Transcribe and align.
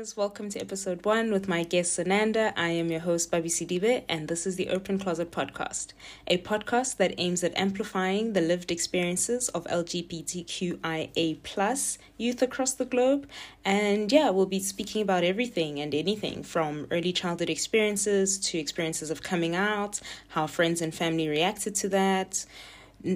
listeners. 0.00 0.16
Welcome 0.16 0.48
to 0.50 0.60
episode 0.60 1.04
one 1.04 1.30
with 1.30 1.46
my 1.46 1.62
guest 1.62 1.98
Sananda. 1.98 2.54
I 2.56 2.70
am 2.70 2.90
your 2.90 3.00
host, 3.00 3.30
Babi 3.30 3.48
Sidibe, 3.50 4.02
and 4.08 4.28
this 4.28 4.46
is 4.46 4.56
the 4.56 4.70
Open 4.70 4.98
Closet 4.98 5.30
Podcast, 5.30 5.88
a 6.26 6.38
podcast 6.38 6.96
that 6.96 7.14
aims 7.18 7.44
at 7.44 7.56
amplifying 7.56 8.32
the 8.32 8.40
lived 8.40 8.70
experiences 8.70 9.50
of 9.50 9.64
LGBTQIA 9.64 11.42
plus 11.42 11.98
youth 12.16 12.40
across 12.40 12.72
the 12.72 12.86
globe. 12.86 13.28
And 13.62 14.10
yeah, 14.10 14.30
we'll 14.30 14.46
be 14.46 14.60
speaking 14.60 15.02
about 15.02 15.22
everything 15.22 15.78
and 15.80 15.94
anything 15.94 16.44
from 16.44 16.86
early 16.90 17.12
childhood 17.12 17.50
experiences 17.50 18.38
to 18.38 18.58
experiences 18.58 19.10
of 19.10 19.22
coming 19.22 19.54
out, 19.54 20.00
how 20.28 20.46
friends 20.46 20.80
and 20.80 20.94
family 20.94 21.28
reacted 21.28 21.74
to 21.76 21.88
that 21.90 22.46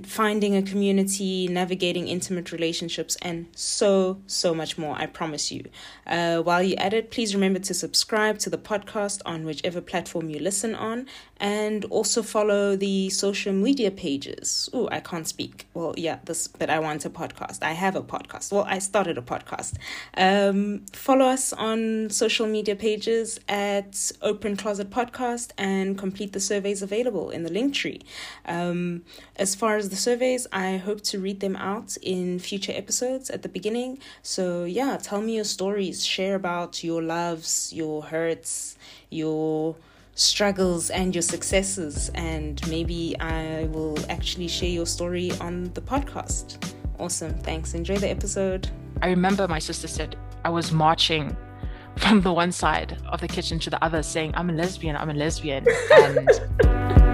finding 0.05 0.57
a 0.57 0.63
community, 0.63 1.49
navigating 1.49 2.09
intimate 2.09 2.53
relationships, 2.53 3.17
and 3.23 3.47
so, 3.55 4.21
so 4.27 4.55
much 4.55 4.79
more, 4.79 4.97
I 4.97 5.07
promise 5.07 5.53
you. 5.53 5.65
Uh, 6.07 6.39
while 6.39 6.63
you're 6.63 6.81
at 6.81 6.95
it, 6.95 7.11
please 7.11 7.35
remember 7.35 7.59
to 7.61 7.75
subscribe 7.75 8.39
to 8.41 8.51
the 8.51 8.59
podcast 8.59 9.21
on 9.27 9.45
whichever 9.45 9.81
platform 9.81 10.31
you 10.31 10.39
listen 10.39 10.75
on 10.75 11.07
and 11.45 11.85
also 11.91 12.23
follow 12.23 12.75
the 12.75 13.11
social 13.11 13.53
media 13.53 13.91
pages. 13.91 14.71
Oh, 14.73 14.89
I 14.91 15.01
can't 15.01 15.29
speak. 15.29 15.67
Well, 15.75 15.93
yeah, 15.95 16.21
this, 16.25 16.49
but 16.49 16.71
I 16.71 16.79
want 16.79 17.05
a 17.05 17.11
podcast. 17.11 17.63
I 17.63 17.73
have 17.73 17.97
a 17.97 18.01
podcast. 18.01 18.51
Well, 18.51 18.65
I 18.67 18.79
started 18.79 19.19
a 19.19 19.21
podcast. 19.21 19.75
Um, 20.17 20.87
follow 20.95 21.27
us 21.27 21.53
on 21.53 22.09
social 22.09 22.47
media 22.47 22.75
pages 22.75 23.39
at 23.47 24.11
Open 24.23 24.57
Closet 24.57 24.89
Podcast 24.89 25.51
and 25.59 25.99
complete 25.99 26.33
the 26.33 26.41
surveys 26.41 26.81
available 26.81 27.29
in 27.29 27.43
the 27.43 27.53
link 27.53 27.75
tree. 27.75 28.01
Um, 28.47 29.03
as 29.37 29.55
far 29.55 29.77
as 29.77 29.91
the 29.91 29.97
surveys, 29.97 30.47
I 30.51 30.79
hope 30.79 31.03
to 31.03 31.19
read 31.19 31.41
them 31.41 31.57
out 31.57 31.99
in 32.01 32.39
future 32.39 32.73
episodes 32.75 33.29
at 33.29 33.43
the 33.43 33.51
beginning. 33.51 33.99
So, 34.23 34.65
yeah, 34.65 34.97
tell 34.97 35.21
me 35.21 35.35
your 35.35 35.45
stories, 35.45 36.07
share 36.07 36.37
about 36.37 36.83
your 36.83 37.03
loves, 37.03 37.71
your 37.71 38.05
hurts, 38.05 38.79
your 39.11 39.77
struggles 40.15 40.91
and 40.91 41.15
your 41.15 41.23
successes, 41.23 42.11
and 42.15 42.67
maybe 42.69 43.17
I 43.21 43.65
will 43.73 43.99
actually 44.11 44.49
share 44.49 44.69
your 44.69 44.87
story 44.87 45.33
on 45.41 45.73
the 45.75 45.81
podcast. 45.81 46.75
Awesome. 46.99 47.35
Thanks. 47.41 47.75
Enjoy 47.75 47.97
the 47.97 48.09
episode. 48.09 48.69
I 49.03 49.09
remember 49.09 49.49
my 49.49 49.59
sister 49.59 49.89
said 49.89 50.17
I 50.45 50.51
was 50.51 50.73
marching 50.73 51.37
from 51.97 52.21
the 52.21 52.33
one 52.33 52.53
side 52.53 52.99
of 53.07 53.21
the 53.21 53.29
kitchen 53.29 53.59
to 53.61 53.71
the 53.71 53.83
other 53.85 54.03
saying, 54.03 54.33
I'm 54.35 54.51
a 54.51 54.53
lesbian, 54.53 54.97
I'm 54.97 55.11
a 55.11 55.15
lesbian. 55.15 55.67
And 55.93 57.14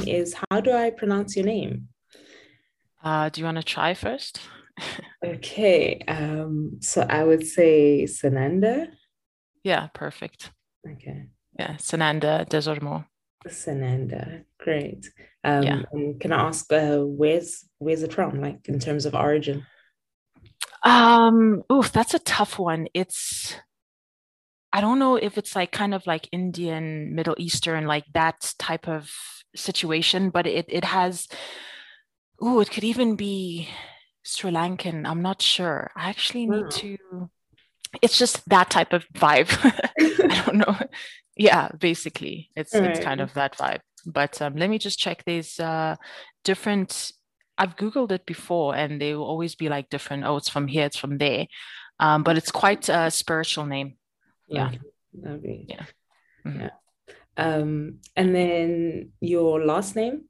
is 0.00 0.34
how 0.50 0.60
do 0.60 0.72
I 0.72 0.90
pronounce 0.90 1.36
your 1.36 1.46
name? 1.46 1.88
Uh, 3.02 3.28
do 3.28 3.40
you 3.40 3.44
want 3.44 3.58
to 3.58 3.62
try 3.62 3.94
first? 3.94 4.40
okay. 5.24 6.00
Um, 6.08 6.78
so 6.80 7.06
I 7.08 7.24
would 7.24 7.46
say 7.46 8.04
Sananda. 8.04 8.88
Yeah, 9.62 9.88
perfect. 9.94 10.50
Okay. 10.90 11.26
Yeah, 11.58 11.74
Sananda 11.76 12.48
des 12.48 12.68
Ormeaux. 12.68 13.04
Sananda, 13.46 14.44
great. 14.58 15.06
Um, 15.42 15.62
yeah. 15.62 15.82
can 16.20 16.32
I 16.32 16.48
ask 16.48 16.72
uh, 16.72 16.98
where's 16.98 17.64
where's 17.78 18.02
it 18.02 18.12
from, 18.12 18.40
like 18.40 18.68
in 18.68 18.78
terms 18.78 19.06
of 19.06 19.14
origin? 19.14 19.66
Um, 20.82 21.62
oof, 21.70 21.92
that's 21.92 22.14
a 22.14 22.18
tough 22.18 22.58
one. 22.58 22.88
It's 22.94 23.54
I 24.72 24.80
don't 24.80 24.98
know 24.98 25.16
if 25.16 25.38
it's 25.38 25.54
like 25.54 25.72
kind 25.72 25.94
of 25.94 26.06
like 26.06 26.28
Indian, 26.32 27.14
Middle 27.14 27.36
Eastern, 27.38 27.86
like 27.86 28.04
that 28.12 28.54
type 28.58 28.88
of 28.88 29.10
situation, 29.54 30.30
but 30.30 30.46
it 30.46 30.66
it 30.68 30.84
has. 30.84 31.28
Oh, 32.40 32.60
it 32.60 32.70
could 32.70 32.84
even 32.84 33.16
be 33.16 33.68
Sri 34.22 34.50
Lankan. 34.50 35.06
I'm 35.06 35.22
not 35.22 35.40
sure. 35.40 35.90
I 35.96 36.08
actually 36.08 36.46
need 36.46 36.70
to. 36.72 36.96
It's 38.02 38.18
just 38.18 38.48
that 38.48 38.70
type 38.70 38.92
of 38.92 39.06
vibe. 39.14 39.48
I 40.00 40.42
don't 40.44 40.58
know. 40.58 40.76
Yeah, 41.36 41.68
basically, 41.78 42.50
it's 42.56 42.74
it's 42.74 43.00
kind 43.00 43.20
of 43.20 43.34
that 43.34 43.56
vibe. 43.56 43.80
But 44.06 44.40
um, 44.42 44.56
let 44.56 44.70
me 44.70 44.78
just 44.78 44.98
check. 44.98 45.24
These 45.24 45.60
uh, 45.60 45.96
different. 46.44 47.12
I've 47.56 47.76
googled 47.76 48.10
it 48.10 48.26
before, 48.26 48.74
and 48.74 49.00
they 49.00 49.14
will 49.14 49.24
always 49.24 49.54
be 49.54 49.68
like 49.68 49.88
different. 49.88 50.24
Oh, 50.24 50.36
it's 50.36 50.48
from 50.48 50.66
here. 50.66 50.86
It's 50.86 50.96
from 50.96 51.18
there. 51.18 51.46
Um, 52.00 52.24
but 52.24 52.36
it's 52.36 52.50
quite 52.50 52.88
a 52.88 53.10
spiritual 53.10 53.66
name. 53.66 53.96
Yeah. 54.48 54.72
Okay. 55.24 55.64
Yeah. 55.68 55.84
Mm-hmm. 56.44 56.60
Yeah. 56.60 56.70
Um, 57.36 58.00
and 58.16 58.34
then 58.34 59.12
your 59.20 59.64
last 59.64 59.96
name 59.96 60.24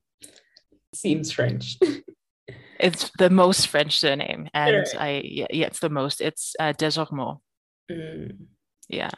seems 0.95 1.31
French. 1.33 1.79
it's 2.81 3.11
the 3.19 3.31
most 3.31 3.69
French 3.69 3.99
surname, 3.99 4.49
and 4.55 4.87
sure. 4.87 5.01
I 5.01 5.23
yeah, 5.25 5.47
yeah, 5.51 5.67
it's 5.67 5.81
the 5.81 5.91
most. 5.91 6.21
It's 6.21 6.55
uh, 6.59 6.73
des 6.73 6.99
Ormeaux. 6.99 7.41
Mm. 7.91 8.47
Yeah, 8.89 9.11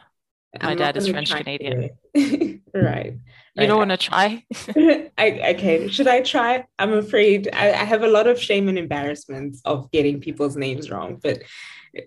my 0.62 0.70
I'm 0.72 0.78
dad 0.78 0.96
is 0.96 1.08
French 1.08 1.30
Canadian. 1.30 1.90
right. 2.74 3.18
You 3.54 3.66
don't 3.66 3.78
want 3.78 3.90
to 3.90 3.96
try? 3.96 4.44
I, 5.16 5.54
okay. 5.54 5.88
Should 5.88 6.08
I 6.08 6.20
try? 6.20 6.66
I'm 6.78 6.92
afraid 6.92 7.48
I, 7.54 7.68
I, 7.68 7.84
have 7.84 8.02
a 8.02 8.06
lot 8.06 8.26
of 8.26 8.38
shame 8.38 8.68
and 8.68 8.78
embarrassment 8.78 9.56
of 9.64 9.90
getting 9.92 10.20
people's 10.20 10.58
names 10.58 10.90
wrong, 10.90 11.18
but 11.22 11.42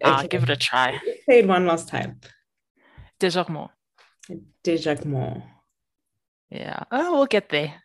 I'll 0.04 0.28
give 0.28 0.44
it 0.44 0.50
a 0.52 0.56
try. 0.56 1.00
Say 1.28 1.40
it 1.40 1.48
one 1.48 1.66
last 1.66 1.88
time. 1.88 2.20
des 3.20 3.36
Ormeaux. 3.36 3.72
Desormeaux. 4.64 5.42
Yeah. 6.50 6.84
Oh, 6.92 7.14
we'll 7.14 7.26
get 7.26 7.50
there. 7.50 7.76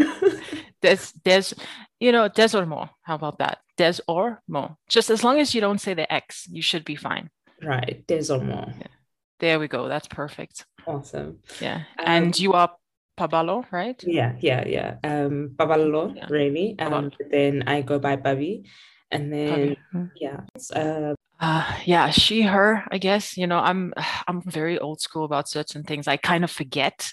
there's 0.80 1.12
there's 1.24 1.54
you 2.02 2.10
know, 2.10 2.26
des 2.26 2.58
or 2.58 2.66
more. 2.66 2.90
How 3.02 3.14
about 3.14 3.38
that? 3.38 3.58
Des 3.76 4.00
or 4.08 4.42
more. 4.48 4.76
Just 4.88 5.08
as 5.08 5.22
long 5.22 5.38
as 5.38 5.54
you 5.54 5.60
don't 5.60 5.80
say 5.80 5.94
the 5.94 6.12
X, 6.12 6.48
you 6.50 6.60
should 6.60 6.84
be 6.84 6.96
fine. 6.96 7.30
Right. 7.62 8.04
Des 8.08 8.28
or 8.28 8.40
more. 8.40 8.66
Yeah. 8.76 8.88
There 9.38 9.60
we 9.60 9.68
go. 9.68 9.86
That's 9.86 10.08
perfect. 10.08 10.66
Awesome. 10.84 11.38
Yeah. 11.60 11.84
Um, 11.98 12.06
and 12.06 12.40
you 12.40 12.54
are 12.54 12.74
Pabalo, 13.16 13.64
right? 13.70 14.02
Yeah, 14.04 14.34
yeah, 14.40 14.66
yeah. 14.66 14.96
Um 15.04 15.54
Pabalo, 15.54 16.16
yeah. 16.16 16.26
really. 16.28 16.74
Um 16.80 17.12
then 17.30 17.62
I 17.68 17.82
go 17.82 18.00
by 18.00 18.16
Babi. 18.16 18.64
And 19.12 19.32
then 19.32 19.76
mm-hmm. 19.94 20.06
yeah. 20.16 20.40
Uh, 20.74 21.14
uh, 21.42 21.76
yeah, 21.84 22.10
she, 22.10 22.42
her, 22.42 22.84
I 22.92 22.98
guess, 22.98 23.36
you 23.36 23.48
know, 23.48 23.58
I'm, 23.58 23.92
I'm 24.28 24.40
very 24.42 24.78
old 24.78 25.00
school 25.00 25.24
about 25.24 25.48
certain 25.48 25.82
things. 25.82 26.06
I 26.06 26.16
kind 26.16 26.44
of 26.44 26.50
forget 26.50 27.12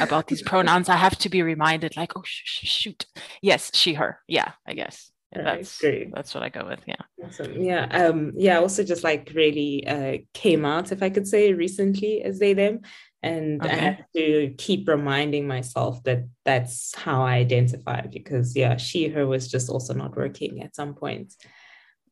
about 0.00 0.28
these 0.28 0.42
pronouns. 0.46 0.88
I 0.88 0.96
have 0.96 1.18
to 1.18 1.28
be 1.28 1.42
reminded 1.42 1.96
like, 1.96 2.16
oh, 2.16 2.22
sh- 2.24 2.42
sh- 2.44 2.68
shoot. 2.68 3.06
Yes, 3.42 3.72
she, 3.74 3.94
her. 3.94 4.20
Yeah, 4.28 4.52
I 4.66 4.74
guess. 4.74 5.10
Right, 5.34 5.44
that's 5.44 5.80
great. 5.80 6.14
That's 6.14 6.32
what 6.32 6.44
I 6.44 6.48
go 6.48 6.64
with. 6.64 6.78
Yeah. 6.86 6.94
Awesome. 7.24 7.60
Yeah. 7.60 7.86
Um, 7.90 8.32
yeah. 8.36 8.58
Also 8.58 8.84
just 8.84 9.02
like 9.02 9.32
really 9.34 9.84
uh, 9.84 10.18
came 10.32 10.64
out, 10.64 10.92
if 10.92 11.02
I 11.02 11.10
could 11.10 11.26
say 11.26 11.52
recently 11.52 12.22
as 12.22 12.38
they, 12.38 12.52
them. 12.52 12.82
And 13.24 13.60
okay. 13.60 13.72
I 13.72 13.76
have 13.76 14.04
to 14.14 14.54
keep 14.56 14.86
reminding 14.86 15.48
myself 15.48 16.00
that 16.04 16.28
that's 16.44 16.94
how 16.94 17.24
I 17.24 17.38
identify 17.38 18.02
because 18.02 18.54
yeah, 18.54 18.76
she, 18.76 19.08
her 19.08 19.26
was 19.26 19.48
just 19.48 19.68
also 19.68 19.94
not 19.94 20.16
working 20.16 20.62
at 20.62 20.76
some 20.76 20.94
point. 20.94 21.34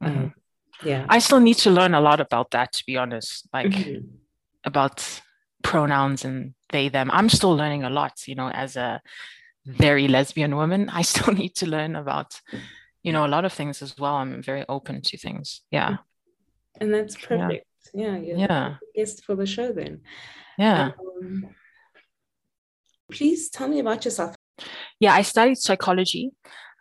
Mm-hmm. 0.02 0.18
Um, 0.18 0.34
yeah. 0.84 1.06
I 1.08 1.18
still 1.18 1.40
need 1.40 1.58
to 1.58 1.70
learn 1.70 1.94
a 1.94 2.00
lot 2.00 2.20
about 2.20 2.50
that 2.50 2.72
to 2.72 2.84
be 2.86 2.96
honest 2.96 3.48
like 3.52 3.70
mm-hmm. 3.70 4.06
about 4.64 5.20
pronouns 5.62 6.24
and 6.24 6.54
they 6.70 6.88
them. 6.88 7.10
I'm 7.12 7.28
still 7.28 7.54
learning 7.54 7.84
a 7.84 7.90
lot 7.90 8.26
you 8.26 8.34
know 8.34 8.48
as 8.48 8.76
a 8.76 9.00
very 9.66 10.08
lesbian 10.08 10.56
woman. 10.56 10.88
I 10.88 11.02
still 11.02 11.34
need 11.42 11.54
to 11.56 11.66
learn 11.66 11.96
about 11.96 12.40
you 13.02 13.12
know 13.12 13.26
a 13.26 13.28
lot 13.28 13.44
of 13.44 13.52
things 13.52 13.82
as 13.82 13.96
well. 13.98 14.16
I'm 14.16 14.42
very 14.42 14.64
open 14.68 15.02
to 15.02 15.18
things. 15.18 15.62
Yeah. 15.70 15.98
And 16.80 16.92
that's 16.92 17.16
perfect. 17.16 17.66
Yeah 17.94 18.16
yeah, 18.16 18.16
yeah. 18.16 18.74
guest 18.94 19.24
for 19.24 19.34
the 19.34 19.46
show 19.46 19.72
then. 19.72 20.00
Yeah. 20.58 20.92
Um, 21.20 21.48
please 23.10 23.50
tell 23.50 23.68
me 23.68 23.80
about 23.80 24.04
yourself. 24.04 24.34
Yeah 25.00 25.14
i 25.14 25.22
studied 25.22 25.58
psychology 25.58 26.30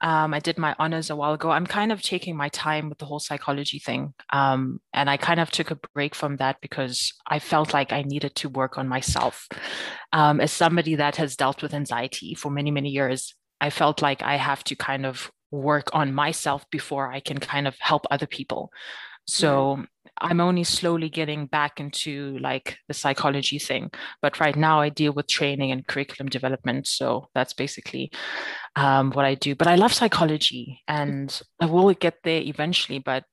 um, 0.02 0.34
I 0.34 0.40
did 0.40 0.58
my 0.58 0.76
honors 0.80 1.10
a 1.10 1.16
while 1.16 1.34
ago. 1.34 1.52
I'm 1.52 1.68
kind 1.68 1.92
of 1.92 2.02
taking 2.02 2.36
my 2.36 2.50
time 2.50 2.90
with 2.90 2.98
the 2.98 3.06
whole 3.06 3.20
psychology 3.20 3.78
thing. 3.78 4.14
Um, 4.34 4.82
and 4.94 5.10
I 5.10 5.18
kind 5.18 5.40
of 5.40 5.52
took 5.52 5.70
a 5.70 5.80
break 5.94 6.16
from 6.16 6.38
that 6.38 6.58
because 6.60 7.14
I 7.28 7.38
felt 7.38 7.74
like 7.74 7.94
I 7.94 8.02
needed 8.02 8.34
to 8.36 8.50
work 8.50 8.80
on 8.80 8.88
myself. 8.88 9.48
Um, 10.12 10.42
as 10.42 10.52
somebody 10.52 10.96
that 10.96 11.18
has 11.18 11.36
dealt 11.36 11.62
with 11.62 11.76
anxiety 11.76 12.34
for 12.34 12.50
many, 12.50 12.72
many 12.72 12.90
years, 12.90 13.36
I 13.62 13.70
felt 13.70 14.02
like 14.02 14.24
I 14.24 14.38
have 14.38 14.64
to 14.66 14.76
kind 14.76 15.06
of 15.06 15.32
work 15.52 15.90
on 15.94 16.14
myself 16.14 16.66
before 16.72 17.12
I 17.12 17.20
can 17.20 17.38
kind 17.38 17.68
of 17.68 17.76
help 17.80 18.06
other 18.10 18.28
people. 18.28 18.72
So 19.28 19.86
I'm 20.22 20.40
only 20.40 20.64
slowly 20.64 21.10
getting 21.10 21.48
back 21.48 21.80
into 21.80 22.38
like 22.40 22.78
the 22.88 22.94
psychology 22.94 23.60
thing. 23.60 23.92
But 24.22 24.40
right 24.40 24.56
now 24.56 24.80
I 24.80 24.90
deal 24.90 25.14
with 25.14 25.28
training 25.28 25.72
and 25.72 25.86
curriculum 25.86 26.30
development. 26.30 26.88
So 26.88 27.28
that's 27.34 27.54
basically 27.54 28.12
um, 28.76 29.12
what 29.12 29.26
I 29.26 29.36
do. 29.36 29.56
But 29.56 29.68
I 29.68 29.76
love 29.76 29.94
psychology 29.94 30.82
and 30.88 31.42
I 31.60 31.66
will 31.66 31.92
get 31.94 32.18
there 32.24 32.42
eventually. 32.42 33.00
But 33.00 33.24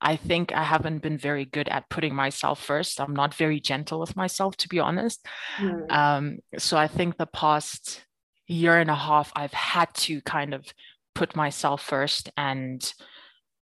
I 0.00 0.16
think 0.16 0.52
I 0.52 0.62
haven't 0.62 1.02
been 1.02 1.18
very 1.18 1.44
good 1.44 1.68
at 1.68 1.90
putting 1.90 2.14
myself 2.14 2.62
first. 2.62 3.00
I'm 3.00 3.14
not 3.14 3.34
very 3.34 3.60
gentle 3.60 4.00
with 4.00 4.16
myself, 4.16 4.56
to 4.58 4.68
be 4.68 4.78
honest. 4.78 5.24
Mm. 5.58 5.92
Um, 5.92 6.38
so 6.56 6.76
I 6.76 6.86
think 6.86 7.16
the 7.16 7.26
past 7.26 8.04
year 8.46 8.78
and 8.78 8.90
a 8.90 8.94
half, 8.94 9.32
I've 9.36 9.52
had 9.52 9.92
to 9.94 10.20
kind 10.22 10.54
of 10.54 10.72
put 11.14 11.34
myself 11.36 11.82
first 11.82 12.30
and 12.36 12.80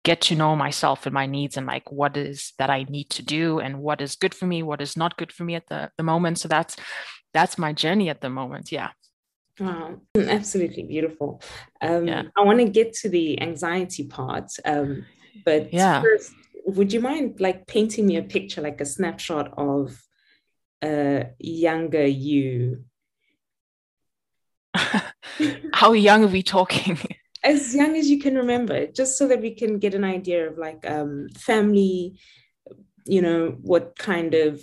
get 0.04 0.20
to 0.20 0.34
know 0.34 0.56
myself 0.56 1.06
and 1.06 1.14
my 1.14 1.26
needs 1.26 1.56
and 1.56 1.66
like 1.66 1.90
what 1.92 2.16
is 2.16 2.52
that 2.58 2.70
I 2.70 2.84
need 2.88 3.10
to 3.10 3.22
do 3.22 3.60
and 3.60 3.78
what 3.78 4.00
is 4.00 4.16
good 4.16 4.34
for 4.34 4.46
me, 4.46 4.62
what 4.62 4.80
is 4.80 4.96
not 4.96 5.16
good 5.16 5.32
for 5.32 5.44
me 5.44 5.54
at 5.54 5.68
the, 5.68 5.90
the 5.96 6.02
moment. 6.02 6.38
So 6.38 6.48
that's 6.48 6.76
that's 7.32 7.56
my 7.56 7.72
journey 7.72 8.08
at 8.08 8.20
the 8.20 8.30
moment. 8.30 8.72
Yeah. 8.72 8.90
Wow, 9.60 10.00
absolutely 10.16 10.82
beautiful. 10.82 11.42
Um, 11.80 12.08
yeah. 12.08 12.22
I 12.36 12.42
want 12.42 12.58
to 12.58 12.68
get 12.68 12.94
to 12.94 13.08
the 13.08 13.40
anxiety 13.40 14.04
part, 14.04 14.50
um, 14.64 15.04
but 15.44 15.72
yeah. 15.72 16.00
first, 16.00 16.32
would 16.64 16.92
you 16.92 17.00
mind 17.00 17.40
like 17.40 17.66
painting 17.66 18.06
me 18.06 18.16
a 18.16 18.22
picture, 18.22 18.62
like 18.62 18.80
a 18.80 18.86
snapshot 18.86 19.52
of 19.56 20.02
a 20.82 21.26
younger 21.38 22.06
you? 22.06 22.84
How 25.74 25.92
young 25.92 26.24
are 26.24 26.28
we 26.28 26.42
talking? 26.42 26.98
as 27.44 27.74
young 27.74 27.96
as 27.96 28.08
you 28.08 28.20
can 28.20 28.36
remember, 28.36 28.86
just 28.86 29.18
so 29.18 29.28
that 29.28 29.40
we 29.40 29.54
can 29.54 29.78
get 29.78 29.94
an 29.94 30.04
idea 30.04 30.48
of 30.48 30.58
like 30.58 30.88
um, 30.88 31.28
family, 31.36 32.18
you 33.04 33.20
know, 33.20 33.56
what 33.60 33.98
kind 33.98 34.34
of 34.34 34.60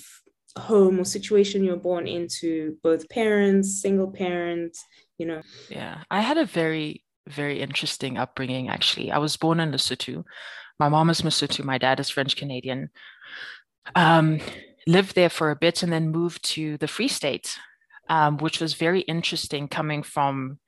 home 0.57 0.99
or 0.99 1.05
situation 1.05 1.63
you're 1.63 1.77
born 1.77 2.07
into, 2.07 2.77
both 2.83 3.09
parents, 3.09 3.81
single 3.81 4.11
parents, 4.11 4.83
you 5.17 5.25
know. 5.25 5.41
Yeah, 5.69 6.03
I 6.09 6.21
had 6.21 6.37
a 6.37 6.45
very, 6.45 7.03
very 7.27 7.59
interesting 7.61 8.17
upbringing 8.17 8.69
actually. 8.69 9.11
I 9.11 9.17
was 9.17 9.37
born 9.37 9.59
in 9.59 9.71
Lesotho. 9.71 10.23
My 10.79 10.89
mom 10.89 11.09
is 11.09 11.21
Mosotho, 11.21 11.63
my 11.63 11.77
dad 11.77 11.99
is 11.99 12.09
French 12.09 12.35
Canadian. 12.35 12.89
Um, 13.95 14.39
lived 14.87 15.15
there 15.15 15.29
for 15.29 15.51
a 15.51 15.55
bit 15.55 15.83
and 15.83 15.91
then 15.91 16.09
moved 16.09 16.43
to 16.43 16.77
the 16.77 16.87
Free 16.87 17.07
State, 17.07 17.57
um, 18.07 18.37
which 18.37 18.59
was 18.59 18.73
very 18.73 19.01
interesting 19.01 19.67
coming 19.67 20.03
from 20.03 20.59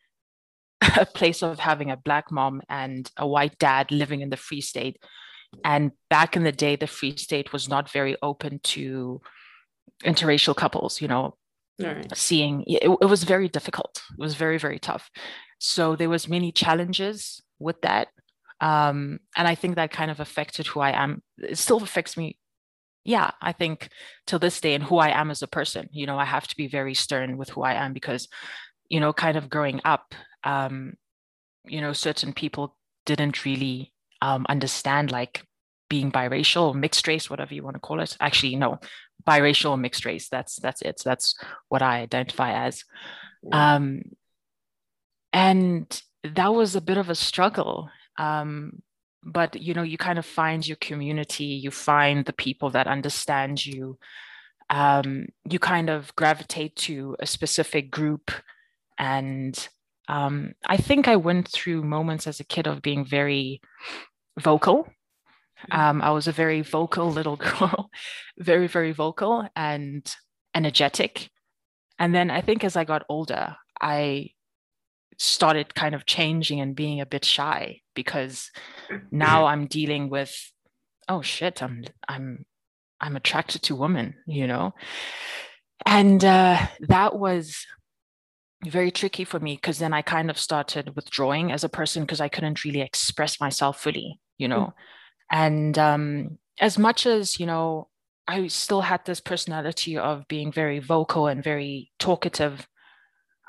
a 0.97 1.05
place 1.13 1.43
of 1.43 1.59
having 1.59 1.91
a 1.91 1.97
black 1.97 2.31
mom 2.31 2.61
and 2.69 3.09
a 3.17 3.27
white 3.27 3.57
dad 3.59 3.91
living 3.91 4.21
in 4.21 4.29
the 4.29 4.37
Free 4.37 4.61
State. 4.61 4.97
And 5.65 5.91
back 6.09 6.35
in 6.35 6.43
the 6.43 6.51
day, 6.51 6.75
the 6.75 6.87
Free 6.87 7.15
State 7.17 7.51
was 7.51 7.67
not 7.67 7.91
very 7.91 8.15
open 8.21 8.59
to 8.63 9.21
interracial 10.03 10.55
couples, 10.55 11.01
you 11.01 11.07
know, 11.07 11.35
right. 11.79 12.07
seeing 12.15 12.63
it, 12.67 12.83
it 12.83 13.09
was 13.09 13.23
very 13.23 13.49
difficult. 13.49 14.01
It 14.17 14.21
was 14.21 14.35
very, 14.35 14.57
very 14.57 14.79
tough. 14.79 15.09
So 15.59 15.95
there 15.95 16.09
was 16.09 16.27
many 16.27 16.51
challenges 16.51 17.41
with 17.59 17.81
that. 17.81 18.07
Um, 18.61 19.19
and 19.35 19.47
I 19.47 19.55
think 19.55 19.75
that 19.75 19.91
kind 19.91 20.09
of 20.09 20.19
affected 20.19 20.67
who 20.67 20.79
I 20.79 20.91
am. 20.91 21.21
It 21.37 21.57
still 21.57 21.83
affects 21.83 22.15
me 22.15 22.37
yeah, 23.03 23.31
I 23.41 23.51
think 23.51 23.89
till 24.27 24.39
this 24.39 24.61
day 24.61 24.75
and 24.75 24.83
who 24.83 24.97
I 24.97 25.09
am 25.09 25.31
as 25.31 25.41
a 25.41 25.47
person, 25.47 25.89
you 25.91 26.05
know, 26.05 26.17
I 26.17 26.25
have 26.25 26.47
to 26.47 26.55
be 26.55 26.67
very 26.67 26.93
stern 26.93 27.37
with 27.37 27.49
who 27.49 27.63
I 27.63 27.73
am 27.73 27.93
because, 27.93 28.27
you 28.89 28.99
know, 28.99 29.11
kind 29.11 29.37
of 29.37 29.49
growing 29.49 29.81
up, 29.85 30.13
um, 30.43 30.93
you 31.65 31.81
know, 31.81 31.93
certain 31.93 32.33
people 32.33 32.75
didn't 33.05 33.45
really 33.45 33.93
um, 34.21 34.45
understand 34.49 35.11
like 35.11 35.43
being 35.89 36.11
biracial 36.11 36.69
or 36.69 36.73
mixed 36.73 37.07
race, 37.07 37.29
whatever 37.29 37.53
you 37.53 37.63
want 37.63 37.75
to 37.75 37.79
call 37.79 37.99
it. 37.99 38.15
Actually, 38.19 38.55
no, 38.55 38.79
biracial 39.27 39.71
or 39.71 39.77
mixed 39.77 40.05
race. 40.05 40.29
That's 40.29 40.55
that's 40.57 40.81
it. 40.81 41.01
That's 41.03 41.35
what 41.69 41.81
I 41.81 41.99
identify 41.99 42.65
as. 42.65 42.83
Um, 43.51 44.03
and 45.33 46.01
that 46.23 46.53
was 46.53 46.75
a 46.75 46.81
bit 46.81 46.97
of 46.97 47.09
a 47.09 47.15
struggle. 47.15 47.89
Um, 48.17 48.81
but 49.23 49.59
you 49.59 49.73
know, 49.73 49.83
you 49.83 49.97
kind 49.97 50.19
of 50.19 50.25
find 50.25 50.67
your 50.67 50.77
community. 50.77 51.45
You 51.45 51.71
find 51.71 52.25
the 52.25 52.33
people 52.33 52.69
that 52.71 52.87
understand 52.87 53.65
you. 53.65 53.97
Um, 54.69 55.27
you 55.49 55.59
kind 55.59 55.89
of 55.89 56.15
gravitate 56.15 56.75
to 56.77 57.17
a 57.19 57.25
specific 57.25 57.91
group 57.91 58.31
and 58.97 59.67
um, 60.07 60.53
I 60.67 60.77
think 60.77 61.07
I 61.07 61.15
went 61.15 61.47
through 61.47 61.83
moments 61.83 62.27
as 62.27 62.39
a 62.39 62.45
kid 62.45 62.67
of 62.67 62.81
being 62.81 63.05
very 63.05 63.61
vocal. 64.39 64.83
Mm-hmm. 64.83 65.79
Um, 65.79 66.01
I 66.01 66.11
was 66.11 66.27
a 66.27 66.31
very 66.31 66.61
vocal 66.61 67.09
little 67.11 67.35
girl, 67.37 67.89
very, 68.37 68.67
very 68.67 68.91
vocal 68.91 69.47
and 69.55 70.13
energetic. 70.55 71.29
And 71.99 72.15
then 72.15 72.31
I 72.31 72.41
think 72.41 72.63
as 72.63 72.75
I 72.75 72.83
got 72.83 73.05
older, 73.09 73.55
I 73.79 74.31
started 75.17 75.75
kind 75.75 75.93
of 75.93 76.05
changing 76.05 76.59
and 76.59 76.75
being 76.75 76.99
a 76.99 77.05
bit 77.05 77.23
shy 77.23 77.81
because 77.93 78.49
now 79.11 79.45
I'm 79.45 79.67
dealing 79.67 80.09
with, 80.09 80.35
oh 81.07 81.21
shit, 81.21 81.61
I'm 81.61 81.83
I'm 82.07 82.45
I'm 82.99 83.15
attracted 83.15 83.61
to 83.63 83.75
women, 83.75 84.15
you 84.25 84.47
know. 84.47 84.73
And 85.85 86.23
uh, 86.23 86.67
that 86.81 87.17
was 87.17 87.65
very 88.65 88.91
tricky 88.91 89.23
for 89.23 89.39
me 89.39 89.55
because 89.55 89.79
then 89.79 89.93
I 89.93 90.01
kind 90.01 90.29
of 90.29 90.37
started 90.37 90.95
withdrawing 90.95 91.51
as 91.51 91.63
a 91.63 91.69
person 91.69 92.03
because 92.03 92.21
I 92.21 92.29
couldn't 92.29 92.63
really 92.63 92.81
express 92.81 93.39
myself 93.39 93.81
fully, 93.81 94.19
you 94.37 94.47
know. 94.47 94.59
Mm. 94.59 94.73
And 95.31 95.79
um, 95.79 96.37
as 96.59 96.77
much 96.77 97.05
as, 97.05 97.39
you 97.39 97.45
know, 97.45 97.87
I 98.27 98.47
still 98.47 98.81
had 98.81 99.03
this 99.05 99.19
personality 99.19 99.97
of 99.97 100.27
being 100.27 100.51
very 100.51 100.79
vocal 100.79 101.27
and 101.27 101.43
very 101.43 101.91
talkative, 101.97 102.67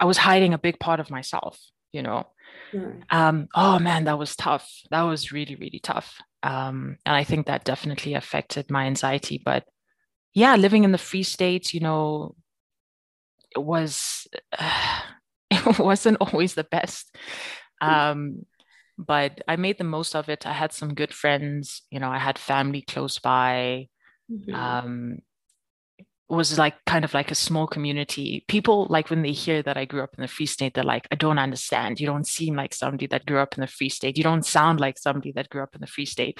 I 0.00 0.06
was 0.06 0.18
hiding 0.18 0.54
a 0.54 0.58
big 0.58 0.80
part 0.80 0.98
of 0.98 1.10
myself, 1.10 1.60
you 1.92 2.02
know. 2.02 2.26
Mm. 2.72 3.02
Um, 3.10 3.48
oh 3.54 3.78
man, 3.78 4.04
that 4.04 4.18
was 4.18 4.34
tough. 4.34 4.70
That 4.90 5.02
was 5.02 5.30
really, 5.30 5.56
really 5.56 5.80
tough. 5.80 6.20
Um, 6.42 6.96
and 7.04 7.14
I 7.14 7.24
think 7.24 7.46
that 7.46 7.64
definitely 7.64 8.14
affected 8.14 8.70
my 8.70 8.86
anxiety. 8.86 9.40
But 9.44 9.64
yeah, 10.34 10.56
living 10.56 10.84
in 10.84 10.92
the 10.92 10.98
free 10.98 11.22
states, 11.22 11.74
you 11.74 11.80
know, 11.80 12.34
was 13.56 14.26
uh, 14.58 15.00
it 15.50 15.78
wasn't 15.78 16.18
always 16.20 16.54
the 16.54 16.64
best. 16.64 17.14
Um, 17.80 18.46
but 18.98 19.40
i 19.48 19.56
made 19.56 19.78
the 19.78 19.84
most 19.84 20.14
of 20.14 20.28
it. 20.28 20.46
I 20.46 20.52
had 20.52 20.72
some 20.72 20.94
good 20.94 21.12
friends 21.12 21.82
you 21.90 22.00
know 22.00 22.10
i 22.10 22.18
had 22.18 22.38
family 22.38 22.82
close 22.82 23.18
by. 23.18 23.88
Mm-hmm. 24.30 24.54
um, 24.54 25.18
it 25.98 26.34
was 26.34 26.56
like 26.56 26.74
kind 26.86 27.04
of 27.04 27.12
like 27.12 27.30
a 27.30 27.34
small 27.34 27.66
community. 27.66 28.42
People 28.48 28.86
like 28.88 29.10
when 29.10 29.20
they 29.22 29.32
hear 29.32 29.62
that 29.62 29.76
i 29.76 29.84
grew 29.84 30.02
up 30.02 30.14
in 30.16 30.22
the 30.22 30.28
free 30.28 30.46
state 30.46 30.74
they're 30.74 30.84
like 30.84 31.06
i 31.10 31.16
don't 31.16 31.38
understand. 31.38 32.00
You 32.00 32.06
don't 32.06 32.26
seem 32.26 32.54
like 32.54 32.74
somebody 32.74 33.06
that 33.08 33.26
grew 33.26 33.38
up 33.38 33.54
in 33.56 33.60
the 33.60 33.66
free 33.66 33.88
state. 33.88 34.16
You 34.16 34.24
don't 34.24 34.46
sound 34.46 34.80
like 34.80 34.98
somebody 34.98 35.32
that 35.32 35.50
grew 35.50 35.62
up 35.62 35.74
in 35.74 35.80
the 35.80 35.86
free 35.86 36.06
state. 36.06 36.38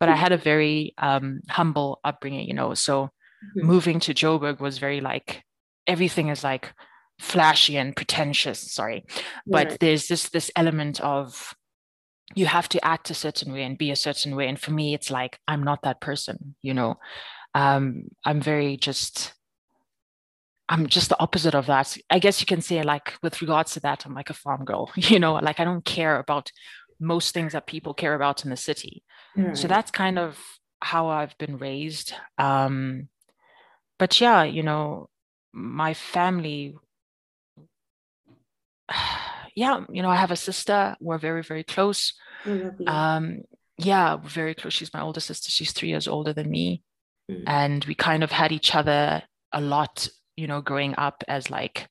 But 0.00 0.08
i 0.08 0.16
had 0.16 0.32
a 0.32 0.38
very 0.38 0.94
um, 0.98 1.40
humble 1.48 2.00
upbringing 2.04 2.48
you 2.48 2.54
know 2.54 2.74
so 2.74 3.04
mm-hmm. 3.04 3.66
moving 3.66 4.00
to 4.00 4.14
joburg 4.14 4.60
was 4.60 4.78
very 4.78 5.00
like 5.00 5.42
everything 5.86 6.28
is 6.28 6.44
like 6.44 6.72
flashy 7.20 7.76
and 7.76 7.94
pretentious 7.94 8.72
sorry 8.72 9.04
but 9.46 9.68
right. 9.68 9.80
there's 9.80 10.08
this 10.08 10.28
this 10.30 10.50
element 10.56 11.00
of 11.00 11.54
you 12.34 12.46
have 12.46 12.68
to 12.68 12.84
act 12.84 13.10
a 13.10 13.14
certain 13.14 13.52
way 13.52 13.62
and 13.62 13.78
be 13.78 13.90
a 13.90 13.96
certain 13.96 14.34
way 14.34 14.48
and 14.48 14.58
for 14.58 14.72
me 14.72 14.94
it's 14.94 15.10
like 15.10 15.38
i'm 15.46 15.62
not 15.62 15.82
that 15.82 16.00
person 16.00 16.54
you 16.62 16.74
know? 16.74 16.96
Um 17.54 18.08
i'm 18.24 18.40
very 18.40 18.76
just 18.76 19.32
i'm 20.68 20.86
just 20.86 21.10
the 21.10 21.20
opposite 21.20 21.54
of 21.54 21.66
that. 21.66 21.96
I 22.10 22.18
guess 22.18 22.40
you 22.40 22.46
can 22.46 22.62
say 22.62 22.82
like 22.82 23.14
with 23.22 23.40
regards 23.40 23.72
to 23.72 23.80
that 23.80 24.04
i'm 24.06 24.14
like 24.14 24.30
a 24.30 24.34
farm 24.34 24.64
girl 24.64 24.90
you 24.96 25.18
know? 25.18 25.34
Like 25.34 25.60
i 25.60 25.64
don't 25.64 25.84
care 25.84 26.18
about 26.18 26.50
most 27.00 27.34
things 27.34 27.52
that 27.52 27.66
people 27.66 27.92
care 27.94 28.14
about 28.14 28.44
in 28.44 28.50
the 28.50 28.56
city. 28.56 29.02
So 29.54 29.68
that's 29.68 29.90
kind 29.90 30.18
of 30.18 30.38
how 30.80 31.08
i've 31.08 31.36
been 31.38 31.58
raised. 31.58 32.14
Um 32.38 33.08
but 33.98 34.20
yeah 34.20 34.42
you 34.42 34.62
know 34.62 35.08
my 35.54 35.94
family 35.94 36.76
yeah, 39.54 39.84
you 39.90 40.02
know, 40.02 40.10
I 40.10 40.16
have 40.16 40.30
a 40.30 40.36
sister. 40.36 40.96
We're 41.00 41.18
very, 41.18 41.42
very 41.42 41.64
close. 41.64 42.14
Um, 42.86 43.42
yeah, 43.78 44.14
we're 44.14 44.28
very 44.28 44.54
close. 44.54 44.72
She's 44.72 44.92
my 44.92 45.00
older 45.00 45.20
sister. 45.20 45.50
She's 45.50 45.72
three 45.72 45.88
years 45.88 46.08
older 46.08 46.32
than 46.32 46.50
me. 46.50 46.82
Mm. 47.30 47.44
And 47.46 47.84
we 47.84 47.94
kind 47.94 48.22
of 48.22 48.30
had 48.30 48.52
each 48.52 48.74
other 48.74 49.22
a 49.52 49.60
lot, 49.60 50.08
you 50.36 50.46
know, 50.46 50.60
growing 50.60 50.94
up 50.98 51.24
as 51.28 51.50
like 51.50 51.88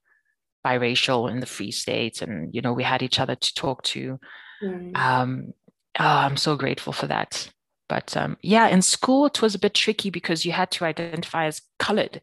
biracial 0.66 1.30
in 1.30 1.40
the 1.40 1.46
free 1.46 1.72
states. 1.72 2.22
And, 2.22 2.54
you 2.54 2.62
know, 2.62 2.74
we 2.74 2.84
had 2.84 3.02
each 3.02 3.20
other 3.20 3.36
to 3.36 3.54
talk 3.54 3.84
to. 3.84 4.20
Mm. 4.64 4.96
Um, 4.96 5.54
oh, 6.00 6.06
I'm 6.06 6.38
so 6.38 6.56
grateful 6.56 6.94
for 6.94 7.08
that. 7.08 7.50
But 7.90 8.16
um, 8.16 8.38
yeah, 8.42 8.68
in 8.68 8.82
school, 8.82 9.26
it 9.26 9.42
was 9.42 9.56
a 9.56 9.60
bit 9.60 9.74
tricky 9.74 10.10
because 10.10 10.46
you 10.46 10.52
had 10.52 10.72
to 10.72 10.86
identify 10.86 11.46
as 11.46 11.62
colored 11.80 12.22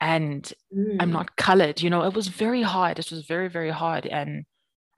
and 0.00 0.52
mm. 0.76 0.96
I'm 1.00 1.12
not 1.12 1.36
colored. 1.36 1.80
You 1.80 1.90
know, 1.90 2.02
it 2.04 2.14
was 2.14 2.28
very 2.28 2.62
hard. 2.62 2.98
It 2.98 3.10
was 3.10 3.24
very, 3.26 3.48
very 3.48 3.70
hard. 3.70 4.06
And 4.06 4.44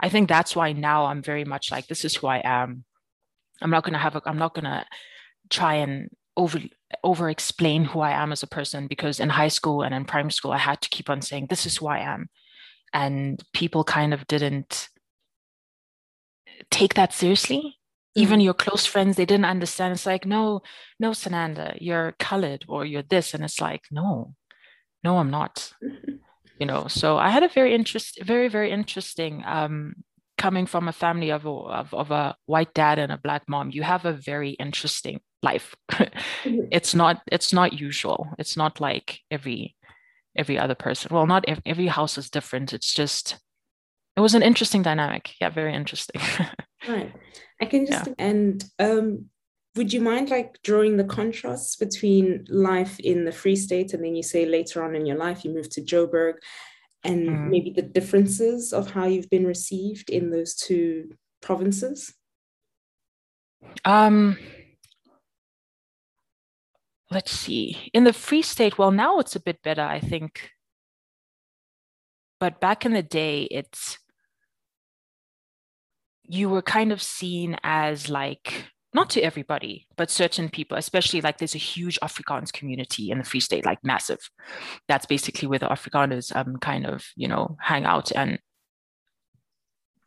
I 0.01 0.09
think 0.09 0.29
that's 0.29 0.57
why 0.57 0.73
now 0.73 1.07
I'm 1.07 1.23
very 1.23 1.45
much 1.45 1.71
like, 1.71 1.87
this 1.87 2.05
is 2.05 2.17
who 2.17 2.27
I 2.27 2.43
am. 2.45 2.85
I'm 3.63 3.71
not 3.71 3.85
gonna 3.85 3.99
have 3.99 4.17
a 4.17 4.23
I'm 4.27 4.39
not 4.39 4.55
gonna 4.55 4.85
try 5.49 5.77
and 5.77 6.11
over 6.37 6.61
over 7.03 7.31
explain 7.31 7.85
who 7.85 8.01
I 8.01 8.11
am 8.11 8.33
as 8.33 8.43
a 8.43 8.47
person 8.47 8.87
because 8.87 9.19
in 9.19 9.31
high 9.31 9.49
school 9.49 9.83
and 9.83 9.95
in 9.95 10.05
primary 10.05 10.33
school 10.33 10.53
I 10.53 10.59
had 10.59 10.83
to 10.83 10.91
keep 10.91 11.09
on 11.09 11.23
saying 11.23 11.47
this 11.49 11.65
is 11.65 11.79
who 11.79 11.87
I 11.87 12.01
am. 12.01 12.29
And 12.93 13.43
people 13.55 13.85
kind 13.85 14.13
of 14.13 14.27
didn't 14.27 14.89
take 16.71 16.95
that 16.95 17.13
seriously. 17.13 17.77
even 18.17 18.41
your 18.41 18.55
close 18.55 18.87
friends 18.87 19.17
they 19.17 19.27
didn't 19.27 19.45
understand 19.45 19.93
it's 19.93 20.07
like 20.07 20.25
no 20.27 20.63
no 20.99 21.11
sananda 21.11 21.77
you're 21.81 22.13
colored 22.19 22.65
or 22.67 22.85
you're 22.85 23.03
this 23.03 23.35
and 23.35 23.45
it's 23.45 23.61
like 23.61 23.85
no 23.91 24.35
no 25.07 25.13
i'm 25.19 25.31
not. 25.31 25.73
You 26.61 26.67
know 26.71 26.83
so 26.89 27.19
i 27.27 27.29
had 27.37 27.43
a 27.43 27.55
very 27.59 27.73
interest 27.75 28.13
very 28.33 28.49
very 28.57 28.71
interesting 28.79 29.33
um 29.57 29.95
coming 30.39 30.67
from 30.67 30.89
a 30.89 30.93
family 30.93 31.31
of 31.31 31.47
a, 31.47 31.51
of, 31.51 31.95
of 31.95 32.11
a 32.11 32.37
white 32.47 32.73
dad 32.75 32.99
and 32.99 33.11
a 33.11 33.19
black 33.19 33.49
mom. 33.49 33.71
You 33.71 33.83
have 33.83 34.05
a 34.05 34.13
very 34.13 34.51
interesting 34.51 35.21
life. 35.43 35.75
It's 36.71 36.95
not 36.95 37.23
it's 37.33 37.53
not 37.53 37.73
usual. 37.73 38.29
It's 38.39 38.57
not 38.57 38.81
like 38.81 39.21
every 39.31 39.77
every 40.37 40.59
other 40.59 40.75
person. 40.75 41.11
Well 41.13 41.27
not 41.27 41.45
every, 41.49 41.63
every 41.67 41.87
house 41.87 42.19
is 42.19 42.31
different. 42.31 42.73
It's 42.73 42.93
just 42.95 43.37
it 44.17 44.21
was 44.21 44.35
an 44.35 44.43
interesting 44.43 44.83
dynamic. 44.83 45.35
Yeah 45.41 45.51
very 45.51 45.75
interesting. 45.75 46.21
Right. 46.87 47.13
I 47.61 47.65
can 47.65 47.87
just 47.87 48.07
yeah. 48.07 48.15
and 48.19 48.65
um 48.79 49.31
would 49.77 49.93
you 49.93 50.01
mind 50.01 50.31
like 50.31 50.61
drawing 50.63 50.97
the 50.97 51.05
contrasts 51.05 51.77
between 51.77 52.47
life 52.49 52.99
in 53.01 53.25
the 53.25 53.33
free 53.33 53.57
state 53.57 53.93
and 53.93 54.03
then 54.03 54.17
you 54.17 54.23
say 54.23 54.47
later 54.47 54.83
on 54.83 54.95
in 54.97 55.05
your 55.05 55.17
life 55.17 55.45
you 55.45 55.53
moved 55.53 55.73
to 55.73 55.83
joburg 55.83 56.35
and 57.05 57.29
mm. 57.29 57.49
maybe 57.49 57.71
the 57.71 57.83
differences 57.83 58.73
of 58.73 58.91
how 58.91 59.05
you've 59.05 59.31
been 59.31 59.47
received 59.47 60.11
in 60.11 60.31
those 60.31 60.55
two 60.55 61.11
provinces? 61.41 62.15
Um 63.85 64.39
let's 67.11 67.31
see. 67.31 67.91
In 67.93 68.05
the 68.05 68.13
free 68.13 68.43
state 68.43 68.79
well 68.79 68.91
now 68.91 69.19
it's 69.19 69.37
a 69.37 69.41
bit 69.41 69.63
better 69.63 69.83
i 69.83 70.01
think. 70.01 70.51
But 72.41 72.61
back 72.61 72.87
in 72.87 72.93
the 72.93 73.03
day 73.03 73.43
it's 73.51 73.99
you 76.29 76.49
were 76.49 76.63
kind 76.63 76.93
of 76.93 77.01
seen 77.01 77.57
as 77.63 78.09
like 78.09 78.67
not 78.97 79.11
to 79.11 79.21
everybody, 79.21 79.87
but 79.97 80.11
certain 80.11 80.49
people, 80.49 80.77
especially 80.77 81.21
like 81.21 81.37
there's 81.37 81.55
a 81.55 81.59
huge 81.59 82.01
Afrikaans 82.01 82.53
community 82.53 83.11
in 83.11 83.19
the 83.19 83.25
Free 83.25 83.41
State, 83.41 83.67
like 83.67 83.85
massive. 83.85 84.31
That's 84.89 85.07
basically 85.07 85.47
where 85.47 85.59
the 85.59 85.69
Afrikaners 85.69 86.35
um 86.35 86.57
kind 86.57 86.87
of, 86.87 87.05
you 87.15 87.29
know, 87.29 87.57
hang 87.61 87.85
out. 87.85 88.11
And 88.11 88.39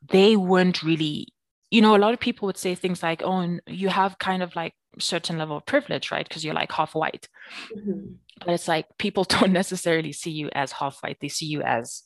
they 0.09 0.35
weren't 0.35 0.81
really, 0.81 1.27
you 1.69 1.81
know, 1.81 1.95
a 1.95 2.03
lot 2.03 2.15
of 2.15 2.19
people 2.19 2.47
would 2.47 2.57
say 2.57 2.73
things 2.73 3.03
like, 3.03 3.21
oh, 3.23 3.59
you 3.67 3.89
have 3.89 4.17
kind 4.17 4.41
of 4.41 4.55
like 4.55 4.73
certain 4.97 5.37
level 5.37 5.57
of 5.57 5.67
privilege, 5.67 6.11
right? 6.11 6.27
Because 6.27 6.43
you're 6.43 6.61
like 6.61 6.71
half 6.71 6.95
white. 6.95 7.29
Mm-hmm. 7.77 8.13
But 8.43 8.55
it's 8.55 8.67
like 8.67 8.87
people 8.97 9.23
don't 9.35 9.53
necessarily 9.53 10.11
see 10.11 10.31
you 10.31 10.49
as 10.53 10.71
half 10.71 10.97
white. 11.03 11.17
They 11.21 11.29
see 11.29 11.45
you 11.45 11.61
as 11.61 12.03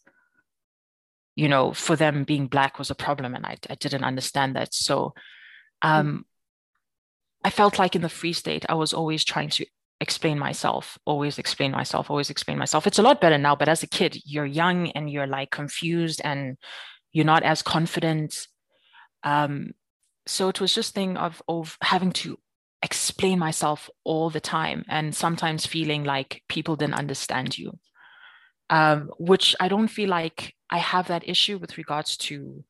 you 1.35 1.47
know, 1.49 1.73
for 1.73 1.95
them 1.95 2.25
being 2.25 2.47
black 2.47 2.77
was 2.77 2.91
a 2.91 2.95
problem, 2.95 3.33
and 3.33 3.43
I, 3.43 3.57
I 3.67 3.73
didn't 3.73 4.03
understand 4.03 4.55
that. 4.55 4.71
So, 4.73 5.15
um, 5.81 6.25
I 7.43 7.49
felt 7.49 7.79
like 7.79 7.95
in 7.95 8.01
the 8.01 8.09
Free 8.09 8.33
State, 8.33 8.65
I 8.69 8.73
was 8.73 8.93
always 8.93 9.23
trying 9.23 9.49
to 9.49 9.65
explain 9.99 10.39
myself, 10.39 10.97
always 11.05 11.37
explain 11.37 11.71
myself, 11.71 12.09
always 12.09 12.29
explain 12.29 12.57
myself. 12.57 12.87
It's 12.87 12.99
a 12.99 13.03
lot 13.03 13.21
better 13.21 13.37
now, 13.37 13.55
but 13.55 13.69
as 13.69 13.83
a 13.83 13.87
kid, 13.87 14.17
you're 14.25 14.45
young 14.45 14.91
and 14.91 15.09
you're 15.09 15.27
like 15.27 15.51
confused 15.51 16.21
and 16.23 16.57
you're 17.11 17.25
not 17.25 17.43
as 17.43 17.61
confident. 17.61 18.47
Um, 19.23 19.71
so 20.25 20.49
it 20.49 20.61
was 20.61 20.73
just 20.73 20.93
thing 20.93 21.17
of 21.17 21.41
of 21.47 21.77
having 21.81 22.11
to 22.11 22.37
explain 22.81 23.39
myself 23.39 23.89
all 24.03 24.29
the 24.29 24.41
time 24.41 24.83
and 24.89 25.15
sometimes 25.15 25.65
feeling 25.65 26.03
like 26.03 26.43
people 26.49 26.75
didn't 26.75 26.95
understand 26.95 27.57
you 27.57 27.79
um, 28.69 29.11
which 29.19 29.55
I 29.59 29.67
don't 29.67 29.87
feel 29.87 30.09
like 30.09 30.55
I 30.69 30.79
have 30.79 31.07
that 31.07 31.27
issue 31.27 31.57
with 31.57 31.77
regards 31.77 32.17
to 32.17 32.63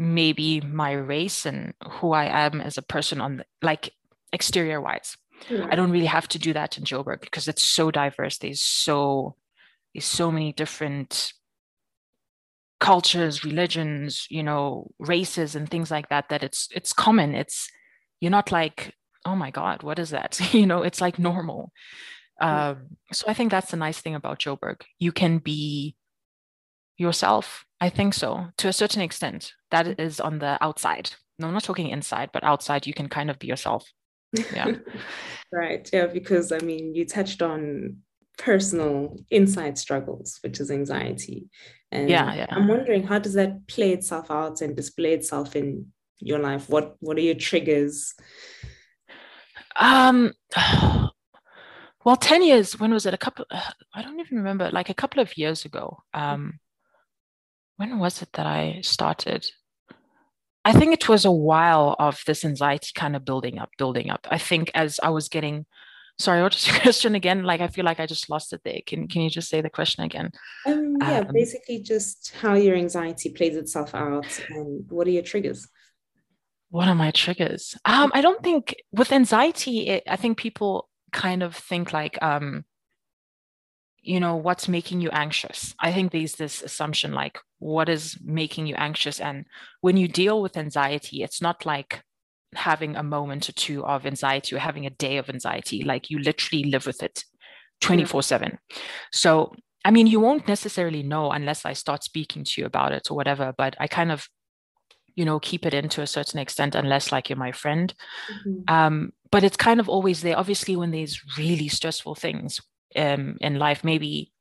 maybe 0.00 0.62
my 0.62 0.92
race 0.92 1.44
and 1.44 1.74
who 1.86 2.12
I 2.12 2.24
am 2.24 2.62
as 2.62 2.78
a 2.78 2.82
person 2.82 3.20
on 3.20 3.36
the, 3.36 3.44
like 3.60 3.92
exterior 4.32 4.80
wise. 4.80 5.16
I 5.50 5.74
don't 5.74 5.90
really 5.90 6.06
have 6.06 6.28
to 6.28 6.38
do 6.38 6.52
that 6.52 6.76
in 6.76 6.84
Joburg 6.84 7.20
because 7.20 7.48
it's 7.48 7.62
so 7.62 7.90
diverse. 7.90 8.38
There's 8.38 8.62
so 8.62 9.36
there's 9.94 10.04
so 10.04 10.30
many 10.30 10.52
different 10.52 11.32
cultures, 12.78 13.44
religions, 13.44 14.26
you 14.30 14.42
know, 14.42 14.90
races 14.98 15.54
and 15.54 15.68
things 15.68 15.90
like 15.90 16.08
that 16.08 16.28
that 16.30 16.42
it's 16.42 16.68
it's 16.74 16.92
common. 16.92 17.34
It's 17.34 17.70
you're 18.20 18.30
not 18.30 18.52
like, 18.52 18.94
oh 19.24 19.34
my 19.34 19.50
God, 19.50 19.82
what 19.82 19.98
is 19.98 20.10
that? 20.10 20.40
you 20.54 20.66
know, 20.66 20.82
it's 20.82 21.00
like 21.00 21.18
normal. 21.18 21.72
Um, 22.40 22.96
so 23.12 23.26
I 23.28 23.34
think 23.34 23.50
that's 23.50 23.70
the 23.70 23.76
nice 23.76 24.00
thing 24.00 24.14
about 24.14 24.38
Joburg. 24.38 24.82
You 24.98 25.12
can 25.12 25.38
be 25.38 25.94
yourself. 26.96 27.64
I 27.80 27.88
think 27.88 28.14
so 28.14 28.46
to 28.58 28.68
a 28.68 28.72
certain 28.72 29.02
extent. 29.02 29.52
That 29.70 29.86
mm. 29.86 30.24
on 30.24 30.38
the 30.38 30.62
outside. 30.62 31.10
No, 31.38 31.46
I'm 31.46 31.54
not 31.54 31.64
talking 31.64 31.88
inside, 31.88 32.30
but 32.32 32.44
outside 32.44 32.86
you 32.86 32.92
can 32.92 33.08
kind 33.08 33.30
of 33.30 33.38
be 33.38 33.46
yourself. 33.46 33.90
Yeah. 34.54 34.72
right. 35.52 35.88
Yeah. 35.92 36.06
Because 36.06 36.52
I 36.52 36.58
mean, 36.58 36.94
you 36.94 37.06
touched 37.06 37.40
on 37.42 37.96
personal 38.36 39.16
inside 39.30 39.78
struggles, 39.78 40.38
which 40.42 40.60
is 40.60 40.70
anxiety. 40.70 41.48
And 41.90 42.08
yeah, 42.08 42.34
yeah. 42.34 42.46
I'm 42.50 42.68
wondering 42.68 43.04
how 43.04 43.18
does 43.18 43.34
that 43.34 43.66
play 43.66 43.92
itself 43.92 44.30
out 44.30 44.60
and 44.60 44.76
display 44.76 45.12
itself 45.14 45.56
in 45.56 45.92
your 46.18 46.38
life? 46.38 46.68
What 46.68 46.96
what 47.00 47.16
are 47.16 47.22
your 47.22 47.34
triggers? 47.34 48.14
Um 49.76 50.32
well 52.04 52.16
10 52.16 52.42
years 52.42 52.78
when 52.78 52.92
was 52.92 53.06
it 53.06 53.14
a 53.14 53.18
couple 53.18 53.44
i 53.94 54.02
don't 54.02 54.18
even 54.20 54.38
remember 54.38 54.70
like 54.70 54.88
a 54.88 54.94
couple 54.94 55.20
of 55.20 55.36
years 55.36 55.64
ago 55.64 56.02
um 56.14 56.58
when 57.80 57.98
was 57.98 58.20
it 58.20 58.28
that 58.34 58.46
i 58.46 58.78
started? 58.82 59.50
I 60.66 60.72
think 60.74 60.92
it 60.92 61.08
was 61.08 61.24
a 61.24 61.32
while 61.32 61.96
of 61.98 62.20
this 62.26 62.44
anxiety 62.44 62.90
kind 62.94 63.16
of 63.16 63.24
building 63.24 63.58
up 63.58 63.70
building 63.78 64.10
up. 64.10 64.28
I 64.30 64.36
think 64.36 64.70
as 64.74 65.00
i 65.02 65.08
was 65.08 65.30
getting 65.30 65.64
sorry 66.18 66.42
what 66.42 66.52
was 66.52 66.66
your 66.68 66.78
question 66.86 67.14
again? 67.14 67.42
Like 67.42 67.62
i 67.62 67.68
feel 67.68 67.86
like 67.86 67.98
i 67.98 68.06
just 68.06 68.28
lost 68.28 68.52
it 68.52 68.60
there. 68.64 68.80
Can, 68.86 69.08
can 69.08 69.22
you 69.22 69.30
just 69.30 69.48
say 69.48 69.62
the 69.62 69.70
question 69.70 70.04
again? 70.04 70.30
Um 70.66 70.98
yeah 71.00 71.20
um, 71.20 71.32
basically 71.32 71.78
just 71.80 72.34
how 72.42 72.52
your 72.52 72.76
anxiety 72.76 73.30
plays 73.30 73.56
itself 73.56 73.94
out 73.94 74.30
and 74.50 74.84
what 74.90 75.06
are 75.06 75.16
your 75.18 75.22
triggers? 75.22 75.66
What 76.68 76.86
are 76.86 76.94
my 76.94 77.10
triggers? 77.12 77.78
Um 77.86 78.12
i 78.12 78.20
don't 78.20 78.42
think 78.42 78.76
with 78.92 79.10
anxiety 79.10 79.88
it, 79.88 80.02
i 80.06 80.16
think 80.16 80.36
people 80.36 80.90
kind 81.12 81.42
of 81.42 81.56
think 81.56 81.94
like 81.94 82.22
um 82.22 82.66
you 84.02 84.20
know 84.20 84.36
what's 84.36 84.68
making 84.68 85.00
you 85.00 85.10
anxious? 85.10 85.74
I 85.78 85.92
think 85.92 86.12
there's 86.12 86.34
this 86.34 86.62
assumption 86.62 87.12
like 87.12 87.38
what 87.60 87.88
is 87.88 88.18
making 88.22 88.66
you 88.66 88.74
anxious. 88.76 89.20
And 89.20 89.46
when 89.80 89.96
you 89.96 90.08
deal 90.08 90.42
with 90.42 90.56
anxiety 90.56 91.22
it's 91.22 91.40
not 91.40 91.64
like 91.64 92.02
having 92.56 92.96
a 92.96 93.02
moment 93.02 93.48
or 93.48 93.52
two 93.52 93.86
of 93.86 94.04
anxiety 94.04 94.56
or 94.56 94.58
having 94.58 94.84
a 94.84 94.90
day 94.90 95.18
of 95.18 95.30
anxiety. 95.30 95.84
Like 95.84 96.10
you 96.10 96.18
literally 96.18 96.64
live 96.64 96.86
with 96.86 97.02
it 97.02 97.24
24 97.80 98.22
7 98.22 98.58
so 99.10 99.54
i 99.86 99.90
mean 99.90 100.06
you 100.06 100.20
won't 100.20 100.46
necessarily 100.46 101.02
know 101.02 101.30
unless 101.30 101.64
i 101.64 101.72
start 101.72 102.04
speaking 102.04 102.44
to 102.44 102.60
you 102.60 102.66
about 102.66 102.92
it 102.92 103.10
or 103.10 103.16
whatever 103.16 103.54
but 103.56 103.74
i 103.80 103.86
kind 103.86 104.12
of 104.12 104.28
you 105.20 105.24
know 105.24 105.38
keep 105.38 105.66
it 105.66 105.74
in 105.74 105.88
to 105.88 106.02
a 106.02 106.06
certain 106.06 106.38
extent 106.38 106.74
unless 106.74 107.12
like 107.12 107.28
you're 107.28 107.36
my 107.36 107.52
friend. 107.52 107.94
Mm-hmm. 108.46 108.74
um, 108.74 109.12
but 109.30 109.44
it's 109.44 109.56
kind 109.56 109.78
of 109.78 109.88
always 109.88 110.22
there. 110.22 110.38
Obviously 110.38 110.76
when 110.76 110.90
there's 110.90 111.20
really 111.38 111.68
stressful 111.68 112.14
things 112.14 112.60
um, 112.96 113.36
in 113.40 113.58
life 113.58 113.84
maybe 113.84 114.32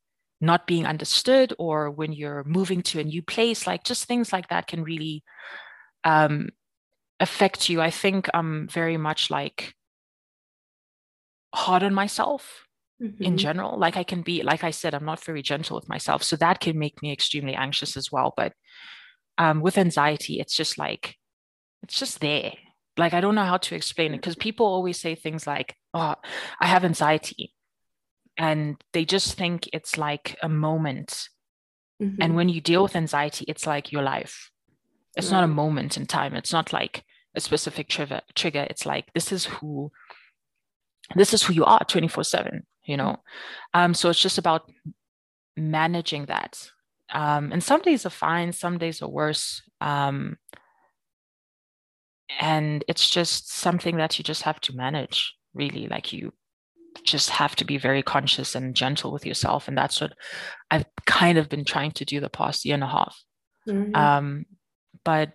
not 0.41 0.67
being 0.67 0.86
understood 0.86 1.53
or 1.60 1.91
when 1.91 2.13
you're 2.13 2.43
moving 2.46 2.81
to 2.81 3.00
a 3.00 3.03
new 3.03 3.22
place 3.22 3.67
like 3.67 3.84
just 3.84 4.05
things 4.05 4.31
like 4.31 4.48
that 4.48 4.67
can 4.67 4.84
really 4.84 5.24
um, 6.03 6.50
affect 7.19 7.69
you. 7.69 7.81
I 7.81 7.91
think 7.91 8.29
i'm 8.34 8.67
very 8.67 8.98
much 8.98 9.29
like 9.29 9.74
hard 11.53 11.84
on 11.84 11.93
myself 11.93 12.65
mm-hmm. 13.01 13.24
in 13.24 13.38
general. 13.38 13.77
Like 13.77 13.98
i 13.98 14.03
can 14.03 14.22
be 14.22 14.43
like 14.43 14.63
i 14.63 14.72
said 14.72 14.93
i'm 14.93 15.05
not 15.05 15.24
very 15.24 15.41
gentle 15.41 15.75
with 15.75 15.89
myself 15.89 16.24
so 16.24 16.36
that 16.38 16.60
can 16.60 16.79
make 16.79 17.01
me 17.01 17.12
extremely 17.12 17.55
anxious 17.55 17.98
as 17.98 18.12
well 18.12 18.34
but 18.36 18.53
um, 19.38 19.62
with 19.62 19.77
anxiety 19.77 20.39
it's 20.39 20.55
just 20.55 20.77
like 20.77 21.15
it's 21.84 21.98
just 21.98 22.19
there. 22.19 22.53
Like 22.98 23.13
i 23.13 23.22
don't 23.22 23.36
know 23.36 23.46
how 23.46 23.58
to 23.58 23.75
explain 23.75 24.13
it 24.13 24.17
because 24.17 24.36
people 24.36 24.65
always 24.65 25.00
say 25.00 25.15
things 25.15 25.48
like 25.48 25.75
oh 25.93 26.15
i 26.60 26.67
have 26.67 26.84
anxiety 26.84 27.53
and 28.39 28.81
they 28.93 29.05
just 29.05 29.34
think 29.36 29.69
it's 29.74 29.98
like 29.98 30.38
a 30.41 30.50
moment. 30.50 31.29
Mm-hmm. 32.01 32.22
and 32.22 32.34
when 32.34 32.48
you 32.48 32.62
deal 32.62 32.81
with 32.81 32.96
anxiety 32.96 33.43
it's 33.50 33.67
like 33.67 33.91
your 33.91 34.03
life. 34.03 34.51
It's 35.17 35.27
right. 35.27 35.39
not 35.39 35.43
a 35.43 35.48
moment 35.48 35.98
in 35.98 36.05
time. 36.05 36.34
It's 36.34 36.53
not 36.53 36.72
like 36.72 37.03
a 37.36 37.41
specific 37.41 37.89
trigger 37.89 38.22
trigger. 38.36 38.65
It's 38.69 38.86
like 38.86 39.12
this 39.13 39.34
is 39.34 39.43
who 39.46 39.91
this 41.15 41.34
is 41.34 41.43
who 41.43 41.51
you 41.53 41.65
are 41.65 41.84
24 41.84 42.24
7 42.24 42.65
you 42.86 42.96
know? 42.96 43.17
Um 43.74 43.93
so 43.93 44.10
it's 44.10 44.22
just 44.22 44.38
about 44.38 44.72
managing 45.58 46.27
that. 46.27 46.72
Um 47.12 47.51
and 47.51 47.62
some 47.62 47.81
days 47.81 48.05
are 48.05 48.17
fine 48.25 48.53
some 48.53 48.77
days 48.77 49.01
are 49.01 49.10
worse 49.10 49.62
um 49.81 50.38
and 52.39 52.86
it's 52.88 53.10
just 53.10 53.51
something 53.51 53.98
that 53.98 54.17
you 54.17 54.24
just 54.24 54.43
have 54.43 54.62
to 54.62 54.75
manage 54.75 55.36
really. 55.53 55.88
Like 55.88 56.13
you 56.13 56.31
just 57.03 57.29
have 57.29 57.55
to 57.55 57.65
be 57.65 57.77
very 57.77 58.03
conscious 58.03 58.55
and 58.55 58.75
gentle 58.75 59.12
with 59.12 59.25
yourself 59.25 59.67
and 59.67 59.77
that's 59.77 60.01
what 60.01 60.13
i've 60.72 60.86
kind 61.05 61.38
of 61.38 61.50
been 61.50 61.65
trying 61.65 61.91
to 61.91 62.05
do 62.05 62.19
the 62.19 62.29
past 62.29 62.65
year 62.65 62.74
and 62.74 62.84
a 62.84 62.88
half 62.88 63.24
mm-hmm. 63.67 63.96
um, 63.96 64.46
but 65.03 65.31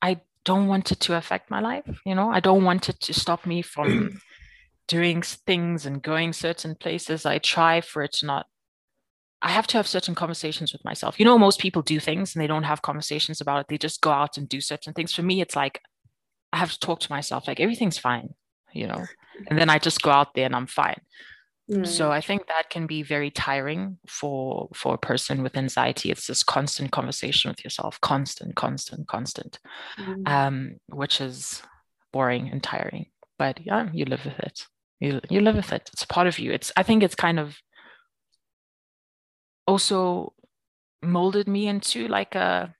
i 0.00 0.20
don't 0.44 0.66
want 0.66 0.90
it 0.92 1.00
to 1.00 1.16
affect 1.16 1.50
my 1.50 1.60
life. 1.60 2.00
You 2.04 2.14
know, 2.14 2.30
I 2.30 2.40
don't 2.40 2.64
want 2.64 2.88
it 2.88 3.00
to 3.00 3.14
stop 3.14 3.46
me 3.46 3.62
from 3.62 4.20
doing 4.88 5.22
things 5.22 5.86
and 5.86 6.02
going 6.02 6.32
certain 6.32 6.74
places. 6.74 7.24
I 7.24 7.38
try 7.38 7.80
for 7.80 8.02
it 8.02 8.12
to 8.14 8.26
not. 8.26 8.46
I 9.40 9.50
have 9.50 9.66
to 9.68 9.76
have 9.76 9.88
certain 9.88 10.14
conversations 10.14 10.72
with 10.72 10.84
myself. 10.84 11.18
You 11.18 11.24
know, 11.24 11.36
most 11.36 11.58
people 11.58 11.82
do 11.82 11.98
things 11.98 12.34
and 12.34 12.42
they 12.42 12.46
don't 12.46 12.62
have 12.62 12.82
conversations 12.82 13.40
about 13.40 13.60
it. 13.60 13.66
They 13.68 13.78
just 13.78 14.00
go 14.00 14.10
out 14.10 14.36
and 14.36 14.48
do 14.48 14.60
certain 14.60 14.92
things. 14.92 15.12
For 15.12 15.22
me, 15.22 15.40
it's 15.40 15.56
like 15.56 15.80
I 16.52 16.58
have 16.58 16.70
to 16.70 16.78
talk 16.78 17.00
to 17.00 17.12
myself, 17.12 17.48
like 17.48 17.58
everything's 17.58 17.98
fine, 17.98 18.34
you 18.72 18.86
know, 18.86 19.04
and 19.48 19.58
then 19.58 19.70
I 19.70 19.78
just 19.78 20.02
go 20.02 20.10
out 20.10 20.34
there 20.34 20.46
and 20.46 20.56
I'm 20.56 20.66
fine. 20.66 21.00
So 21.84 22.12
I 22.12 22.20
think 22.20 22.48
that 22.48 22.70
can 22.70 22.86
be 22.86 23.02
very 23.02 23.30
tiring 23.30 23.98
for 24.06 24.68
for 24.74 24.94
a 24.94 24.98
person 24.98 25.42
with 25.42 25.56
anxiety. 25.56 26.10
It's 26.10 26.26
this 26.26 26.42
constant 26.42 26.90
conversation 26.90 27.50
with 27.50 27.64
yourself, 27.64 28.00
constant, 28.00 28.56
constant, 28.56 29.08
constant, 29.08 29.58
mm. 29.98 30.28
um, 30.28 30.76
which 30.88 31.20
is 31.20 31.62
boring 32.12 32.50
and 32.50 32.62
tiring. 32.62 33.06
But 33.38 33.60
yeah, 33.64 33.88
you 33.92 34.04
live 34.04 34.24
with 34.24 34.38
it. 34.40 34.66
You 35.00 35.20
you 35.30 35.40
live 35.40 35.56
with 35.56 35.72
it. 35.72 35.88
It's 35.92 36.04
part 36.04 36.26
of 36.26 36.38
you. 36.38 36.52
It's 36.52 36.72
I 36.76 36.82
think 36.82 37.02
it's 37.02 37.14
kind 37.14 37.38
of 37.38 37.56
also 39.66 40.34
molded 41.02 41.48
me 41.48 41.68
into 41.68 42.08
like 42.08 42.34
a 42.34 42.74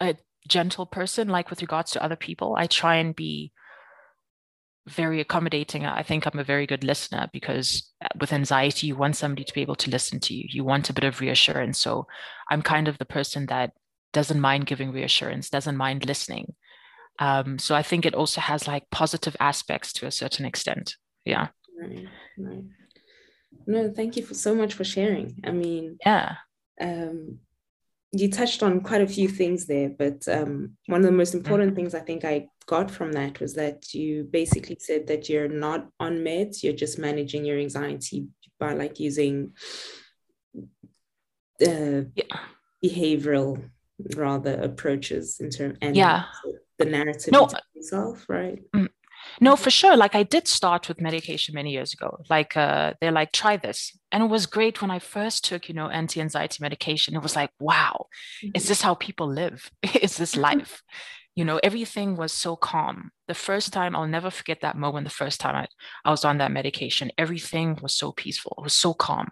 a 0.00 0.16
gentle 0.48 0.86
person 0.86 1.28
like 1.28 1.50
with 1.50 1.60
regards 1.60 1.90
to 1.90 2.02
other 2.02 2.16
people 2.16 2.54
i 2.56 2.66
try 2.66 2.96
and 2.96 3.14
be 3.14 3.52
very 4.88 5.20
accommodating. 5.20 5.86
I 5.86 6.02
think 6.02 6.26
I'm 6.26 6.38
a 6.38 6.44
very 6.44 6.66
good 6.66 6.84
listener 6.84 7.28
because 7.32 7.90
uh, 8.04 8.08
with 8.18 8.32
anxiety, 8.32 8.86
you 8.86 8.96
want 8.96 9.16
somebody 9.16 9.44
to 9.44 9.54
be 9.54 9.62
able 9.62 9.76
to 9.76 9.90
listen 9.90 10.20
to 10.20 10.34
you. 10.34 10.46
You 10.50 10.64
want 10.64 10.90
a 10.90 10.92
bit 10.92 11.04
of 11.04 11.20
reassurance. 11.20 11.78
So 11.78 12.06
I'm 12.50 12.62
kind 12.62 12.88
of 12.88 12.98
the 12.98 13.04
person 13.04 13.46
that 13.46 13.72
doesn't 14.12 14.40
mind 14.40 14.66
giving 14.66 14.92
reassurance, 14.92 15.50
doesn't 15.50 15.76
mind 15.76 16.06
listening. 16.06 16.54
Um, 17.18 17.58
so 17.58 17.74
I 17.74 17.82
think 17.82 18.06
it 18.06 18.14
also 18.14 18.40
has 18.40 18.66
like 18.66 18.90
positive 18.90 19.36
aspects 19.38 19.92
to 19.94 20.06
a 20.06 20.10
certain 20.10 20.46
extent. 20.46 20.96
Yeah. 21.24 21.48
Right, 21.78 22.06
right. 22.38 22.64
No, 23.66 23.92
thank 23.92 24.16
you 24.16 24.24
for 24.24 24.34
so 24.34 24.54
much 24.54 24.74
for 24.74 24.84
sharing. 24.84 25.36
I 25.44 25.52
mean, 25.52 25.98
yeah. 26.04 26.36
Um, 26.80 27.40
you 28.12 28.30
touched 28.30 28.62
on 28.62 28.80
quite 28.80 29.02
a 29.02 29.06
few 29.06 29.28
things 29.28 29.66
there, 29.66 29.88
but 29.88 30.26
um, 30.28 30.76
one 30.86 31.00
of 31.00 31.06
the 31.06 31.12
most 31.12 31.34
important 31.34 31.70
mm-hmm. 31.70 31.76
things 31.76 31.94
I 31.94 32.00
think 32.00 32.24
I 32.24 32.48
got 32.66 32.90
from 32.90 33.12
that 33.12 33.40
was 33.40 33.54
that 33.54 33.94
you 33.94 34.24
basically 34.24 34.76
said 34.80 35.06
that 35.06 35.28
you're 35.28 35.48
not 35.48 35.88
on 36.00 36.18
meds, 36.18 36.62
you're 36.62 36.72
just 36.72 36.98
managing 36.98 37.44
your 37.44 37.58
anxiety 37.58 38.26
by 38.58 38.74
like 38.74 38.98
using 38.98 39.52
uh, 40.56 42.02
yeah. 42.14 42.36
behavioral 42.84 43.62
rather 44.16 44.54
approaches 44.60 45.40
in 45.40 45.50
terms 45.50 45.76
and 45.82 45.94
yeah 45.94 46.24
the 46.80 46.86
narrative 46.86 47.32
no, 47.32 47.48
itself, 47.74 48.26
right? 48.28 48.58
Mm, 48.74 48.88
no, 49.40 49.56
for 49.56 49.70
sure. 49.70 49.96
Like 49.96 50.14
I 50.14 50.22
did 50.22 50.46
start 50.46 50.88
with 50.88 51.00
medication 51.00 51.54
many 51.54 51.72
years 51.72 51.92
ago. 51.92 52.18
Like 52.28 52.56
uh, 52.56 52.94
they're 53.00 53.10
like, 53.10 53.32
try 53.32 53.56
this. 53.56 53.96
And 54.12 54.22
it 54.22 54.28
was 54.28 54.46
great 54.46 54.80
when 54.82 54.90
I 54.90 54.98
first 54.98 55.44
took, 55.44 55.68
you 55.68 55.74
know, 55.74 55.88
anti-anxiety 55.88 56.58
medication. 56.60 57.16
It 57.16 57.22
was 57.22 57.36
like, 57.36 57.50
wow, 57.58 58.06
mm-hmm. 58.44 58.50
is 58.54 58.68
this 58.68 58.82
how 58.82 58.94
people 58.94 59.28
live? 59.28 59.70
is 60.00 60.16
this 60.16 60.36
life? 60.36 60.82
you 61.36 61.44
know, 61.44 61.60
everything 61.62 62.16
was 62.16 62.32
so 62.32 62.56
calm. 62.56 63.12
The 63.28 63.34
first 63.34 63.72
time, 63.72 63.94
I'll 63.94 64.06
never 64.06 64.30
forget 64.30 64.60
that 64.62 64.76
moment. 64.76 65.04
The 65.04 65.14
first 65.14 65.40
time 65.40 65.54
I, 65.54 65.66
I 66.04 66.10
was 66.10 66.24
on 66.24 66.38
that 66.38 66.52
medication, 66.52 67.12
everything 67.16 67.78
was 67.80 67.94
so 67.94 68.12
peaceful. 68.12 68.54
It 68.58 68.64
was 68.64 68.74
so 68.74 68.94
calm. 68.94 69.28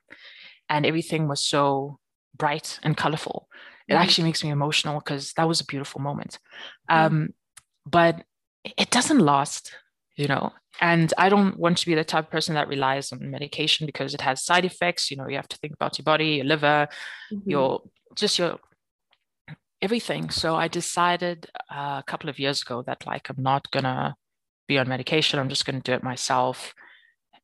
And 0.68 0.86
everything 0.86 1.28
was 1.28 1.44
so 1.44 1.98
bright 2.36 2.78
and 2.82 2.96
colorful. 2.96 3.48
It 3.88 3.92
mm-hmm. 3.92 4.02
actually 4.02 4.24
makes 4.24 4.44
me 4.44 4.50
emotional 4.50 5.00
because 5.00 5.32
that 5.34 5.48
was 5.48 5.60
a 5.60 5.66
beautiful 5.66 6.00
moment. 6.00 6.38
Mm-hmm. 6.90 7.14
Um, 7.14 7.28
but 7.84 8.22
it 8.64 8.90
doesn't 8.90 9.18
last 9.18 9.72
you 10.18 10.26
know 10.26 10.52
and 10.80 11.14
i 11.16 11.28
don't 11.28 11.58
want 11.58 11.78
to 11.78 11.86
be 11.86 11.94
the 11.94 12.04
type 12.04 12.24
of 12.24 12.30
person 12.30 12.54
that 12.54 12.68
relies 12.68 13.12
on 13.12 13.30
medication 13.30 13.86
because 13.86 14.12
it 14.12 14.20
has 14.20 14.44
side 14.44 14.64
effects. 14.64 15.10
You 15.10 15.16
know 15.16 15.28
you 15.28 15.36
have 15.36 15.48
to 15.48 15.56
think 15.58 15.74
about 15.74 15.96
your 15.96 16.04
body 16.04 16.36
your 16.36 16.44
liver 16.44 16.88
mm-hmm. 17.32 17.50
your 17.50 17.82
just 18.14 18.38
your 18.38 18.58
everything. 19.80 20.28
So 20.28 20.56
i 20.56 20.66
decided 20.68 21.46
uh, 21.70 22.00
a 22.00 22.04
couple 22.06 22.28
of 22.28 22.38
years 22.38 22.62
ago 22.62 22.82
that 22.82 23.06
like 23.06 23.30
i'm 23.30 23.42
not 23.42 23.70
gonna 23.70 24.16
be 24.66 24.78
on 24.78 24.88
medication. 24.88 25.38
I'm 25.38 25.48
just 25.48 25.64
gonna 25.64 25.80
do 25.80 25.92
it 25.92 26.02
myself. 26.02 26.74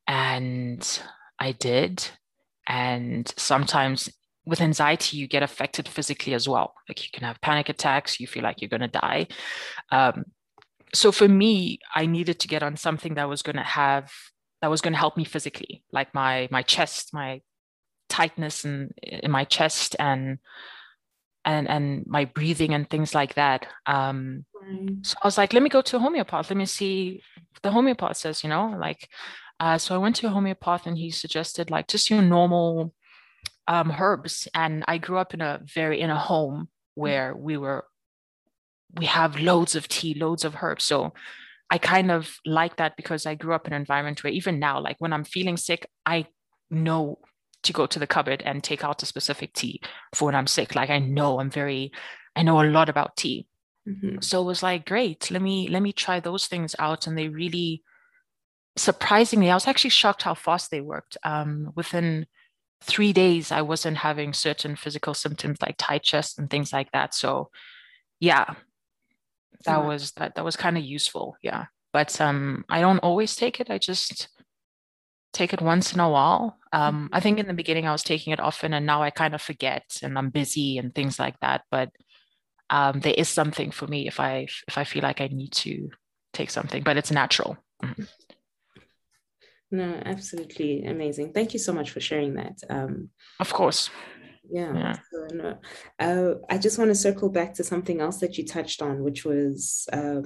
And 0.06 0.82
i 1.38 1.52
did. 1.52 2.06
And 2.66 3.32
sometimes 3.37 4.10
with 4.46 4.60
anxiety 4.60 5.16
you 5.16 5.26
get 5.26 5.42
affected 5.42 5.88
physically 5.88 6.34
as 6.34 6.48
well. 6.48 6.74
Like 6.88 7.02
you 7.04 7.10
can 7.12 7.24
have 7.24 7.40
panic 7.40 7.68
attacks. 7.68 8.20
You 8.20 8.26
feel 8.26 8.42
like 8.42 8.60
you're 8.60 8.68
going 8.68 8.80
to 8.80 8.88
die. 8.88 9.26
Um, 9.90 10.24
so 10.94 11.12
for 11.12 11.28
me 11.28 11.78
i 11.94 12.07
needed 12.07 12.38
to 12.40 12.48
get 12.48 12.62
on 12.62 12.76
something 12.76 13.14
that 13.14 13.28
was 13.28 13.42
going 13.42 13.57
to 13.57 13.62
have 13.62 14.11
that 14.62 14.70
was 14.70 14.80
going 14.80 14.92
to 14.92 14.98
help 14.98 15.16
me 15.16 15.24
physically 15.24 15.83
like 15.92 16.14
my 16.14 16.48
my 16.50 16.62
chest 16.62 17.12
my 17.12 17.40
tightness 18.09 18.64
in, 18.64 18.90
in 19.02 19.30
my 19.30 19.44
chest 19.44 19.96
and 19.98 20.38
and 21.44 21.68
and 21.68 22.04
my 22.07 22.24
breathing 22.24 22.72
and 22.74 22.88
things 22.88 23.14
like 23.14 23.35
that. 23.35 23.66
Um 23.87 24.44
right. 24.54 24.88
so 25.02 25.16
i 25.22 25.26
was 25.26 25.38
like 25.38 25.52
let 25.52 25.62
me 25.62 25.68
go 25.68 25.83
to 25.83 25.96
a 25.96 26.00
homeopath. 26.00 26.50
Let 26.50 26.57
me 26.57 26.66
see 26.66 27.22
the 27.62 27.70
homeopath 27.70 28.16
says 28.16 28.42
you 28.42 28.50
know 28.50 28.76
like 28.78 29.09
uh, 29.61 29.78
so 29.78 29.94
i 29.94 29.98
went 29.98 30.16
to 30.16 30.26
a 30.26 30.30
homeopath 30.30 30.87
and 30.87 30.98
he 30.98 31.11
suggested 31.11 31.70
like 31.70 31.87
just 31.87 32.11
your 32.11 32.22
normal 32.22 32.94
um, 33.68 33.92
herbs. 33.98 34.48
And 34.54 34.85
i 34.88 34.98
grew 34.98 35.18
up 35.18 35.35
in 35.35 35.40
a 35.40 35.61
very 35.62 36.00
in 36.00 36.11
a 36.11 36.18
home 36.18 36.68
where 36.94 37.35
we 37.35 37.57
were 37.57 37.85
we 38.96 39.07
have 39.07 39.40
loads 39.40 39.74
of 39.74 39.88
tea, 39.88 40.14
loads 40.14 40.44
of 40.44 40.57
herbs. 40.62 40.85
So 40.85 41.12
I 41.70 41.78
kind 41.78 42.11
of 42.11 42.38
like 42.44 42.76
that 42.76 42.96
because 42.96 43.26
I 43.26 43.35
grew 43.35 43.54
up 43.54 43.66
in 43.66 43.72
an 43.72 43.80
environment 43.80 44.22
where 44.22 44.33
even 44.33 44.59
now, 44.59 44.80
like 44.80 44.96
when 44.98 45.12
I'm 45.12 45.24
feeling 45.24 45.57
sick, 45.57 45.88
I 46.04 46.26
know 46.70 47.18
to 47.62 47.72
go 47.72 47.87
to 47.87 47.98
the 47.98 48.07
cupboard 48.07 48.42
and 48.44 48.62
take 48.62 48.85
out 48.85 49.02
a 49.02 49.07
specific 49.07 49.54
tea 49.54 49.80
for 50.14 50.26
when 50.26 50.35
I'm 50.35 50.46
sick. 50.46 50.74
Like 50.74 50.90
I 50.90 50.98
know 50.98 51.40
I'm 51.40 51.50
very, 51.50 51.92
I 52.37 52.42
know 52.42 52.61
a 52.61 52.64
lot 52.64 52.88
about 52.88 53.16
tea. 53.16 53.46
Mm-hmm. 53.88 54.20
So 54.20 54.42
it 54.42 54.44
was 54.44 54.62
like, 54.62 54.87
great, 54.87 55.30
let 55.30 55.42
me 55.42 55.68
let 55.68 55.83
me 55.83 55.92
try 55.92 56.20
those 56.20 56.46
things 56.46 56.74
out. 56.78 57.07
And 57.07 57.18
they 57.18 57.28
really 57.28 57.83
surprisingly, 58.76 59.50
I 59.50 59.54
was 59.54 59.66
actually 59.66 59.90
shocked 59.90 60.22
how 60.22 60.35
fast 60.35 60.70
they 60.70 60.80
worked. 60.80 61.16
Um, 61.24 61.72
within 61.74 62.26
three 62.83 63.12
days, 63.12 63.50
I 63.50 63.62
wasn't 63.62 63.98
having 63.98 64.33
certain 64.33 64.76
physical 64.76 65.14
symptoms 65.14 65.59
like 65.62 65.76
tight 65.78 66.02
chest 66.02 66.38
and 66.38 66.50
things 66.50 66.72
like 66.72 66.92
that. 66.92 67.14
So 67.14 67.50
yeah, 68.20 68.54
that 69.64 69.78
yeah. 69.78 69.86
was 69.86 70.12
that 70.12 70.34
that 70.34 70.44
was 70.44 70.56
kind 70.56 70.76
of 70.76 70.84
useful 70.84 71.36
yeah. 71.42 71.66
But 71.92 72.20
um 72.20 72.64
i 72.68 72.80
don't 72.80 72.98
always 72.98 73.36
take 73.36 73.60
it 73.60 73.70
i 73.70 73.78
just 73.78 74.28
take 75.32 75.52
it 75.52 75.60
once 75.60 75.92
in 75.92 76.00
a 76.00 76.08
while. 76.08 76.58
Um 76.72 77.08
i 77.12 77.20
think 77.20 77.38
in 77.38 77.46
the 77.46 77.54
beginning 77.54 77.86
i 77.86 77.92
was 77.92 78.02
taking 78.02 78.32
it 78.32 78.40
often 78.40 78.74
and 78.74 78.86
now 78.86 79.02
i 79.02 79.10
kind 79.10 79.34
of 79.34 79.42
forget 79.42 79.84
and 80.02 80.18
i'm 80.18 80.30
busy 80.30 80.78
and 80.78 80.94
things 80.94 81.18
like 81.18 81.38
that 81.40 81.62
but 81.70 81.90
um 82.70 83.00
there 83.00 83.14
is 83.16 83.28
something 83.28 83.70
for 83.70 83.86
me 83.86 84.06
if 84.06 84.18
i 84.20 84.46
if 84.68 84.78
i 84.78 84.84
feel 84.84 85.02
like 85.02 85.20
i 85.20 85.28
need 85.28 85.52
to 85.52 85.90
take 86.32 86.50
something 86.50 86.82
but 86.82 86.96
it's 86.96 87.10
natural. 87.12 87.56
Mm-hmm. 87.82 88.04
no 89.70 90.02
absolutely 90.04 90.84
amazing. 90.84 91.32
Thank 91.32 91.52
you 91.52 91.60
so 91.60 91.72
much 91.72 91.90
for 91.90 92.00
sharing 92.00 92.34
that 92.34 92.58
um 92.70 93.10
of 93.38 93.52
course 93.52 93.90
yeah, 94.50 94.74
yeah. 94.74 94.96
So, 95.11 95.35
no. 95.35 95.59
uh, 95.98 96.35
i 96.50 96.59
just 96.59 96.78
want 96.78 96.90
to 96.90 96.94
circle 96.94 97.28
back 97.28 97.54
to 97.54 97.64
something 97.64 98.00
else 98.00 98.18
that 98.18 98.37
you 98.38 98.44
touched 98.44 98.83
on 98.83 99.02
which 99.02 99.24
was 99.24 99.88
uh, 99.92 100.22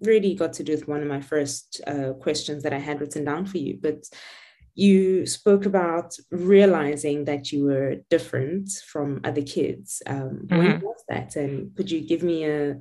really 0.00 0.34
got 0.34 0.52
to 0.54 0.62
do 0.62 0.72
with 0.72 0.88
one 0.88 1.02
of 1.02 1.08
my 1.08 1.20
first 1.20 1.80
uh, 1.86 2.12
questions 2.14 2.62
that 2.62 2.72
i 2.72 2.78
had 2.78 3.00
written 3.00 3.24
down 3.24 3.46
for 3.46 3.58
you 3.58 3.78
but 3.80 4.04
you 4.74 5.26
spoke 5.26 5.66
about 5.66 6.16
realizing 6.30 7.26
that 7.26 7.52
you 7.52 7.64
were 7.64 7.96
different 8.08 8.70
from 8.86 9.20
other 9.24 9.42
kids 9.42 10.02
um, 10.06 10.46
mm-hmm. 10.46 10.58
when 10.58 10.80
was 10.80 11.04
that 11.08 11.36
and 11.36 11.74
could 11.76 11.90
you 11.90 12.00
give 12.00 12.22
me 12.22 12.44
a 12.44 12.78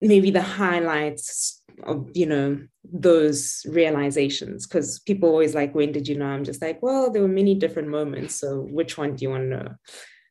maybe 0.00 0.30
the 0.30 0.42
highlights 0.42 1.57
of 1.84 2.10
you 2.14 2.26
know 2.26 2.60
those 2.84 3.64
realizations. 3.68 4.66
Because 4.66 4.98
people 5.00 5.28
always 5.28 5.54
like 5.54 5.74
when 5.74 5.92
did 5.92 6.08
you 6.08 6.16
know? 6.16 6.26
I'm 6.26 6.44
just 6.44 6.62
like 6.62 6.82
well 6.82 7.10
there 7.10 7.22
were 7.22 7.28
many 7.28 7.54
different 7.54 7.88
moments 7.88 8.34
so 8.34 8.60
which 8.70 8.96
one 8.98 9.16
do 9.16 9.22
you 9.24 9.30
want 9.30 9.44
to 9.44 9.56
know? 9.56 9.68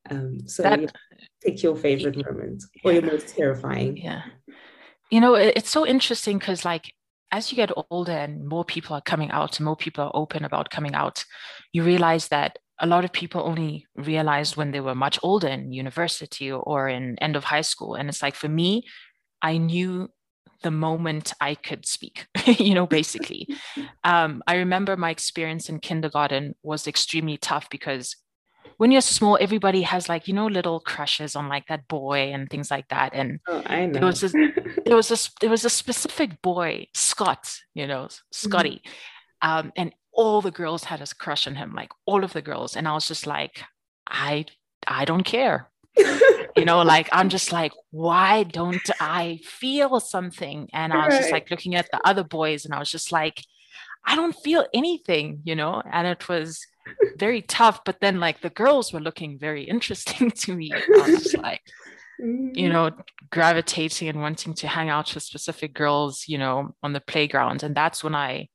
Um, 0.10 0.48
so 0.48 0.64
that, 0.64 0.92
pick 1.44 1.62
your 1.64 1.76
favorite 1.76 2.16
yeah, 2.16 2.24
moment 2.26 2.64
or 2.84 2.94
your 2.94 3.02
most 3.02 3.36
terrifying. 3.36 3.98
Yeah. 3.98 4.24
You 5.12 5.22
know 5.22 5.36
it's 5.36 5.70
so 5.70 5.86
interesting 5.86 6.38
because 6.38 6.66
like 6.66 6.94
as 7.32 7.52
you 7.52 7.56
get 7.56 7.72
older 7.92 8.14
and 8.14 8.48
more 8.48 8.64
people 8.64 8.96
are 8.96 9.02
coming 9.02 9.32
out 9.32 9.60
and 9.60 9.66
more 9.66 9.76
people 9.76 10.06
are 10.06 10.16
open 10.16 10.46
about 10.46 10.70
coming 10.70 10.96
out 10.96 11.26
you 11.74 11.84
realize 11.84 12.30
that 12.30 12.58
a 12.80 12.88
lot 12.88 13.04
of 13.04 13.12
people 13.12 13.42
only 13.42 13.86
realized 13.96 14.56
when 14.56 14.72
they 14.72 14.80
were 14.80 14.96
much 14.96 15.20
older 15.24 15.48
in 15.48 15.74
university 15.74 16.52
or 16.52 16.88
in 16.88 17.18
end 17.20 17.36
of 17.36 17.44
high 17.44 17.62
school. 17.62 17.96
And 17.96 18.08
it's 18.08 18.22
like 18.22 18.36
for 18.36 18.48
me 18.48 18.84
i 19.42 19.58
knew 19.58 20.10
the 20.63 20.72
moment 20.72 21.34
I 21.39 21.56
could 21.56 21.86
speak, 21.86 22.28
you 22.46 22.74
know, 22.74 22.88
basically. 22.88 23.48
Um, 24.04 24.41
I 24.48 24.56
remember 24.56 24.96
my 24.96 25.10
experience 25.10 25.67
in 25.67 25.80
kindergarten 25.80 26.56
was 26.63 26.88
extremely 26.88 27.36
tough 27.38 27.70
because 27.70 28.15
when 28.78 28.91
you're 28.91 29.02
small, 29.02 29.38
everybody 29.41 29.82
has 29.82 30.08
like, 30.08 30.28
you 30.28 30.34
know, 30.34 30.48
little 30.48 30.80
crushes 30.80 31.36
on 31.36 31.50
like 31.50 31.67
that 31.67 31.88
boy 31.89 32.32
and 32.32 32.50
things 32.50 32.72
like 32.72 32.88
that. 32.88 33.13
And 33.13 33.39
oh, 33.48 33.62
I 33.65 33.86
know. 33.86 33.93
there 33.93 34.06
was 34.06 34.22
this, 34.22 34.34
there 34.86 34.96
was 34.96 35.10
this, 35.10 35.30
there 35.41 35.50
was 35.50 35.65
a 35.65 35.70
specific 35.70 36.41
boy, 36.41 36.88
Scott, 36.93 37.54
you 37.74 37.86
know, 37.86 38.08
Scotty. 38.32 38.82
Mm-hmm. 39.43 39.50
Um, 39.50 39.72
and 39.76 39.93
all 40.13 40.41
the 40.41 40.52
girls 40.52 40.86
had 40.86 41.02
a 41.02 41.08
crush 41.20 41.48
on 41.48 41.56
him, 41.56 41.74
like 41.76 41.91
all 42.06 42.24
of 42.24 42.34
the 42.34 42.41
girls. 42.41 42.76
And 42.76 42.88
I 42.88 42.93
was 42.93 43.08
just 43.08 43.28
like, 43.28 43.62
I 44.08 44.46
I 44.86 45.06
don't 45.06 45.24
care. 45.24 45.70
you 46.58 46.65
know, 46.65 46.82
like 46.82 47.08
I'm 47.12 47.30
just 47.30 47.52
like, 47.52 47.72
why 47.91 48.43
don't 48.43 48.89
I 49.00 49.39
feel 49.43 50.00
something? 50.00 50.70
And 50.74 50.91
I 50.91 51.06
was 51.06 51.13
right. 51.13 51.20
just 51.22 51.32
like 51.32 51.52
looking 51.52 51.76
at 51.76 51.89
the 51.91 52.02
other 52.06 52.24
boys 52.24 52.65
and 52.65 52.74
I 52.74 52.80
was 52.80 52.89
just 52.89 53.12
like, 53.12 53.43
I 54.06 54.15
don't 54.15 54.36
feel 54.36 54.65
anything, 54.74 55.41
you 55.43 55.56
know, 55.56 55.82
and 55.91 56.08
it 56.08 56.28
was 56.28 56.65
very 57.17 57.41
tough. 57.41 57.84
But 57.86 58.00
then 58.02 58.20
like 58.20 58.41
the 58.41 58.50
girls 58.50 58.91
were 58.91 59.00
looking 59.00 59.38
very 59.38 59.63
interesting 59.63 60.32
to 60.41 60.56
me. 60.56 60.72
I 60.74 61.10
was 61.10 61.24
just 61.24 61.38
like, 61.41 61.62
you 62.20 62.26
mm-hmm. 62.26 62.72
know, 62.72 62.91
gravitating 63.30 64.10
and 64.10 64.22
wanting 64.22 64.54
to 64.56 64.67
hang 64.67 64.89
out 64.89 65.13
with 65.13 65.24
specific 65.24 65.74
girls, 65.74 66.26
you 66.28 66.38
know, 66.38 66.76
on 66.82 66.93
the 66.93 67.02
playground. 67.02 67.63
And 67.63 67.76
that's 67.76 68.04
when 68.04 68.15
I 68.15 68.50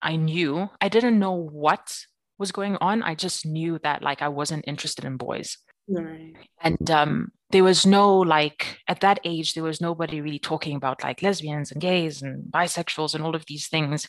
I 0.00 0.16
knew 0.16 0.68
I 0.80 0.88
didn't 0.88 1.18
know 1.18 1.34
what 1.34 1.96
was 2.38 2.50
going 2.50 2.76
on. 2.80 3.02
I 3.02 3.14
just 3.14 3.46
knew 3.46 3.78
that 3.84 4.02
like 4.02 4.20
I 4.20 4.28
wasn't 4.28 4.64
interested 4.66 5.04
in 5.04 5.16
boys. 5.16 5.58
Right. 5.88 6.34
And 6.60 6.90
um, 6.90 7.32
there 7.50 7.64
was 7.64 7.84
no 7.84 8.18
like 8.18 8.78
at 8.88 9.00
that 9.00 9.20
age, 9.24 9.54
there 9.54 9.62
was 9.62 9.80
nobody 9.80 10.20
really 10.20 10.38
talking 10.38 10.76
about 10.76 11.02
like 11.02 11.22
lesbians 11.22 11.72
and 11.72 11.80
gays 11.80 12.22
and 12.22 12.44
bisexuals 12.50 13.14
and 13.14 13.22
all 13.22 13.34
of 13.34 13.46
these 13.46 13.68
things. 13.68 14.08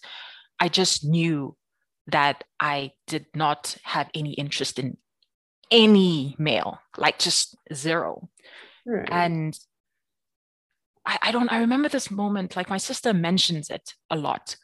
I 0.60 0.70
just 0.70 1.04
knew 1.04 1.56
that 2.08 2.44
I 2.60 2.92
did 3.08 3.26
not 3.36 3.78
have 3.84 4.10
any 4.14 4.34
interest 4.34 4.80
in 4.80 4.98
any 5.72 6.36
male, 6.38 6.80
like 6.98 7.20
just 7.20 7.56
zero. 7.74 8.30
Right. 8.86 9.08
And 9.12 9.58
I, 11.06 11.18
I 11.24 11.32
don't, 11.32 11.52
I 11.52 11.60
remember 11.60 11.90
this 11.90 12.12
moment, 12.12 12.56
like 12.56 12.70
my 12.70 12.78
sister 12.78 13.14
mentions 13.14 13.70
it 13.70 13.94
a 14.10 14.16
lot 14.16 14.56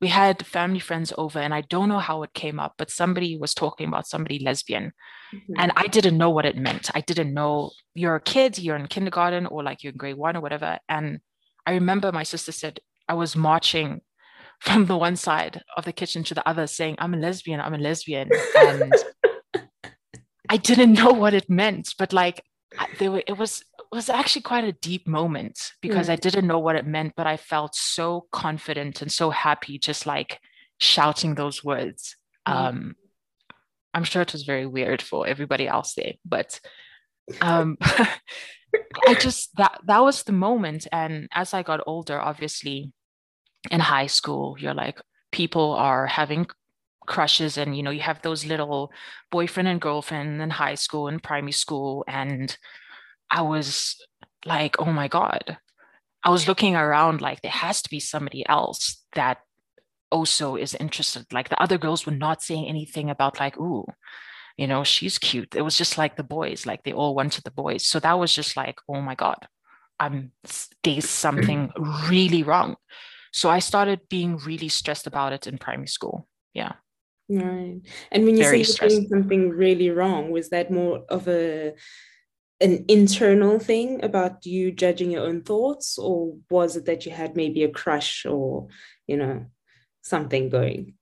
we 0.00 0.08
had 0.08 0.46
family 0.46 0.78
friends 0.78 1.12
over 1.18 1.38
and 1.38 1.52
i 1.52 1.60
don't 1.60 1.88
know 1.88 1.98
how 1.98 2.22
it 2.22 2.32
came 2.32 2.58
up 2.58 2.74
but 2.78 2.90
somebody 2.90 3.36
was 3.36 3.54
talking 3.54 3.88
about 3.88 4.06
somebody 4.06 4.38
lesbian. 4.38 4.92
Mm-hmm. 5.34 5.54
and 5.58 5.72
i 5.76 5.86
didn't 5.86 6.18
know 6.18 6.30
what 6.30 6.46
it 6.46 6.56
meant. 6.56 6.90
I 6.94 7.02
didn't 7.02 7.34
know 7.34 7.70
you're 7.94 8.16
a 8.16 8.20
kid 8.20 8.58
you're 8.58 8.76
in 8.76 8.86
kindergarten 8.86 9.46
or 9.46 9.62
like 9.62 9.82
you're 9.82 9.92
in 9.92 9.98
grade 9.98 10.16
one 10.16 10.36
or 10.36 10.40
whatever. 10.40 10.78
And 10.88 11.20
i 11.66 11.72
remember 11.72 12.10
my 12.12 12.24
sister 12.24 12.52
said 12.52 12.80
i 13.08 13.14
was 13.14 13.36
marching 13.36 14.00
from 14.60 14.86
the 14.86 14.96
one 14.96 15.16
side 15.16 15.62
of 15.76 15.84
the 15.84 15.92
kitchen 15.92 16.22
to 16.24 16.34
the 16.34 16.48
other 16.48 16.66
saying 16.66 16.96
i'm 16.98 17.14
a 17.14 17.16
lesbian 17.16 17.60
i'm 17.60 17.74
a 17.74 17.78
lesbian. 17.78 18.28
And 18.56 18.92
i 20.48 20.56
didn't 20.56 20.94
know 20.94 21.12
what 21.12 21.34
it 21.34 21.48
meant 21.48 21.94
but 21.98 22.12
like 22.12 22.42
there 22.98 23.10
were 23.10 23.22
it 23.26 23.38
was 23.38 23.64
was 23.92 24.08
actually 24.08 24.42
quite 24.42 24.64
a 24.64 24.72
deep 24.72 25.08
moment 25.08 25.72
because 25.80 26.08
mm. 26.08 26.10
I 26.10 26.16
didn't 26.16 26.46
know 26.46 26.58
what 26.58 26.76
it 26.76 26.86
meant, 26.86 27.14
but 27.16 27.26
I 27.26 27.36
felt 27.36 27.74
so 27.74 28.26
confident 28.30 29.02
and 29.02 29.10
so 29.10 29.30
happy 29.30 29.78
just 29.78 30.06
like 30.06 30.38
shouting 30.78 31.34
those 31.34 31.64
words. 31.64 32.16
Mm. 32.46 32.52
Um, 32.52 32.96
I'm 33.92 34.04
sure 34.04 34.22
it 34.22 34.32
was 34.32 34.44
very 34.44 34.66
weird 34.66 35.02
for 35.02 35.26
everybody 35.26 35.66
else 35.66 35.94
there, 35.94 36.14
but 36.24 36.60
um, 37.40 37.76
I 37.82 39.14
just 39.18 39.56
that 39.56 39.80
that 39.86 40.02
was 40.02 40.22
the 40.22 40.32
moment. 40.32 40.86
And 40.92 41.28
as 41.32 41.52
I 41.52 41.62
got 41.62 41.82
older, 41.86 42.20
obviously 42.20 42.92
in 43.70 43.80
high 43.80 44.06
school, 44.06 44.56
you're 44.58 44.74
like 44.74 45.00
people 45.32 45.72
are 45.72 46.06
having 46.06 46.46
crushes 47.06 47.58
and 47.58 47.76
you 47.76 47.82
know 47.82 47.90
you 47.90 48.00
have 48.00 48.22
those 48.22 48.46
little 48.46 48.92
boyfriend 49.32 49.68
and 49.68 49.80
girlfriend 49.80 50.40
in 50.40 50.50
high 50.50 50.76
school 50.76 51.08
and 51.08 51.22
primary 51.22 51.52
school 51.52 52.04
and 52.06 52.56
I 53.30 53.42
was 53.42 53.96
like, 54.44 54.78
oh 54.78 54.92
my 54.92 55.08
God. 55.08 55.58
I 56.22 56.30
was 56.30 56.48
looking 56.48 56.76
around 56.76 57.20
like 57.20 57.40
there 57.40 57.50
has 57.50 57.80
to 57.82 57.90
be 57.90 58.00
somebody 58.00 58.46
else 58.46 59.02
that 59.14 59.38
also 60.10 60.56
is 60.56 60.74
interested. 60.74 61.32
Like 61.32 61.48
the 61.48 61.62
other 61.62 61.78
girls 61.78 62.04
were 62.04 62.12
not 62.12 62.42
saying 62.42 62.66
anything 62.66 63.08
about 63.08 63.40
like, 63.40 63.58
ooh, 63.58 63.86
you 64.56 64.66
know, 64.66 64.84
she's 64.84 65.18
cute. 65.18 65.54
It 65.54 65.62
was 65.62 65.78
just 65.78 65.96
like 65.96 66.16
the 66.16 66.22
boys, 66.22 66.66
like 66.66 66.82
they 66.82 66.92
all 66.92 67.14
wanted 67.14 67.44
the 67.44 67.50
boys. 67.50 67.86
So 67.86 68.00
that 68.00 68.18
was 68.18 68.34
just 68.34 68.56
like, 68.56 68.78
oh 68.88 69.00
my 69.00 69.14
God, 69.14 69.46
I'm 69.98 70.32
there's 70.82 71.08
something 71.08 71.72
really 72.08 72.42
wrong. 72.42 72.76
So 73.32 73.48
I 73.48 73.60
started 73.60 74.00
being 74.10 74.36
really 74.38 74.68
stressed 74.68 75.06
about 75.06 75.32
it 75.32 75.46
in 75.46 75.56
primary 75.56 75.86
school. 75.86 76.26
Yeah. 76.52 76.72
Right. 77.28 77.80
And 78.10 78.24
when 78.24 78.36
you 78.36 78.42
Very 78.42 78.64
say 78.64 78.76
you're 78.80 78.88
doing 78.88 79.08
something 79.08 79.50
really 79.50 79.88
wrong, 79.90 80.30
was 80.30 80.50
that 80.50 80.70
more 80.70 81.04
of 81.08 81.28
a 81.28 81.74
an 82.60 82.84
internal 82.88 83.58
thing 83.58 84.04
about 84.04 84.44
you 84.44 84.70
judging 84.70 85.10
your 85.10 85.26
own 85.26 85.42
thoughts? 85.42 85.98
Or 85.98 86.36
was 86.50 86.76
it 86.76 86.86
that 86.86 87.06
you 87.06 87.12
had 87.12 87.36
maybe 87.36 87.64
a 87.64 87.70
crush 87.70 88.26
or 88.26 88.68
you 89.06 89.16
know 89.16 89.46
something 90.02 90.48
going? 90.48 90.94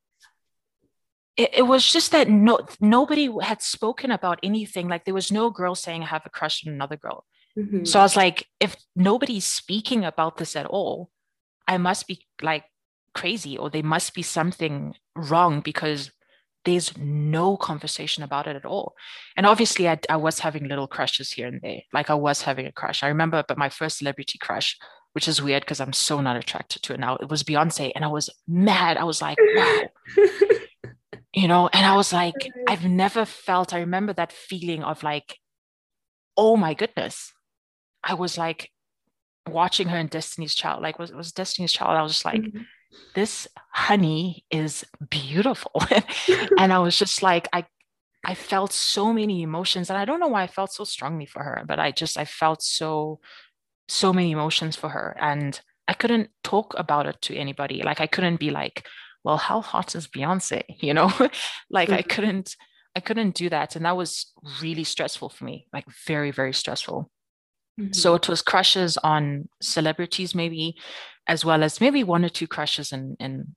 It, 1.37 1.51
it 1.59 1.63
was 1.63 1.91
just 1.91 2.13
that 2.13 2.29
no 2.29 2.61
nobody 2.81 3.31
had 3.43 3.63
spoken 3.63 4.11
about 4.11 4.39
anything. 4.43 4.89
Like 4.89 5.05
there 5.05 5.15
was 5.15 5.33
no 5.33 5.51
girl 5.51 5.75
saying 5.75 6.03
i 6.03 6.07
have 6.07 6.27
a 6.27 6.31
crush 6.31 6.67
on 6.67 6.73
another 6.73 6.97
girl. 6.97 7.25
Mm-hmm. 7.59 7.85
so 7.85 7.99
i 7.99 8.03
was 8.03 8.15
like 8.15 8.47
if 8.61 8.77
nobody's 8.95 9.45
speaking 9.45 10.05
about 10.05 10.37
this 10.37 10.55
at 10.55 10.67
all 10.67 11.11
i 11.67 11.77
must 11.77 12.07
be 12.07 12.25
like 12.41 12.65
crazy 13.15 13.59
or 13.59 13.69
there 13.69 13.83
must 13.83 14.15
be 14.15 14.23
something 14.23 14.95
wrong 15.17 15.61
because 15.61 16.13
there's 16.65 16.97
no 16.99 17.57
conversation 17.57 18.23
about 18.23 18.47
it 18.47 18.57
at 18.57 18.65
all. 18.65 18.95
And 19.37 19.47
obviously, 19.47 19.89
I, 19.89 19.99
I, 20.09 20.17
was 20.17 20.41
having 20.41 20.69
little 20.69 20.87
crushes 20.87 21.33
here 21.33 21.47
and 21.47 21.61
there. 21.63 21.81
Like 21.93 22.11
I 22.11 22.15
was 22.15 22.43
having 22.43 22.67
a 22.67 22.73
crush. 22.73 23.03
I 23.03 23.09
remember, 23.09 23.45
but 23.47 23.59
my 23.59 23.69
first 23.69 23.99
celebrity 23.99 24.39
crush, 24.39 24.77
which 25.13 25.29
is 25.29 25.41
weird 25.41 25.63
because 25.63 25.81
I'm 25.81 25.93
so 25.93 26.21
not 26.21 26.37
attracted 26.37 26.83
to 26.83 26.95
it 26.95 27.01
now, 27.01 27.17
it 27.17 27.29
was 27.29 27.43
Beyonce. 27.43 27.93
And 27.95 28.05
I 28.05 28.09
was 28.09 28.31
mad. 28.47 28.97
I 28.97 29.05
was 29.05 29.23
like, 29.23 29.39
wow. 29.55 29.83
you 31.35 31.49
know, 31.49 31.69
and 31.73 31.87
I 31.87 31.97
was 31.97 32.13
like, 32.13 32.35
I've 32.69 32.85
never 32.85 33.25
felt, 33.25 33.73
I 33.73 33.81
remember 33.81 34.13
that 34.15 34.33
feeling 34.33 34.83
of 34.83 35.03
like, 35.03 35.39
oh 36.37 36.57
my 36.57 36.75
goodness. 36.75 37.33
I 38.03 38.15
was 38.15 38.37
like 38.37 38.71
watching 39.49 39.89
her 39.89 39.99
in 39.99 40.09
Destiny's 40.09 40.55
Child. 40.55 40.83
Like, 40.83 40.99
was, 40.99 41.13
was 41.13 41.33
Destiny's 41.33 41.73
Child? 41.73 41.97
I 41.97 42.03
was 42.03 42.13
just 42.13 42.25
like, 42.25 42.43
mm-hmm 42.43 42.63
this 43.15 43.49
honey 43.73 44.45
is 44.51 44.85
beautiful. 45.11 45.83
and 46.59 46.73
I 46.73 46.79
was 46.79 46.97
just 46.99 47.23
like, 47.23 47.49
I 47.53 47.67
I 48.25 48.35
felt 48.35 48.73
so 48.73 49.13
many 49.13 49.43
emotions. 49.43 49.91
And 49.91 49.99
I 49.99 50.05
don't 50.05 50.21
know 50.21 50.29
why 50.29 50.43
I 50.43 50.49
felt 50.49 50.73
so 50.73 50.85
strongly 50.85 51.27
for 51.27 51.43
her, 51.43 51.65
but 51.67 51.79
I 51.79 51.93
just 51.93 52.19
I 52.19 52.25
felt 52.25 52.63
so 52.63 53.21
so 53.89 54.13
many 54.13 54.33
emotions 54.33 54.77
for 54.77 54.91
her. 54.91 55.17
And 55.21 55.61
I 55.87 55.95
couldn't 55.95 56.31
talk 56.43 56.75
about 56.77 57.07
it 57.07 57.23
to 57.23 57.37
anybody. 57.37 57.83
Like 57.83 58.01
I 58.01 58.07
couldn't 58.07 58.41
be 58.41 58.51
like, 58.51 58.87
well, 59.25 59.39
how 59.39 59.61
hot 59.61 59.95
is 59.95 60.09
Beyonce? 60.09 60.63
You 60.81 60.95
know, 60.95 61.13
like 61.71 61.89
mm-hmm. 61.89 61.99
I 61.99 62.03
couldn't 62.03 62.57
I 62.97 63.01
couldn't 63.01 63.35
do 63.35 63.49
that. 63.51 63.77
And 63.77 63.85
that 63.85 63.97
was 63.97 64.33
really 64.61 64.85
stressful 64.85 65.29
for 65.29 65.45
me, 65.45 65.67
like 65.73 65.85
very, 66.07 66.31
very 66.33 66.53
stressful. 66.53 67.11
Mm-hmm. 67.81 67.93
So 67.93 68.15
it 68.15 68.29
was 68.29 68.43
crushes 68.43 68.97
on 68.99 69.49
celebrities, 69.63 70.35
maybe, 70.35 70.77
as 71.29 71.45
well 71.45 71.63
as 71.63 71.81
maybe 71.81 72.03
one 72.03 72.25
or 72.25 72.31
two 72.31 72.47
crushes 72.47 72.93
in, 72.93 73.17
in 73.21 73.55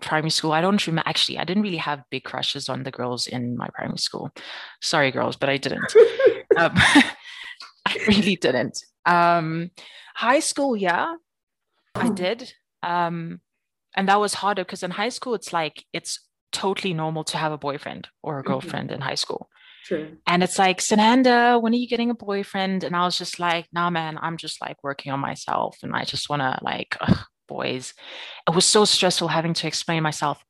primary 0.00 0.30
school. 0.30 0.52
I 0.52 0.60
don't 0.60 0.86
remember, 0.86 1.08
actually, 1.08 1.38
I 1.38 1.44
didn't 1.44 1.62
really 1.62 1.78
have 1.78 2.04
big 2.10 2.24
crushes 2.24 2.68
on 2.68 2.82
the 2.82 2.90
girls 2.90 3.26
in 3.26 3.56
my 3.56 3.68
primary 3.74 3.98
school. 3.98 4.30
Sorry, 4.82 5.10
girls, 5.10 5.36
but 5.36 5.48
I 5.48 5.56
didn't. 5.56 5.94
um, 6.56 6.72
I 6.76 7.98
really 8.06 8.36
didn't. 8.36 8.84
Um, 9.06 9.70
high 10.14 10.40
school, 10.40 10.76
yeah, 10.76 11.14
I 11.94 12.10
did. 12.10 12.52
Um, 12.82 13.40
and 13.96 14.08
that 14.08 14.20
was 14.20 14.34
harder 14.34 14.64
because 14.64 14.82
in 14.82 14.90
high 14.90 15.08
school, 15.08 15.34
it's 15.34 15.52
like, 15.52 15.84
it's 15.94 16.20
totally 16.52 16.92
normal 16.92 17.24
to 17.24 17.38
have 17.38 17.52
a 17.52 17.58
boyfriend 17.58 18.08
or 18.22 18.38
a 18.38 18.42
mm-hmm. 18.42 18.52
girlfriend 18.52 18.88
mm-hmm. 18.90 18.96
in 18.96 19.00
high 19.00 19.14
school. 19.14 19.48
True. 19.86 20.16
And 20.26 20.42
it's 20.42 20.58
like, 20.58 20.78
Sananda, 20.78 21.62
when 21.62 21.72
are 21.72 21.76
you 21.76 21.86
getting 21.86 22.10
a 22.10 22.14
boyfriend? 22.14 22.82
And 22.82 22.96
I 22.96 23.04
was 23.04 23.16
just 23.16 23.38
like, 23.38 23.68
nah, 23.72 23.88
man, 23.88 24.18
I'm 24.20 24.36
just 24.36 24.60
like 24.60 24.82
working 24.82 25.12
on 25.12 25.20
myself. 25.20 25.78
And 25.84 25.94
I 25.94 26.02
just 26.02 26.28
want 26.28 26.42
to 26.42 26.58
like, 26.60 26.96
ugh, 27.00 27.20
boys. 27.46 27.94
It 28.48 28.54
was 28.54 28.64
so 28.64 28.84
stressful 28.84 29.28
having 29.28 29.54
to 29.54 29.68
explain 29.68 30.02
myself 30.02 30.44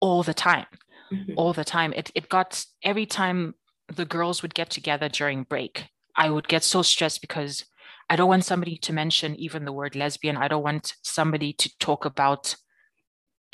all 0.00 0.22
the 0.22 0.34
time, 0.34 0.66
mm-hmm. 1.12 1.32
all 1.36 1.52
the 1.52 1.64
time. 1.64 1.94
It, 1.94 2.12
it 2.14 2.28
got 2.28 2.64
every 2.80 3.06
time 3.06 3.56
the 3.88 4.04
girls 4.04 4.40
would 4.42 4.54
get 4.54 4.70
together 4.70 5.08
during 5.08 5.42
break, 5.42 5.88
I 6.14 6.30
would 6.30 6.46
get 6.46 6.62
so 6.62 6.82
stressed 6.82 7.20
because 7.20 7.64
I 8.08 8.14
don't 8.14 8.28
want 8.28 8.44
somebody 8.44 8.76
to 8.76 8.92
mention 8.92 9.34
even 9.34 9.64
the 9.64 9.72
word 9.72 9.96
lesbian. 9.96 10.36
I 10.36 10.46
don't 10.46 10.62
want 10.62 10.94
somebody 11.02 11.52
to 11.54 11.78
talk 11.80 12.04
about 12.04 12.54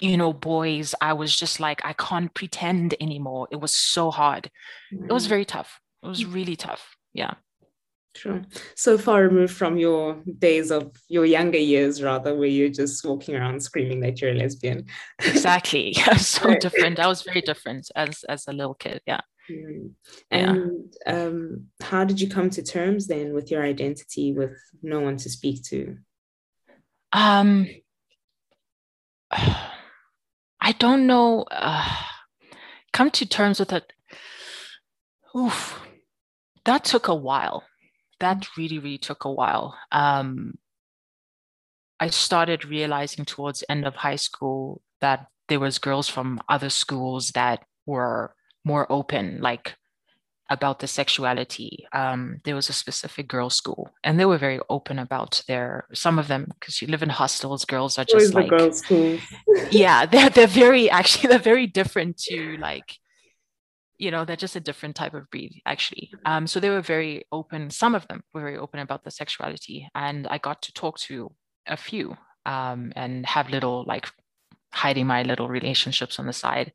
you 0.02 0.16
know, 0.16 0.32
boys, 0.32 0.94
I 1.00 1.12
was 1.12 1.36
just 1.36 1.60
like, 1.60 1.80
I 1.84 1.92
can't 1.92 2.32
pretend 2.34 2.94
anymore. 3.00 3.48
It 3.50 3.60
was 3.60 3.72
so 3.72 4.10
hard. 4.10 4.50
Mm-hmm. 4.92 5.04
It 5.04 5.12
was 5.12 5.24
mm-hmm. 5.24 5.30
very 5.30 5.44
tough. 5.44 5.80
It 6.02 6.08
was 6.08 6.24
really 6.24 6.56
tough. 6.56 6.96
Yeah. 7.12 7.34
Sure. 8.14 8.42
So 8.74 8.98
far 8.98 9.22
removed 9.22 9.54
from 9.54 9.78
your 9.78 10.22
days 10.38 10.70
of 10.70 10.92
your 11.08 11.24
younger 11.24 11.58
years, 11.58 12.02
rather, 12.02 12.34
where 12.34 12.48
you're 12.48 12.68
just 12.68 13.04
walking 13.04 13.36
around 13.36 13.62
screaming 13.62 14.00
that 14.00 14.20
you're 14.20 14.32
a 14.32 14.34
lesbian. 14.34 14.86
exactly. 15.20 15.94
Yeah, 15.96 16.16
so 16.16 16.48
right. 16.48 16.60
different. 16.60 16.98
I 16.98 17.06
was 17.06 17.22
very 17.22 17.40
different 17.40 17.90
as 17.96 18.24
as 18.28 18.46
a 18.48 18.52
little 18.52 18.74
kid. 18.74 19.00
Yeah. 19.06 19.20
Mm. 19.50 19.92
And 20.30 20.94
yeah. 21.06 21.24
um, 21.26 21.66
how 21.80 22.04
did 22.04 22.20
you 22.20 22.28
come 22.28 22.50
to 22.50 22.62
terms 22.62 23.06
then 23.06 23.32
with 23.32 23.50
your 23.50 23.62
identity 23.62 24.32
with 24.32 24.58
no 24.82 25.00
one 25.00 25.16
to 25.18 25.30
speak 25.30 25.62
to? 25.64 25.96
Um, 27.12 27.66
I 30.62 30.72
don't 30.72 31.08
know. 31.08 31.44
Uh, 31.50 31.84
come 32.92 33.10
to 33.10 33.26
terms 33.26 33.58
with 33.58 33.72
it. 33.72 33.92
Oof, 35.36 35.80
that 36.64 36.84
took 36.84 37.08
a 37.08 37.14
while. 37.14 37.64
That 38.20 38.38
mm. 38.38 38.56
really, 38.56 38.78
really 38.78 38.98
took 38.98 39.24
a 39.24 39.32
while. 39.32 39.76
Um, 39.90 40.54
I 41.98 42.08
started 42.08 42.64
realizing 42.64 43.24
towards 43.24 43.64
end 43.68 43.84
of 43.84 43.96
high 43.96 44.16
school 44.16 44.82
that 45.00 45.26
there 45.48 45.58
was 45.58 45.78
girls 45.78 46.08
from 46.08 46.40
other 46.48 46.70
schools 46.70 47.30
that 47.30 47.64
were 47.84 48.34
more 48.64 48.90
open, 48.90 49.40
like 49.40 49.74
about 50.52 50.78
the 50.80 50.86
sexuality. 50.86 51.86
Um, 51.92 52.40
there 52.44 52.54
was 52.54 52.68
a 52.68 52.72
specific 52.74 53.26
girls' 53.26 53.54
school, 53.54 53.90
and 54.04 54.20
they 54.20 54.26
were 54.26 54.38
very 54.38 54.60
open 54.68 54.98
about 54.98 55.42
their. 55.48 55.86
Some 55.94 56.18
of 56.18 56.28
them, 56.28 56.48
because 56.54 56.82
you 56.82 56.88
live 56.88 57.02
in 57.02 57.08
hostels, 57.08 57.64
girls 57.64 57.98
are 57.98 58.04
just 58.04 58.34
like 58.34 58.50
girls' 58.50 58.80
school. 58.80 59.18
yeah, 59.70 60.06
they're 60.06 60.30
they're 60.30 60.46
very 60.46 60.90
actually 60.90 61.28
they're 61.30 61.38
very 61.38 61.66
different 61.66 62.18
to 62.28 62.56
like, 62.58 62.98
you 63.98 64.10
know, 64.10 64.24
they're 64.24 64.36
just 64.36 64.56
a 64.56 64.60
different 64.60 64.94
type 64.94 65.14
of 65.14 65.30
breed 65.30 65.62
actually. 65.64 66.12
Um, 66.26 66.46
so 66.46 66.60
they 66.60 66.70
were 66.70 66.82
very 66.82 67.24
open. 67.32 67.70
Some 67.70 67.94
of 67.94 68.06
them 68.08 68.22
were 68.34 68.42
very 68.42 68.58
open 68.58 68.80
about 68.80 69.04
the 69.04 69.10
sexuality, 69.10 69.88
and 69.94 70.26
I 70.28 70.38
got 70.38 70.62
to 70.62 70.72
talk 70.72 70.98
to 71.00 71.32
a 71.66 71.76
few 71.76 72.16
um, 72.44 72.92
and 72.94 73.24
have 73.26 73.48
little 73.48 73.84
like 73.86 74.10
hiding 74.74 75.06
my 75.06 75.22
little 75.22 75.48
relationships 75.48 76.18
on 76.18 76.26
the 76.26 76.32
side 76.32 76.72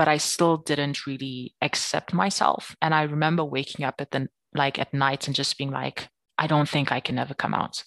but 0.00 0.08
I 0.08 0.16
still 0.16 0.56
didn't 0.56 1.06
really 1.06 1.54
accept 1.60 2.14
myself. 2.14 2.74
And 2.80 2.94
I 2.94 3.02
remember 3.02 3.44
waking 3.44 3.84
up 3.84 3.96
at 3.98 4.12
the 4.12 4.30
like 4.54 4.78
at 4.78 4.94
night 4.94 5.26
and 5.26 5.36
just 5.36 5.58
being 5.58 5.70
like, 5.70 6.08
I 6.38 6.46
don't 6.46 6.66
think 6.66 6.90
I 6.90 7.00
can 7.00 7.18
ever 7.18 7.34
come 7.34 7.52
out. 7.52 7.84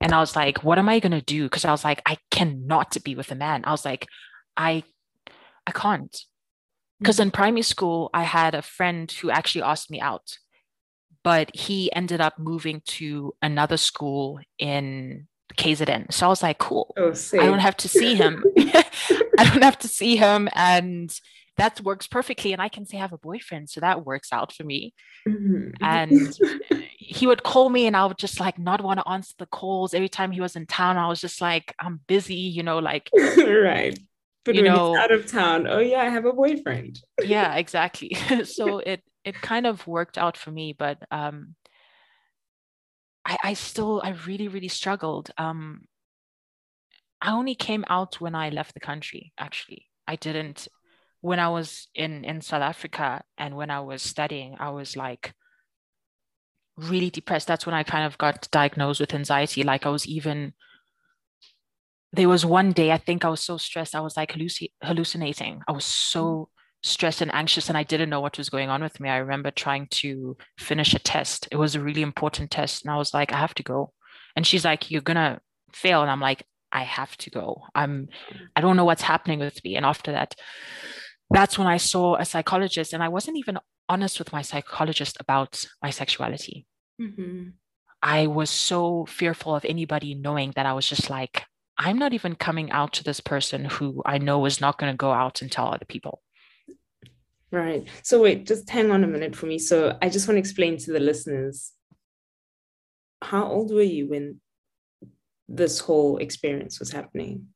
And 0.00 0.12
I 0.12 0.18
was 0.18 0.34
like, 0.34 0.64
what 0.64 0.80
am 0.80 0.88
I 0.88 0.98
gonna 0.98 1.20
do? 1.20 1.44
Because 1.44 1.64
I 1.64 1.70
was 1.70 1.84
like, 1.84 2.02
I 2.06 2.16
cannot 2.32 2.96
be 3.04 3.14
with 3.14 3.30
a 3.30 3.36
man. 3.36 3.62
I 3.64 3.70
was 3.70 3.84
like, 3.84 4.08
I 4.56 4.82
I 5.64 5.70
can't. 5.70 6.10
Mm. 6.10 6.26
Because 6.98 7.20
in 7.20 7.30
primary 7.30 7.62
school, 7.62 8.10
I 8.12 8.24
had 8.24 8.56
a 8.56 8.60
friend 8.60 9.08
who 9.12 9.30
actually 9.30 9.62
asked 9.62 9.92
me 9.92 10.00
out, 10.00 10.36
but 11.22 11.54
he 11.54 11.88
ended 11.94 12.20
up 12.20 12.36
moving 12.36 12.82
to 12.98 13.32
another 13.42 13.76
school 13.76 14.40
in 14.58 15.28
KZN. 15.56 16.12
So 16.12 16.26
I 16.26 16.28
was 16.30 16.42
like, 16.42 16.58
cool. 16.58 16.92
Oh, 16.98 17.14
I 17.34 17.46
don't 17.46 17.60
have 17.60 17.76
to 17.76 17.88
see 17.88 18.16
him. 18.16 18.42
I 18.58 19.44
don't 19.44 19.62
have 19.62 19.78
to 19.78 19.88
see 19.88 20.16
him. 20.16 20.48
And 20.56 21.16
that 21.56 21.80
works 21.82 22.06
perfectly 22.06 22.52
and 22.52 22.60
i 22.60 22.68
can 22.68 22.84
say 22.84 22.96
i 22.96 23.00
have 23.00 23.12
a 23.12 23.18
boyfriend 23.18 23.70
so 23.70 23.80
that 23.80 24.04
works 24.04 24.32
out 24.32 24.52
for 24.52 24.64
me. 24.64 24.94
Mm-hmm. 25.28 25.70
and 25.80 26.38
he 26.98 27.26
would 27.26 27.42
call 27.42 27.68
me 27.68 27.86
and 27.86 27.96
i 27.96 28.04
would 28.06 28.18
just 28.18 28.40
like 28.40 28.58
not 28.58 28.82
want 28.82 29.00
to 29.00 29.08
answer 29.08 29.34
the 29.38 29.46
calls. 29.46 29.94
Every 29.94 30.08
time 30.08 30.32
he 30.32 30.40
was 30.40 30.56
in 30.56 30.66
town 30.66 30.96
i 30.96 31.08
was 31.08 31.20
just 31.20 31.40
like 31.40 31.74
i'm 31.78 32.00
busy 32.06 32.34
you 32.34 32.62
know 32.62 32.78
like 32.78 33.08
right. 33.14 33.98
But 34.44 34.56
you 34.56 34.62
when 34.62 34.72
know, 34.72 34.92
he's 34.92 35.02
out 35.02 35.10
of 35.12 35.26
town 35.26 35.66
oh 35.66 35.78
yeah 35.78 36.02
i 36.02 36.08
have 36.08 36.26
a 36.26 36.32
boyfriend. 36.32 37.00
Yeah 37.24 37.54
exactly. 37.54 38.16
So 38.44 38.78
it 38.78 39.02
it 39.24 39.34
kind 39.40 39.66
of 39.66 39.86
worked 39.86 40.18
out 40.18 40.36
for 40.36 40.50
me 40.50 40.74
but 40.78 40.98
um 41.10 41.54
I, 43.24 43.38
I 43.42 43.52
still 43.54 44.02
i 44.04 44.10
really 44.26 44.48
really 44.48 44.68
struggled. 44.68 45.30
Um 45.38 45.82
i 47.22 47.30
only 47.32 47.54
came 47.54 47.84
out 47.88 48.20
when 48.20 48.34
i 48.34 48.50
left 48.50 48.74
the 48.74 48.80
country 48.80 49.32
actually. 49.38 49.86
I 50.06 50.16
didn't 50.16 50.68
when 51.24 51.40
I 51.40 51.48
was 51.48 51.88
in 51.94 52.22
in 52.22 52.42
South 52.42 52.60
Africa 52.60 53.22
and 53.38 53.56
when 53.56 53.70
I 53.70 53.80
was 53.80 54.02
studying, 54.02 54.56
I 54.60 54.68
was 54.68 54.94
like 54.94 55.32
really 56.76 57.08
depressed. 57.08 57.46
That's 57.46 57.64
when 57.64 57.74
I 57.74 57.82
kind 57.82 58.04
of 58.04 58.18
got 58.18 58.46
diagnosed 58.50 59.00
with 59.00 59.14
anxiety. 59.14 59.62
Like 59.62 59.86
I 59.86 59.88
was 59.88 60.06
even 60.06 60.52
there 62.12 62.28
was 62.28 62.44
one 62.44 62.72
day 62.72 62.92
I 62.92 62.98
think 62.98 63.24
I 63.24 63.30
was 63.30 63.40
so 63.40 63.56
stressed 63.56 63.94
I 63.94 64.00
was 64.00 64.18
like 64.18 64.32
halluc- 64.32 64.72
hallucinating. 64.82 65.62
I 65.66 65.72
was 65.72 65.86
so 65.86 66.50
stressed 66.82 67.22
and 67.22 67.32
anxious 67.32 67.70
and 67.70 67.78
I 67.78 67.84
didn't 67.84 68.10
know 68.10 68.20
what 68.20 68.36
was 68.36 68.50
going 68.50 68.68
on 68.68 68.82
with 68.82 69.00
me. 69.00 69.08
I 69.08 69.16
remember 69.16 69.50
trying 69.50 69.86
to 70.02 70.36
finish 70.58 70.92
a 70.92 70.98
test. 70.98 71.48
It 71.50 71.56
was 71.56 71.74
a 71.74 71.80
really 71.80 72.02
important 72.02 72.50
test 72.50 72.84
and 72.84 72.92
I 72.92 72.98
was 72.98 73.14
like 73.14 73.32
I 73.32 73.38
have 73.38 73.54
to 73.54 73.62
go. 73.62 73.94
And 74.36 74.46
she's 74.46 74.66
like 74.66 74.90
you're 74.90 75.00
going 75.00 75.16
to 75.16 75.40
fail 75.72 76.02
and 76.02 76.10
I'm 76.10 76.20
like 76.20 76.42
I 76.70 76.82
have 76.82 77.16
to 77.16 77.30
go. 77.30 77.62
I'm 77.74 78.08
I 78.54 78.60
don't 78.60 78.76
know 78.76 78.84
what's 78.84 79.08
happening 79.10 79.38
with 79.38 79.64
me 79.64 79.76
and 79.76 79.86
after 79.86 80.12
that 80.12 80.34
that's 81.30 81.58
when 81.58 81.66
I 81.66 81.78
saw 81.78 82.16
a 82.16 82.24
psychologist, 82.24 82.92
and 82.92 83.02
I 83.02 83.08
wasn't 83.08 83.38
even 83.38 83.58
honest 83.88 84.18
with 84.18 84.32
my 84.32 84.42
psychologist 84.42 85.16
about 85.20 85.64
my 85.82 85.90
sexuality. 85.90 86.66
Mm-hmm. 87.00 87.50
I 88.02 88.26
was 88.26 88.50
so 88.50 89.06
fearful 89.06 89.56
of 89.56 89.64
anybody 89.64 90.14
knowing 90.14 90.52
that 90.56 90.66
I 90.66 90.74
was 90.74 90.88
just 90.88 91.08
like, 91.08 91.44
I'm 91.78 91.98
not 91.98 92.12
even 92.12 92.34
coming 92.34 92.70
out 92.70 92.92
to 92.94 93.04
this 93.04 93.20
person 93.20 93.64
who 93.64 94.02
I 94.04 94.18
know 94.18 94.44
is 94.44 94.60
not 94.60 94.78
going 94.78 94.92
to 94.92 94.96
go 94.96 95.10
out 95.10 95.42
and 95.42 95.50
tell 95.50 95.68
other 95.68 95.86
people. 95.86 96.22
Right. 97.50 97.88
So, 98.02 98.22
wait, 98.22 98.46
just 98.46 98.68
hang 98.68 98.90
on 98.90 99.04
a 99.04 99.08
minute 99.08 99.34
for 99.34 99.46
me. 99.46 99.58
So, 99.58 99.96
I 100.02 100.08
just 100.08 100.28
want 100.28 100.36
to 100.36 100.40
explain 100.40 100.76
to 100.78 100.92
the 100.92 101.00
listeners 101.00 101.72
how 103.22 103.46
old 103.46 103.72
were 103.72 103.82
you 103.82 104.08
when 104.08 104.40
this 105.48 105.80
whole 105.80 106.18
experience 106.18 106.78
was 106.78 106.90
happening? 106.90 107.48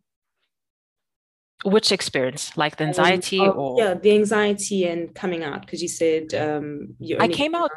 Which 1.65 1.93
experience? 1.93 2.57
Like 2.57 2.77
the 2.77 2.85
anxiety 2.85 3.41
um, 3.41 3.49
oh, 3.49 3.53
or 3.53 3.79
yeah 3.79 3.95
the 3.95 4.15
anxiety 4.15 4.87
and 4.87 5.15
coming 5.15 5.43
out 5.43 5.63
because 5.63 5.83
you 5.83 5.89
said 5.89 6.35
um 6.35 6.95
you 6.99 7.17
i 7.19 7.29
came 7.29 7.55
out 7.55 7.71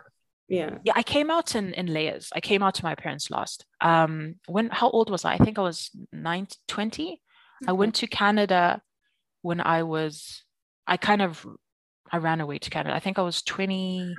yeah. 0.48 0.80
Yeah 0.84 0.94
i 0.96 1.04
came 1.04 1.32
out 1.32 1.56
in 1.56 1.74
in 1.74 1.88
layers. 1.88 2.30
I 2.36 2.41
came 2.41 2.62
out 2.62 2.76
to 2.76 2.84
my 2.84 2.96
parents 2.96 3.32
last. 3.32 3.65
Um 3.80 4.36
when 4.48 4.70
how 4.70 4.89
old 4.89 5.10
was 5.10 5.26
i? 5.26 5.34
I 5.34 5.38
think 5.38 5.58
i 5.58 5.62
was 5.62 5.89
9 6.12 6.48
20 6.67 7.12
mm-hmm. 7.13 7.70
i 7.70 7.74
went 7.74 7.96
to 7.96 8.08
canada 8.08 8.82
when 9.41 9.62
i 9.62 9.84
was 9.84 10.44
i 10.86 10.98
kind 10.98 11.22
of 11.22 11.46
i 12.12 12.17
ran 12.17 12.41
away 12.41 12.60
to 12.60 12.70
canada. 12.70 12.96
I 12.96 13.00
think 13.00 13.17
i 13.17 13.22
was 13.22 13.41
20 13.41 14.15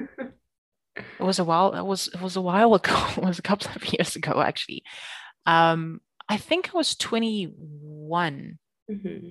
it 0.97 1.05
was 1.21 1.39
a 1.39 1.45
while 1.45 1.75
it 1.75 1.85
was 1.85 2.09
it 2.09 2.21
was 2.21 2.37
a 2.37 2.41
while 2.41 2.75
ago. 2.81 3.07
It 3.17 3.25
was 3.25 3.39
a 3.39 3.43
couple 3.43 3.71
of 3.77 3.93
years 3.93 4.17
ago 4.17 4.41
actually. 4.41 4.83
Um 5.47 6.01
i 6.29 6.37
think 6.37 6.71
i 6.73 6.77
was 6.77 6.95
21 6.97 8.59
mm-hmm. 8.91 9.29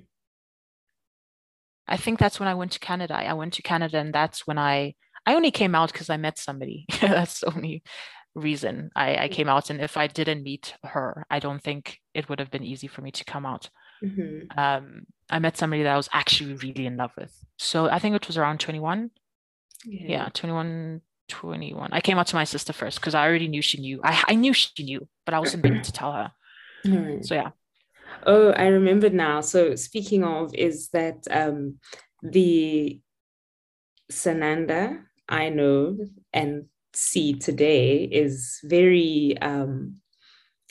I 1.91 1.97
think 1.97 2.19
that's 2.19 2.39
when 2.39 2.47
I 2.47 2.53
went 2.53 2.71
to 2.71 2.79
Canada. 2.79 3.15
I 3.15 3.33
went 3.33 3.53
to 3.53 3.61
Canada, 3.61 3.97
and 3.97 4.13
that's 4.13 4.47
when 4.47 4.57
I 4.57 4.95
I 5.25 5.35
only 5.35 5.51
came 5.51 5.75
out 5.75 5.91
because 5.91 6.09
I 6.09 6.17
met 6.17 6.37
somebody. 6.37 6.85
that's 7.01 7.41
the 7.41 7.53
only 7.53 7.83
reason 8.33 8.91
I, 8.95 9.25
I 9.25 9.27
came 9.27 9.49
out. 9.49 9.69
And 9.69 9.81
if 9.81 9.97
I 9.97 10.07
didn't 10.07 10.43
meet 10.43 10.73
her, 10.83 11.25
I 11.29 11.39
don't 11.39 11.61
think 11.61 11.99
it 12.13 12.29
would 12.29 12.39
have 12.39 12.49
been 12.49 12.63
easy 12.63 12.87
for 12.87 13.01
me 13.01 13.11
to 13.11 13.25
come 13.25 13.45
out. 13.45 13.69
Mm-hmm. 14.03 14.57
Um, 14.57 15.03
I 15.29 15.39
met 15.39 15.57
somebody 15.57 15.83
that 15.83 15.93
I 15.93 15.97
was 15.97 16.09
actually 16.11 16.53
really 16.55 16.85
in 16.85 16.97
love 16.97 17.11
with. 17.17 17.33
So 17.57 17.89
I 17.89 17.99
think 17.99 18.15
it 18.15 18.27
was 18.27 18.37
around 18.37 18.59
21. 18.59 19.11
Yeah, 19.85 20.07
yeah 20.07 20.29
21, 20.33 21.01
21. 21.27 21.89
I 21.91 22.01
came 22.01 22.17
out 22.17 22.27
to 22.27 22.35
my 22.35 22.43
sister 22.45 22.73
first 22.73 22.99
because 22.99 23.13
I 23.13 23.27
already 23.27 23.47
knew 23.47 23.61
she 23.61 23.79
knew. 23.79 23.99
I, 24.03 24.23
I 24.29 24.35
knew 24.35 24.53
she 24.53 24.83
knew, 24.83 25.07
but 25.25 25.33
I 25.33 25.39
wasn't 25.39 25.63
ready 25.63 25.81
to 25.81 25.91
tell 25.91 26.13
her. 26.13 26.31
Mm-hmm. 26.83 27.21
So 27.21 27.35
yeah. 27.35 27.51
Oh, 28.25 28.51
I 28.51 28.67
remember 28.67 29.09
now. 29.09 29.41
So 29.41 29.75
speaking 29.75 30.23
of, 30.23 30.53
is 30.53 30.89
that 30.89 31.25
um, 31.29 31.79
the 32.21 32.99
Sananda 34.11 35.03
I 35.27 35.49
know 35.49 35.97
and 36.33 36.65
see 36.93 37.33
today 37.33 38.03
is 38.03 38.59
very 38.63 39.37
um, 39.41 39.97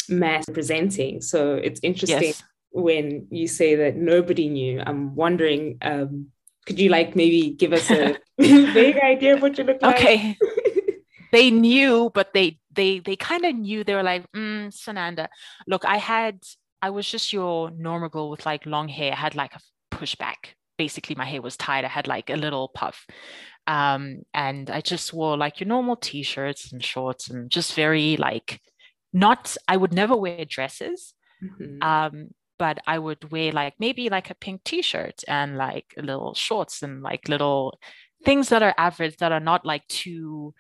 masc 0.09 0.53
presenting. 0.53 1.21
So 1.21 1.55
it's 1.55 1.81
interesting 1.83 2.23
yes. 2.23 2.43
when 2.71 3.27
you 3.31 3.49
say 3.49 3.75
that 3.77 3.97
nobody 3.97 4.49
knew. 4.49 4.83
I'm 4.85 5.15
wondering, 5.15 5.79
um, 5.83 6.27
could 6.67 6.79
you 6.79 6.91
like 6.91 7.17
maybe 7.17 7.51
give 7.51 7.73
us 7.73 7.91
a 7.91 8.17
vague 8.39 8.99
idea 8.99 9.35
of 9.35 9.43
what 9.43 9.57
you 9.59 9.65
look 9.65 9.81
like? 9.81 9.97
Okay. 9.97 10.37
they 11.33 11.51
knew, 11.51 12.11
but 12.15 12.35
they 12.35 12.59
they 12.73 12.99
they 12.99 13.17
kind 13.17 13.45
of 13.45 13.55
knew. 13.55 13.83
They 13.83 13.95
were 13.95 14.03
like, 14.03 14.31
mm, 14.33 14.69
Sananda. 14.69 15.29
Look, 15.67 15.85
I 15.85 15.97
had 15.97 16.41
I 16.83 16.91
was 16.91 17.09
just 17.09 17.33
your 17.33 17.71
normal 17.71 18.09
girl 18.09 18.31
with 18.31 18.47
like 18.47 18.67
long 18.67 18.89
hair. 18.89 19.13
I 19.13 19.17
had 19.17 19.35
like 19.35 19.55
a 19.55 19.61
pushback. 19.95 20.55
Basically, 20.79 21.15
my 21.15 21.27
hair 21.27 21.43
was 21.43 21.57
tied. 21.57 21.85
I 21.85 21.89
had 21.89 22.09
like 22.09 22.31
a 22.31 22.37
little 22.37 22.69
puff. 22.69 23.07
Um, 23.67 24.23
and 24.33 24.71
I 24.71 24.81
just 24.81 25.13
wore 25.13 25.37
like 25.37 25.61
your 25.61 25.69
normal 25.69 25.97
t-shirts 25.97 26.73
and 26.73 26.83
shorts 26.83 27.29
and 27.29 27.51
just 27.51 27.75
very 27.75 28.17
like 28.17 28.61
not 29.13 29.57
I 29.69 29.77
would 29.77 29.93
never 29.93 30.17
wear 30.17 30.45
dresses. 30.45 31.15
Mm-hmm. 31.43 31.83
Um, 31.83 32.29
but 32.59 32.79
I 32.87 32.99
would 32.99 33.31
wear 33.31 33.53
like 33.53 33.75
maybe 33.79 34.09
like 34.09 34.31
a 34.31 34.35
pink 34.35 34.65
t-shirt 34.65 35.23
and 35.29 35.57
like 35.57 35.95
little 35.97 36.35
shorts 36.35 36.83
and 36.83 37.03
like 37.03 37.29
little 37.29 37.79
things 38.25 38.51
that 38.51 38.63
are 38.63 38.75
average 38.77 39.17
that 39.17 39.33
are 39.33 39.41
not 39.41 39.65
like 39.65 39.87
too 39.89 40.55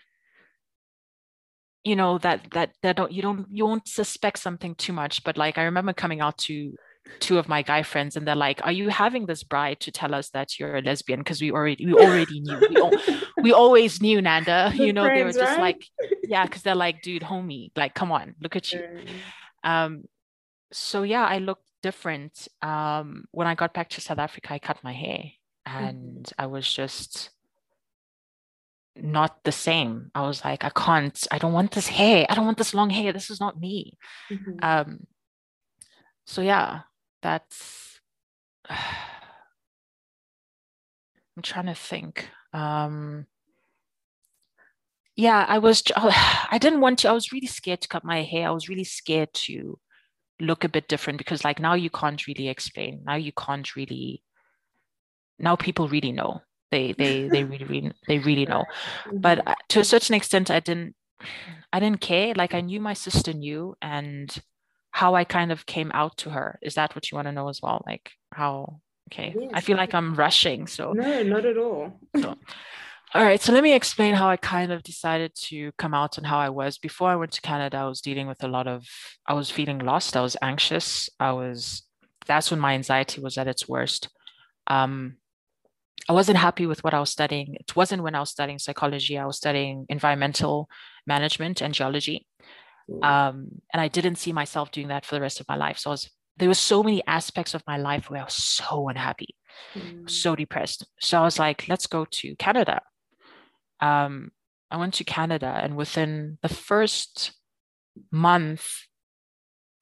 you 1.84 1.96
know 1.96 2.18
that 2.18 2.46
that 2.52 2.70
that 2.82 2.96
don't 2.96 3.12
you 3.12 3.22
don't 3.22 3.46
you 3.50 3.64
won't 3.64 3.88
suspect 3.88 4.38
something 4.38 4.74
too 4.74 4.92
much 4.92 5.24
but 5.24 5.36
like 5.36 5.56
i 5.56 5.62
remember 5.62 5.92
coming 5.92 6.20
out 6.20 6.36
to 6.36 6.74
two 7.18 7.38
of 7.38 7.48
my 7.48 7.62
guy 7.62 7.82
friends 7.82 8.16
and 8.16 8.26
they're 8.26 8.36
like 8.36 8.60
are 8.64 8.72
you 8.72 8.88
having 8.88 9.26
this 9.26 9.42
bride 9.42 9.80
to 9.80 9.90
tell 9.90 10.14
us 10.14 10.30
that 10.30 10.58
you're 10.58 10.76
a 10.76 10.82
lesbian? 10.82 11.20
Because 11.20 11.40
we 11.40 11.50
already 11.50 11.84
we 11.84 11.94
already 11.94 12.40
knew. 12.40 12.58
We, 12.68 12.76
al- 12.76 12.92
we 13.42 13.52
always 13.52 14.00
knew 14.00 14.22
nanda. 14.22 14.72
You 14.74 14.92
know 14.92 15.04
they 15.04 15.24
were 15.24 15.32
just 15.32 15.58
right? 15.58 15.60
like 15.60 15.86
yeah 16.22 16.44
because 16.44 16.62
they're 16.62 16.74
like 16.74 17.02
dude 17.02 17.22
homie 17.22 17.70
like 17.76 17.94
come 17.94 18.12
on 18.12 18.34
look 18.40 18.56
at 18.56 18.72
you. 18.72 18.82
Um 19.64 20.04
so 20.72 21.02
yeah 21.02 21.24
i 21.24 21.38
looked 21.38 21.66
different. 21.82 22.48
Um 22.62 23.24
when 23.32 23.46
i 23.46 23.54
got 23.54 23.74
back 23.74 23.88
to 23.90 24.00
south 24.00 24.18
africa 24.18 24.52
i 24.52 24.58
cut 24.58 24.78
my 24.84 24.92
hair 24.92 25.24
and 25.66 26.30
i 26.38 26.46
was 26.46 26.70
just 26.70 27.30
not 28.96 29.44
the 29.44 29.52
same. 29.52 30.10
I 30.14 30.22
was 30.22 30.44
like 30.44 30.64
i 30.64 30.70
can't 30.70 31.26
i 31.30 31.38
don't 31.38 31.52
want 31.52 31.72
this 31.72 31.88
hair. 31.88 32.26
I 32.28 32.34
don't 32.34 32.46
want 32.46 32.58
this 32.58 32.74
long 32.74 32.90
hair. 32.90 33.12
This 33.12 33.30
is 33.30 33.40
not 33.40 33.58
me. 33.60 33.96
Mhm. 34.30 34.62
um 34.62 35.06
so 36.26 36.42
yeah 36.42 36.80
that's 37.22 38.00
i'm 38.68 38.78
trying 41.42 41.66
to 41.66 41.74
think. 41.74 42.28
Um 42.52 43.26
yeah 45.16 45.44
i 45.48 45.58
was 45.58 45.82
i 45.96 46.58
didn't 46.60 46.80
want 46.80 46.98
to 47.00 47.08
i 47.08 47.12
was 47.12 47.32
really 47.32 47.46
scared 47.46 47.80
to 47.82 47.88
cut 47.88 48.04
my 48.04 48.22
hair. 48.22 48.48
I 48.48 48.52
was 48.52 48.68
really 48.68 48.84
scared 48.84 49.32
to 49.34 49.78
look 50.40 50.64
a 50.64 50.68
bit 50.68 50.88
different 50.88 51.18
because 51.18 51.44
like 51.44 51.60
now 51.60 51.74
you 51.74 51.90
can't 51.90 52.26
really 52.26 52.48
explain. 52.48 53.02
Now 53.04 53.16
you 53.16 53.32
can't 53.32 53.76
really 53.76 54.22
now 55.38 55.56
people 55.56 55.88
really 55.88 56.12
know 56.12 56.42
they 56.70 56.92
they 56.92 57.28
they 57.28 57.44
really, 57.44 57.64
really 57.64 57.92
they 58.08 58.18
really 58.18 58.46
know. 58.46 58.64
But 59.22 59.38
Mhm. 59.38 59.50
uh, 59.50 59.54
to 59.70 59.80
a 59.80 59.84
certain 59.84 60.14
extent 60.14 60.50
i 60.50 60.60
didn't 60.60 60.94
i 61.72 61.80
didn't 61.80 62.00
care. 62.00 62.34
Like 62.34 62.54
i 62.54 62.60
knew 62.60 62.80
my 62.80 62.94
sister 62.94 63.32
knew 63.32 63.74
and 63.82 64.36
how 64.92 65.14
i 65.14 65.24
kind 65.24 65.52
of 65.52 65.66
came 65.66 65.90
out 65.94 66.16
to 66.18 66.30
her. 66.30 66.58
Is 66.62 66.74
that 66.74 66.94
what 66.94 67.10
you 67.10 67.16
want 67.16 67.26
to 67.28 67.32
know 67.32 67.48
as 67.48 67.60
well? 67.62 67.82
Like 67.86 68.12
how 68.32 68.80
okay. 69.12 69.34
I 69.52 69.60
feel 69.60 69.76
like 69.76 69.94
i'm 69.94 70.14
rushing 70.14 70.66
so. 70.66 70.92
No, 70.92 71.22
not 71.22 71.44
at 71.44 71.56
all. 71.58 71.92
all 73.14 73.24
right 73.24 73.40
so 73.40 73.52
let 73.52 73.62
me 73.64 73.72
explain 73.74 74.14
how 74.14 74.28
i 74.28 74.36
kind 74.36 74.70
of 74.72 74.82
decided 74.84 75.34
to 75.34 75.72
come 75.78 75.94
out 75.94 76.16
and 76.18 76.26
how 76.26 76.38
i 76.38 76.48
was. 76.48 76.78
Before 76.78 77.10
i 77.10 77.16
went 77.16 77.32
to 77.32 77.40
canada 77.40 77.76
i 77.78 77.86
was 77.86 78.00
dealing 78.00 78.26
with 78.28 78.42
a 78.44 78.48
lot 78.48 78.66
of 78.66 78.86
i 79.26 79.34
was 79.34 79.50
feeling 79.50 79.78
lost. 79.80 80.16
I 80.16 80.20
was 80.22 80.36
anxious. 80.42 81.08
I 81.18 81.32
was 81.32 81.82
that's 82.26 82.50
when 82.50 82.60
my 82.60 82.74
anxiety 82.74 83.20
was 83.20 83.36
at 83.38 83.48
its 83.48 83.68
worst. 83.68 84.08
Um 84.66 85.16
I 86.10 86.12
wasn't 86.12 86.38
happy 86.38 86.66
with 86.66 86.82
what 86.82 86.92
I 86.92 86.98
was 86.98 87.10
studying. 87.10 87.54
It 87.54 87.76
wasn't 87.76 88.02
when 88.02 88.16
I 88.16 88.20
was 88.20 88.30
studying 88.30 88.58
psychology. 88.58 89.16
I 89.16 89.26
was 89.26 89.36
studying 89.36 89.86
environmental 89.88 90.68
management 91.06 91.60
and 91.60 91.72
geology. 91.72 92.26
Um, 93.04 93.36
and 93.72 93.80
I 93.80 93.86
didn't 93.86 94.16
see 94.16 94.32
myself 94.32 94.72
doing 94.72 94.88
that 94.88 95.04
for 95.06 95.14
the 95.14 95.20
rest 95.20 95.38
of 95.38 95.46
my 95.48 95.54
life. 95.54 95.78
So 95.78 95.90
I 95.90 95.92
was, 95.92 96.10
there 96.36 96.48
were 96.48 96.54
so 96.72 96.82
many 96.82 97.00
aspects 97.06 97.54
of 97.54 97.62
my 97.64 97.76
life 97.76 98.10
where 98.10 98.22
I 98.22 98.24
was 98.24 98.34
so 98.34 98.88
unhappy, 98.88 99.36
Mm. 99.76 100.10
so 100.10 100.34
depressed. 100.34 100.84
So 101.00 101.20
I 101.20 101.22
was 101.22 101.38
like, 101.38 101.68
let's 101.68 101.86
go 101.86 102.04
to 102.18 102.34
Canada. 102.36 102.80
Um, 103.80 104.32
I 104.68 104.78
went 104.78 104.94
to 104.94 105.04
Canada, 105.04 105.60
and 105.62 105.76
within 105.76 106.38
the 106.42 106.48
first 106.48 107.32
month, 108.10 108.64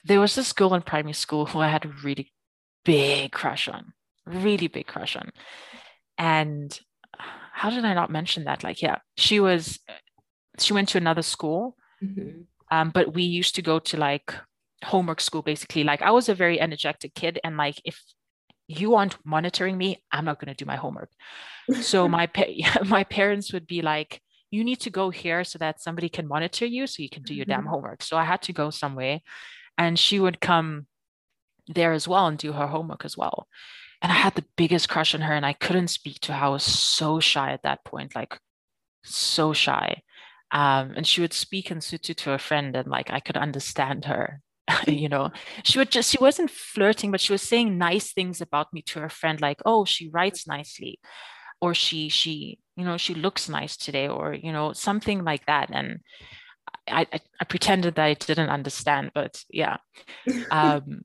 there 0.04 0.20
was 0.20 0.34
this 0.34 0.52
girl 0.52 0.74
in 0.74 0.82
primary 0.82 1.14
school 1.14 1.46
who 1.46 1.60
I 1.60 1.68
had 1.68 1.84
a 1.86 1.94
really 2.04 2.32
big 2.84 3.32
crush 3.32 3.68
on, 3.68 3.92
really 4.26 4.68
big 4.68 4.86
crush 4.86 5.16
on. 5.16 5.30
And 6.18 6.78
how 7.20 7.70
did 7.70 7.84
I 7.84 7.94
not 7.94 8.10
mention 8.10 8.44
that? 8.44 8.62
Like, 8.64 8.82
yeah, 8.82 8.98
she 9.16 9.40
was, 9.40 9.78
she 10.58 10.72
went 10.72 10.88
to 10.90 10.98
another 10.98 11.22
school, 11.22 11.76
Mhm. 12.02 12.46
um, 12.70 12.90
but 12.90 13.14
we 13.14 13.22
used 13.22 13.54
to 13.56 13.62
go 13.62 13.78
to 13.78 13.96
like 13.96 14.34
homework 14.84 15.20
school 15.20 15.42
basically. 15.42 15.84
Like, 15.84 16.02
I 16.02 16.10
was 16.10 16.28
a 16.28 16.34
very 16.34 16.60
energetic 16.60 17.14
kid, 17.14 17.40
and 17.44 17.56
like, 17.56 17.80
if 17.84 18.00
you 18.66 18.94
aren't 18.96 19.16
monitoring 19.24 19.78
me, 19.78 20.02
I'm 20.12 20.24
not 20.24 20.38
going 20.40 20.52
to 20.54 20.64
do 20.64 20.66
my 20.66 20.76
homework. 20.76 21.10
So 21.80 22.08
my 22.18 22.26
pa- 22.26 22.82
my 22.84 23.04
parents 23.04 23.52
would 23.52 23.66
be 23.66 23.82
like, 23.82 24.20
you 24.50 24.64
need 24.64 24.80
to 24.80 24.90
go 24.90 25.10
here 25.10 25.44
so 25.44 25.58
that 25.58 25.80
somebody 25.80 26.08
can 26.08 26.26
monitor 26.26 26.66
you 26.66 26.86
so 26.86 27.02
you 27.02 27.10
can 27.10 27.22
do 27.22 27.34
your 27.34 27.44
damn 27.46 27.64
Mhm. 27.64 27.70
homework. 27.70 28.02
So 28.02 28.16
I 28.16 28.24
had 28.24 28.42
to 28.42 28.52
go 28.52 28.70
somewhere, 28.70 29.20
and 29.76 29.98
she 29.98 30.18
would 30.20 30.40
come 30.40 30.86
there 31.66 31.92
as 31.92 32.08
well 32.08 32.26
and 32.26 32.38
do 32.38 32.52
her 32.52 32.66
homework 32.66 33.04
as 33.04 33.16
well. 33.16 33.46
And 34.00 34.12
I 34.12 34.14
had 34.14 34.34
the 34.34 34.44
biggest 34.56 34.88
crush 34.88 35.14
on 35.14 35.22
her, 35.22 35.34
and 35.34 35.44
I 35.44 35.52
couldn't 35.52 35.88
speak 35.88 36.20
to 36.20 36.32
her. 36.32 36.46
I 36.46 36.48
was 36.48 36.62
so 36.62 37.20
shy 37.20 37.52
at 37.52 37.62
that 37.64 37.84
point, 37.84 38.14
like 38.14 38.38
so 39.04 39.52
shy. 39.52 40.02
Um, 40.50 40.92
and 40.96 41.06
she 41.06 41.20
would 41.20 41.32
speak 41.32 41.70
in 41.70 41.78
Sotho 41.78 42.14
to 42.14 42.32
a 42.32 42.38
friend, 42.38 42.76
and 42.76 42.88
like 42.88 43.10
I 43.10 43.20
could 43.20 43.36
understand 43.36 44.04
her. 44.04 44.40
you 44.86 45.08
know, 45.08 45.30
she 45.64 45.78
would 45.78 45.90
just, 45.90 46.10
she 46.10 46.18
wasn't 46.20 46.50
flirting, 46.50 47.10
but 47.10 47.20
she 47.20 47.32
was 47.32 47.42
saying 47.42 47.78
nice 47.78 48.12
things 48.12 48.40
about 48.40 48.72
me 48.72 48.82
to 48.82 49.00
her 49.00 49.08
friend, 49.08 49.40
like, 49.40 49.60
oh, 49.64 49.84
she 49.84 50.08
writes 50.10 50.46
nicely, 50.46 51.00
or 51.60 51.74
she, 51.74 52.08
she, 52.08 52.58
you 52.76 52.84
know, 52.84 52.96
she 52.96 53.14
looks 53.14 53.48
nice 53.48 53.76
today, 53.76 54.08
or, 54.08 54.34
you 54.34 54.52
know, 54.52 54.72
something 54.72 55.24
like 55.24 55.44
that. 55.46 55.70
And 55.72 56.00
I, 56.86 57.06
I, 57.12 57.20
I 57.40 57.44
pretended 57.44 57.94
that 57.94 58.04
I 58.04 58.14
didn't 58.14 58.50
understand, 58.50 59.12
but 59.14 59.42
yeah. 59.50 59.78
Um, 60.50 61.02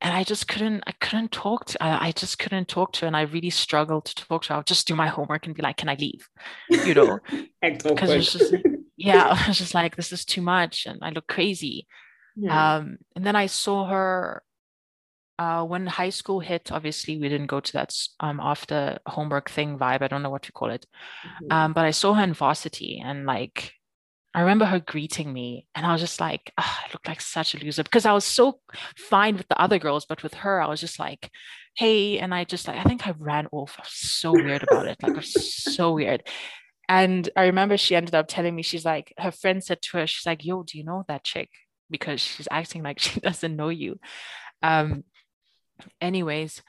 and 0.00 0.14
I 0.14 0.22
just 0.22 0.46
couldn't, 0.46 0.84
I 0.86 0.92
couldn't 0.92 1.32
talk 1.32 1.64
to, 1.66 1.82
I, 1.82 2.08
I 2.08 2.12
just 2.12 2.38
couldn't 2.38 2.68
talk 2.68 2.92
to 2.92 3.00
her. 3.00 3.06
And 3.08 3.16
I 3.16 3.22
really 3.22 3.50
struggled 3.50 4.04
to 4.06 4.14
talk 4.14 4.44
to 4.44 4.48
her. 4.48 4.54
I 4.54 4.58
would 4.58 4.66
just 4.66 4.86
do 4.86 4.94
my 4.94 5.08
homework 5.08 5.46
and 5.46 5.56
be 5.56 5.62
like, 5.62 5.76
can 5.76 5.88
I 5.88 5.96
leave? 5.98 6.28
You 6.70 6.94
know, 6.94 7.18
because 7.62 8.10
it 8.10 8.16
was 8.16 8.32
just, 8.32 8.54
yeah, 8.96 9.24
I 9.44 9.48
was 9.48 9.58
just 9.58 9.74
like, 9.74 9.96
this 9.96 10.12
is 10.12 10.24
too 10.24 10.42
much. 10.42 10.86
And 10.86 11.00
I 11.02 11.10
look 11.10 11.26
crazy. 11.26 11.86
Yeah. 12.36 12.76
Um, 12.76 12.98
and 13.16 13.26
then 13.26 13.34
I 13.34 13.46
saw 13.46 13.86
her 13.88 14.42
uh, 15.40 15.64
when 15.64 15.86
high 15.86 16.10
school 16.10 16.38
hit. 16.38 16.70
Obviously, 16.70 17.18
we 17.18 17.28
didn't 17.28 17.46
go 17.46 17.58
to 17.58 17.72
that 17.72 17.92
um, 18.20 18.38
after 18.40 18.98
homework 19.06 19.50
thing 19.50 19.78
vibe. 19.78 20.02
I 20.02 20.08
don't 20.08 20.22
know 20.22 20.30
what 20.30 20.42
to 20.44 20.52
call 20.52 20.70
it. 20.70 20.86
Mhm. 21.42 21.52
Um, 21.52 21.72
but 21.72 21.84
I 21.84 21.90
saw 21.90 22.14
her 22.14 22.22
in 22.22 22.34
varsity 22.34 23.02
and 23.04 23.26
like, 23.26 23.72
I 24.38 24.42
remember 24.42 24.66
her 24.66 24.78
greeting 24.78 25.32
me, 25.32 25.66
and 25.74 25.84
I 25.84 25.90
was 25.90 26.00
just 26.00 26.20
like, 26.20 26.52
"Ah, 26.56 26.84
I 26.86 26.92
look 26.92 27.08
like 27.08 27.20
such 27.20 27.54
a 27.54 27.58
loser 27.58 27.82
because 27.82 28.06
I 28.06 28.12
was 28.12 28.24
so 28.24 28.60
fine 28.96 29.36
with 29.36 29.48
the 29.48 29.60
other 29.60 29.80
girls, 29.80 30.06
but 30.06 30.22
with 30.22 30.34
her, 30.34 30.62
I 30.62 30.68
was 30.68 30.78
just 30.80 31.00
like, 31.00 31.28
hey, 31.74 32.20
and 32.20 32.32
I 32.32 32.44
just 32.44 32.68
like, 32.68 32.78
I 32.78 32.84
think 32.84 33.04
I 33.04 33.14
ran 33.18 33.48
off. 33.50 33.74
I 33.78 33.82
was 33.82 33.90
so 33.92 34.32
weird 34.32 34.62
about 34.62 34.86
it. 34.86 35.02
Like, 35.02 35.10
it 35.10 35.16
was 35.16 35.54
so 35.54 35.92
weird. 35.94 36.22
And 36.88 37.28
I 37.34 37.46
remember 37.46 37.76
she 37.76 37.96
ended 37.96 38.14
up 38.14 38.26
telling 38.28 38.54
me, 38.54 38.62
she's 38.62 38.84
like, 38.84 39.12
her 39.18 39.32
friend 39.32 39.62
said 39.62 39.82
to 39.82 39.96
her, 39.98 40.06
she's 40.06 40.24
like, 40.24 40.44
yo, 40.44 40.62
do 40.62 40.78
you 40.78 40.84
know 40.84 41.04
that 41.08 41.24
chick? 41.24 41.50
Because 41.90 42.20
she's 42.20 42.46
acting 42.48 42.84
like 42.84 42.98
she 43.04 43.18
doesn't 43.18 43.56
know 43.56 43.70
you. 43.70 43.98
Um, 44.62 45.02
anyways, 46.00 46.62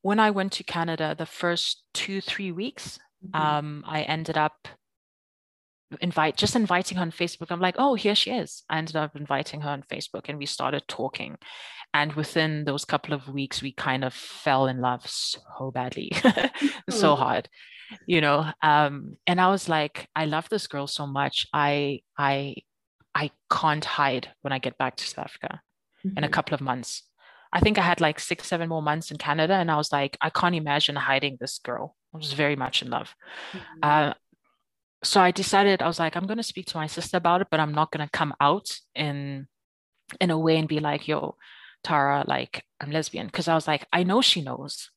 when 0.00 0.18
I 0.18 0.30
went 0.30 0.52
to 0.52 0.64
Canada, 0.64 1.14
the 1.16 1.26
first 1.26 1.82
two, 1.92 2.22
three 2.22 2.52
weeks, 2.52 2.98
Mhm. 3.22 3.38
um, 3.38 3.84
I 3.86 4.00
ended 4.00 4.38
up 4.38 4.66
invite 6.00 6.36
just 6.36 6.56
inviting 6.56 6.96
her 6.98 7.02
on 7.02 7.10
Facebook. 7.12 7.50
I'm 7.50 7.60
like, 7.60 7.76
oh, 7.78 7.94
here 7.94 8.14
she 8.14 8.30
is. 8.30 8.62
I 8.70 8.78
ended 8.78 8.96
up 8.96 9.14
inviting 9.16 9.60
her 9.62 9.70
on 9.70 9.82
Facebook 9.82 10.28
and 10.28 10.38
we 10.38 10.46
started 10.46 10.82
talking. 10.88 11.36
And 11.94 12.12
within 12.14 12.64
those 12.64 12.84
couple 12.84 13.12
of 13.14 13.28
weeks, 13.28 13.60
we 13.62 13.72
kind 13.72 14.02
of 14.04 14.14
fell 14.14 14.66
in 14.66 14.80
love 14.80 15.06
so 15.06 15.70
badly, 15.74 16.10
so 16.90 17.12
Oh. 17.12 17.16
hard, 17.16 17.48
you 18.06 18.20
know. 18.22 18.46
Um, 18.62 19.16
and 19.26 19.40
I 19.40 19.50
was 19.50 19.68
like, 19.68 20.08
I 20.16 20.24
love 20.24 20.48
this 20.48 20.66
girl 20.66 20.86
so 20.86 21.06
much. 21.06 21.46
I 21.52 22.00
I 22.16 22.56
I 23.14 23.30
can't 23.50 23.84
hide 23.84 24.28
when 24.40 24.52
I 24.52 24.58
get 24.58 24.78
back 24.78 24.96
to 24.96 25.04
South 25.06 25.26
Africa 25.26 25.60
in 26.16 26.24
a 26.24 26.28
Mhm. 26.28 26.32
couple 26.32 26.54
of 26.54 26.60
months. 26.62 27.02
I 27.52 27.60
think 27.60 27.76
I 27.76 27.82
had 27.82 28.00
like 28.00 28.18
six, 28.18 28.46
seven 28.48 28.70
more 28.70 28.80
months 28.82 29.10
in 29.10 29.18
Canada, 29.18 29.52
and 29.54 29.70
I 29.70 29.76
was 29.76 29.92
like, 29.92 30.16
I 30.22 30.30
can't 30.30 30.54
imagine 30.54 30.96
hiding 30.96 31.36
this 31.38 31.58
girl. 31.58 31.94
I 32.14 32.16
was 32.16 32.32
very 32.32 32.56
much 32.56 32.80
in 32.80 32.88
love. 32.88 33.14
Mhm. 33.52 33.60
Uh, 33.82 34.14
so 35.04 35.20
I 35.20 35.30
decided 35.30 35.82
I 35.82 35.86
was 35.86 35.98
like, 35.98 36.16
I'm 36.16 36.26
gonna 36.26 36.42
speak 36.42 36.66
to 36.66 36.76
my 36.76 36.86
sister 36.86 37.16
about 37.16 37.40
it, 37.40 37.48
but 37.50 37.60
I'm 37.60 37.72
not 37.74 37.90
gonna 37.90 38.08
come 38.12 38.34
out 38.40 38.68
in 38.94 39.46
in 40.20 40.30
a 40.30 40.38
way 40.38 40.58
and 40.58 40.68
be 40.68 40.78
like, 40.80 41.08
yo, 41.08 41.36
Tara, 41.82 42.24
like 42.26 42.64
I'm 42.80 42.90
lesbian. 42.90 43.26
Because 43.26 43.48
I 43.48 43.54
was 43.54 43.66
like, 43.66 43.86
I 43.92 44.02
know 44.02 44.20
she 44.20 44.42
knows. 44.42 44.90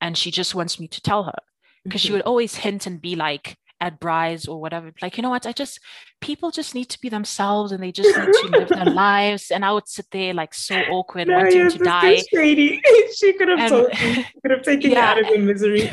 And 0.00 0.16
she 0.16 0.30
just 0.30 0.54
wants 0.54 0.78
me 0.80 0.88
to 0.88 1.00
tell 1.00 1.24
her. 1.24 1.38
Because 1.84 2.00
she 2.00 2.08
Mhm. 2.10 2.12
would 2.14 2.22
always 2.22 2.56
hint 2.56 2.86
and 2.86 3.00
be 3.00 3.14
like 3.16 3.56
at 3.80 4.00
Bry's 4.00 4.48
or 4.48 4.60
whatever, 4.60 4.90
like, 5.00 5.16
you 5.16 5.22
know 5.22 5.30
what? 5.30 5.46
I 5.46 5.52
just 5.52 5.78
people 6.20 6.50
just 6.50 6.74
need 6.74 6.86
to 6.90 7.00
be 7.00 7.08
themselves 7.08 7.70
and 7.72 7.80
they 7.82 7.92
just 7.92 8.16
need 8.18 8.32
to 8.32 8.46
live 8.48 8.68
their 8.68 8.84
lives. 9.06 9.50
And 9.52 9.64
I 9.64 9.72
would 9.72 9.88
sit 9.88 10.06
there 10.10 10.34
like 10.34 10.52
so 10.52 10.76
awkward, 10.90 11.28
No, 11.28 11.36
wanting 11.36 11.58
your 11.58 11.70
to 11.70 11.78
die. 11.78 12.20
shady. 12.34 12.82
she 13.16 13.32
could 13.34 13.48
have 13.48 13.60
And- 13.60 13.68
told 13.70 13.98
you. 14.00 14.24
Could 14.42 14.50
have 14.50 14.62
taken 14.62 14.90
Yeah. 14.90 14.98
you 14.98 15.04
out 15.04 15.18
of 15.20 15.26
your 15.28 15.38
misery. 15.38 15.88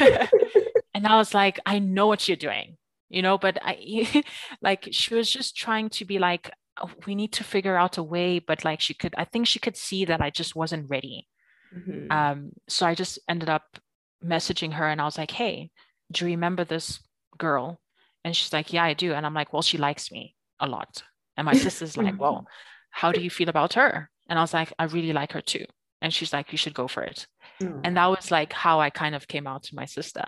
and 0.96 1.06
I 1.08 1.16
was 1.18 1.34
like, 1.36 1.60
I 1.66 1.78
know 1.80 2.08
what 2.08 2.28
you're 2.28 2.36
doing, 2.38 2.78
you 3.10 3.22
know, 3.22 3.38
but 3.38 3.58
I 3.62 4.24
like 4.62 4.90
she 4.92 5.14
was 5.14 5.30
just 5.30 5.56
trying 5.56 5.90
to 5.90 6.06
be 6.06 6.20
like, 6.20 6.52
"Oh, 6.82 6.92
we 7.06 7.16
need 7.16 7.34
to 7.34 7.44
figure 7.44 7.78
out 7.78 7.98
a 7.98 8.04
way, 8.04 8.40
but 8.40 8.66
like 8.66 8.82
she 8.82 8.94
could, 8.94 9.14
I 9.18 9.26
think 9.26 9.48
she 9.48 9.60
could 9.60 9.78
see 9.78 10.06
that 10.06 10.22
I 10.22 10.30
just 10.30 10.56
wasn't 10.56 10.90
ready. 10.90 11.28
Mhm. 11.76 12.12
Um, 12.12 12.52
so 12.68 12.86
I 12.86 12.96
just 12.96 13.20
ended 13.28 13.50
up 13.50 13.80
messaging 14.24 14.74
her 14.74 14.88
and 14.88 15.02
I 15.02 15.06
was 15.06 15.18
like, 15.18 15.32
hey, 15.32 15.72
do 16.12 16.26
you 16.26 16.32
remember 16.32 16.64
this 16.64 17.00
girl? 17.38 17.80
And 18.24 18.36
she's 18.36 18.54
like, 18.54 18.74
yeah, 18.74 18.84
I 18.84 18.94
do. 18.94 19.14
And 19.14 19.26
I'm 19.26 19.34
like, 19.34 19.54
well, 19.54 19.62
she 19.62 19.78
likes 19.78 20.12
me 20.12 20.36
a 20.60 20.68
lot. 20.68 21.04
And 21.38 21.46
my 21.46 21.54
sister's 21.54 21.98
like, 21.98 22.20
well, 22.20 22.48
how 22.90 23.12
do 23.12 23.22
you 23.22 23.30
feel 23.30 23.50
about 23.50 23.74
her? 23.74 24.10
And 24.30 24.40
I 24.40 24.42
was 24.42 24.54
like, 24.54 24.74
I 24.80 24.86
really 24.86 25.14
like 25.14 25.34
her 25.34 25.42
too. 25.42 25.66
and 26.02 26.14
she's 26.14 26.34
like 26.34 26.52
you 26.52 26.58
should 26.58 26.74
go 26.74 26.88
for 26.88 27.04
it 27.04 27.26
mm. 27.62 27.82
and 27.84 27.98
that 27.98 28.06
was 28.08 28.32
like 28.32 28.54
how 28.54 28.80
i 28.80 28.90
kind 28.90 29.16
of 29.16 29.28
came 29.28 29.48
out 29.48 29.64
to 29.64 29.76
my 29.76 29.86
sister 29.86 30.24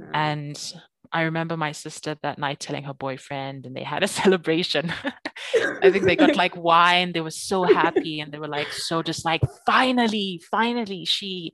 mm. 0.00 0.10
and 0.12 0.74
i 1.12 1.22
remember 1.22 1.56
my 1.56 1.72
sister 1.72 2.16
that 2.22 2.38
night 2.38 2.60
telling 2.60 2.84
her 2.84 2.94
boyfriend 2.94 3.66
and 3.66 3.76
they 3.76 3.82
had 3.82 4.02
a 4.02 4.08
celebration 4.20 4.92
i 5.82 5.90
think 5.90 6.04
they 6.04 6.16
got 6.16 6.36
like 6.36 6.56
wine 6.56 7.12
they 7.12 7.20
were 7.20 7.30
so 7.30 7.64
happy 7.64 8.20
and 8.20 8.32
they 8.32 8.38
were 8.38 8.48
like 8.48 8.72
so 8.72 9.02
just 9.02 9.24
like 9.24 9.42
finally 9.66 10.40
finally 10.50 11.04
she 11.04 11.52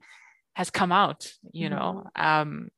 has 0.55 0.71
come 0.71 0.93
out 0.93 1.33
you 1.53 1.69
know 1.69 2.05
mm. 2.17 2.25
um 2.25 2.69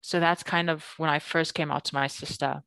so 0.00 0.20
that's 0.20 0.42
kind 0.42 0.70
of 0.70 0.84
when 0.98 1.10
i 1.10 1.18
first 1.18 1.54
came 1.54 1.70
out 1.70 1.84
to 1.84 1.94
my 1.94 2.06
sister 2.06 2.62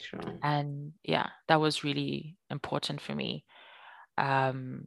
Sure. 0.00 0.20
And 0.42 0.92
yeah, 1.02 1.28
that 1.48 1.60
was 1.60 1.84
really 1.84 2.36
important 2.50 3.00
for 3.00 3.14
me. 3.14 3.44
Um, 4.16 4.86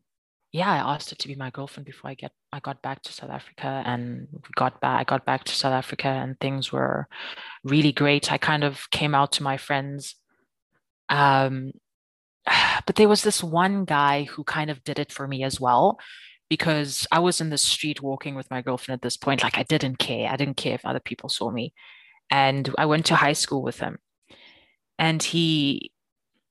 yeah, 0.52 0.72
I 0.72 0.94
asked 0.94 1.10
her 1.10 1.16
to 1.16 1.28
be 1.28 1.36
my 1.36 1.50
girlfriend 1.50 1.86
before 1.86 2.10
I 2.10 2.16
get 2.16 2.32
I 2.54 2.60
got 2.60 2.82
back 2.82 3.02
to 3.04 3.14
South 3.14 3.30
Africa, 3.30 3.84
and 3.86 4.28
got 4.56 4.82
back. 4.82 5.00
I 5.00 5.04
got 5.04 5.26
back 5.26 5.44
to 5.46 5.56
South 5.56 5.74
Africa, 5.74 6.08
and 6.08 6.40
things 6.40 6.72
were 6.72 7.08
really 7.64 7.92
great. 7.92 8.32
I 8.32 8.38
kind 8.38 8.64
of 8.64 8.90
came 8.92 9.16
out 9.16 9.32
to 9.34 9.44
my 9.44 9.58
friends. 9.58 10.16
Um, 11.10 11.72
but 12.86 12.96
there 12.96 13.10
was 13.10 13.24
this 13.24 13.44
one 13.44 13.86
guy 13.86 14.24
who 14.24 14.44
kind 14.44 14.70
of 14.70 14.84
did 14.84 15.00
it 15.00 15.12
for 15.12 15.28
me 15.28 15.44
as 15.44 15.60
well 15.60 16.00
because 16.50 17.08
I 17.14 17.20
was 17.20 17.40
in 17.40 17.50
the 17.50 17.58
street 17.58 18.02
walking 18.02 18.36
with 18.36 18.52
my 18.52 18.62
girlfriend 18.62 18.98
at 18.98 19.02
this 19.02 19.16
point. 19.16 19.42
Like 19.42 19.58
I 19.58 19.64
didn't 19.64 20.00
care. 20.00 20.30
I 20.30 20.36
didn't 20.36 20.58
care 20.58 20.76
if 20.76 20.86
other 20.86 21.00
people 21.00 21.30
saw 21.30 21.50
me. 21.50 21.74
And 22.30 22.70
I 22.78 22.86
went 22.88 23.06
to 23.06 23.16
high 23.16 23.34
school 23.34 23.62
with 23.62 23.80
him 23.80 24.00
and 25.00 25.24
he 25.24 25.92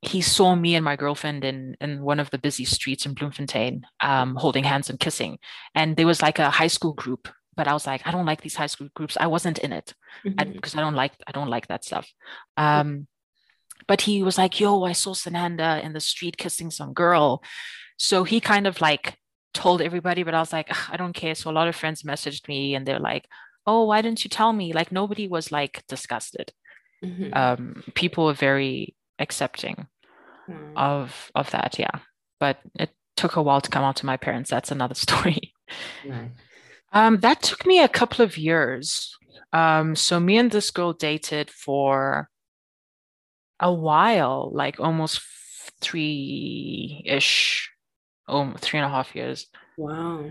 he 0.03 0.20
saw 0.22 0.55
me 0.55 0.74
and 0.74 0.84
my 0.84 0.96
girlfriend 0.96 1.44
in 1.44 1.76
in 1.80 2.03
one 2.03 2.20
of 2.20 2.30
the 2.30 2.38
busy 2.38 2.64
streets 2.64 3.05
in 3.05 3.14
Bloemfontein, 3.14 3.86
um, 4.01 4.34
holding 4.34 4.64
hands 4.64 4.88
and 4.88 4.98
kissing. 4.98 5.38
And 5.74 5.96
there 5.96 6.07
was 6.07 6.22
like 6.22 6.38
a 6.38 6.51
high 6.51 6.68
school 6.68 6.94
group, 6.94 7.28
but 7.57 7.68
I 7.68 7.74
was 7.74 7.86
like, 7.86 8.07
I 8.07 8.11
don't 8.11 8.26
like 8.26 8.40
these 8.40 8.57
high 8.57 8.66
school 8.66 8.88
groups. 8.94 9.16
I 9.20 9.26
wasn't 9.26 9.59
in 9.59 9.72
it 9.72 9.94
because 10.24 10.46
mm-hmm. 10.46 10.78
I, 10.78 10.80
I, 10.80 10.84
don't 10.84 10.94
like 10.94 11.12
I 11.26 11.32
don't 11.32 11.48
like 11.48 11.68
that 11.68 11.84
stuff. 11.84 12.11
Um, 12.57 13.07
but 13.86 14.03
he 14.03 14.22
was 14.22 14.38
like, 14.38 14.59
Yo, 14.59 14.84
I 14.84 14.92
saw 14.92 15.12
Sananda 15.12 15.82
in 15.82 15.92
the 15.92 16.01
street 16.01 16.38
kissing 16.38 16.70
some 16.70 16.92
girl. 16.94 17.42
So 17.98 18.24
he 18.24 18.40
kind 18.40 18.66
of 18.66 18.80
like 18.80 19.18
told 19.53 19.82
everybody, 19.82 20.22
but 20.22 20.34
I 20.34 20.40
was 20.40 20.53
like, 20.53 20.70
I 20.90 20.96
don't 20.96 21.12
care. 21.12 21.34
So 21.34 21.51
a 21.51 21.53
lot 21.53 21.68
of 21.68 21.76
friends 21.76 22.05
messaged 22.05 22.48
me 22.48 22.74
and 22.74 22.86
they're 22.86 22.98
like, 22.98 23.26
Oh, 23.66 23.84
why 23.84 24.01
didn't 24.01 24.24
you 24.24 24.30
tell 24.30 24.53
me? 24.55 24.72
Like 24.72 24.90
nobody 24.90 25.28
was 25.28 25.53
like 25.53 25.84
disgusted 25.88 26.53
mm-hmm. 27.05 27.32
um, 27.32 27.82
people 27.94 28.26
were 28.26 28.32
very 28.32 28.94
accepting 29.21 29.87
mm. 30.49 30.73
of 30.77 31.31
of 31.35 31.51
that 31.51 31.79
yeah 31.79 32.01
but 32.39 32.59
it 32.79 32.91
took 33.16 33.37
a 33.37 33.43
while 33.43 33.61
to 33.61 33.71
come 33.71 33.85
out 33.85 33.97
to 33.97 34.07
my 34.07 34.16
parents 34.16 34.51
that's 34.51 34.71
another 34.71 34.95
story 35.07 35.53
nice. 36.07 36.31
um, 36.93 37.18
that 37.18 37.43
took 37.43 37.66
me 37.66 37.81
a 37.81 37.89
couple 37.89 38.25
of 38.25 38.37
years 38.37 39.16
um, 39.53 39.97
so 39.97 40.21
me 40.21 40.37
and 40.39 40.51
this 40.51 40.71
girl 40.71 40.93
dated 40.93 41.51
for 41.51 42.29
a 43.59 43.73
while 43.73 44.51
like 44.55 44.81
almost 44.81 45.21
three-ish 45.81 47.71
oh 48.29 48.53
three 48.59 48.79
and 48.79 48.87
a 48.87 48.91
half 48.91 49.14
years 49.14 49.47
wow 49.77 50.25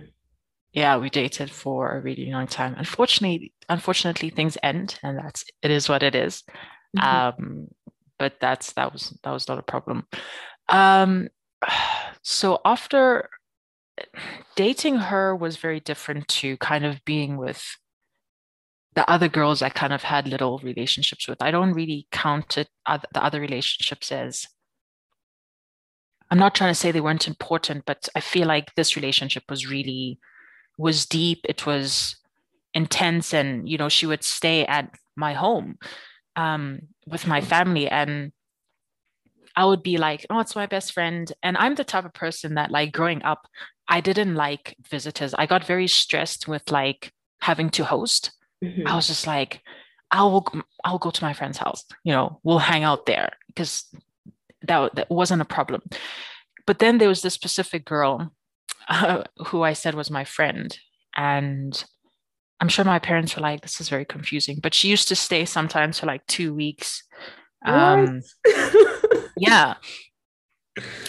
yeah 0.74 0.98
we 0.98 1.10
dated 1.10 1.50
for 1.50 1.92
a 1.92 2.02
really 2.02 2.32
long 2.32 2.48
time 2.48 2.76
unfortunately 2.78 3.54
unfortunately 3.68 4.30
things 4.30 4.58
end 4.64 5.00
and 5.04 5.18
that's 5.18 5.46
it 5.62 5.72
is 5.72 5.90
what 5.90 6.04
it 6.04 6.16
is. 6.16 6.44
Mm-hmm. 6.98 7.08
um 7.08 7.68
but 8.20 8.34
that's 8.40 8.74
that 8.74 8.94
was 8.94 9.18
that 9.24 9.32
was 9.32 9.48
not 9.48 9.58
a 9.58 9.64
problem 9.64 10.06
um 10.70 11.28
so 12.22 12.60
after 12.66 13.30
dating 14.56 14.96
her 14.96 15.36
was 15.36 15.58
very 15.58 15.80
different 15.80 16.28
to 16.28 16.56
kind 16.58 16.86
of 16.86 17.04
being 17.06 17.38
with 17.38 17.64
the 18.96 19.10
other 19.10 19.30
girls 19.30 19.62
I 19.62 19.70
kind 19.70 19.94
of 19.94 20.04
had 20.04 20.28
little 20.28 20.60
relationships 20.60 21.28
with. 21.28 21.42
I 21.42 21.52
don't 21.52 21.74
really 21.74 22.08
count 22.12 22.58
it 22.58 22.68
the 22.86 23.24
other 23.24 23.40
relationships 23.40 24.12
as 24.12 24.48
I'm 26.32 26.38
not 26.38 26.54
trying 26.54 26.72
to 26.72 26.76
say 26.76 26.92
they 26.92 27.02
weren't 27.02 27.28
important, 27.28 27.86
but 27.86 28.08
I 28.16 28.20
feel 28.20 28.48
like 28.48 28.76
this 28.76 28.96
relationship 28.96 29.44
was 29.50 29.70
really 29.70 30.20
was 30.78 31.06
deep. 31.06 31.40
It 31.46 31.66
was 31.66 32.18
intense, 32.74 33.34
and 33.34 33.68
you 33.68 33.78
know, 33.78 33.90
she 33.90 34.06
would 34.06 34.24
stay 34.24 34.66
at 34.66 34.94
my 35.16 35.34
home 35.34 35.78
um, 36.36 36.82
with 37.10 37.28
my 37.28 37.42
family, 37.42 37.88
and 37.88 38.32
I 39.56 39.66
would 39.66 39.84
be 39.84 39.98
like, 39.98 40.26
"Oh, 40.30 40.40
it's 40.40 40.56
my 40.56 40.66
best 40.66 40.94
friend," 40.94 41.32
and 41.44 41.58
I'm 41.58 41.76
the 41.76 41.84
type 41.84 42.06
of 42.06 42.14
person 42.14 42.56
that, 42.56 42.72
like, 42.72 42.92
growing 42.92 43.24
up, 43.24 43.48
I 43.90 44.02
didn't 44.02 44.36
like 44.36 44.76
visitors. 44.90 45.34
I 45.34 45.48
got 45.48 45.66
very 45.66 45.88
stressed 45.88 46.48
with 46.48 46.72
like 46.72 47.12
having 47.42 47.70
to 47.72 47.84
host. 47.84 48.32
Mm-hmm. 48.64 48.88
I 48.88 48.96
was 48.96 49.08
just 49.08 49.26
like, 49.26 49.62
I 50.12 50.24
will, 50.24 50.46
I'll 50.84 51.00
go 51.00 51.10
to 51.10 51.24
my 51.24 51.34
friend's 51.34 51.58
house. 51.58 51.86
You 52.04 52.14
know, 52.14 52.40
we'll 52.44 52.60
hang 52.60 52.84
out 52.84 53.08
there 53.08 53.32
because 53.48 53.86
that 54.62 54.96
that 54.96 55.10
wasn't 55.10 55.42
a 55.42 55.46
problem. 55.46 55.82
But 56.68 56.80
then 56.80 57.00
there 57.00 57.10
was 57.10 57.24
this 57.24 57.34
specific 57.34 57.84
girl 57.86 58.32
uh, 58.88 59.24
who 59.48 59.64
I 59.64 59.74
said 59.74 59.96
was 59.96 60.12
my 60.12 60.24
friend, 60.24 60.78
and 61.16 61.84
I'm 62.62 62.68
sure 62.68 62.84
my 62.84 63.00
parents 63.00 63.36
were 63.36 63.42
like, 63.42 63.62
this 63.62 63.80
is 63.80 63.90
very 63.90 64.06
confusing. 64.06 64.60
But 64.62 64.74
she 64.74 64.90
used 64.90 65.08
to 65.08 65.16
stay 65.16 65.46
sometimes 65.46 66.00
for 66.00 66.08
like 66.08 66.26
two 66.28 66.54
weeks. 66.54 67.04
Um, 67.66 68.22
yeah. 69.38 69.76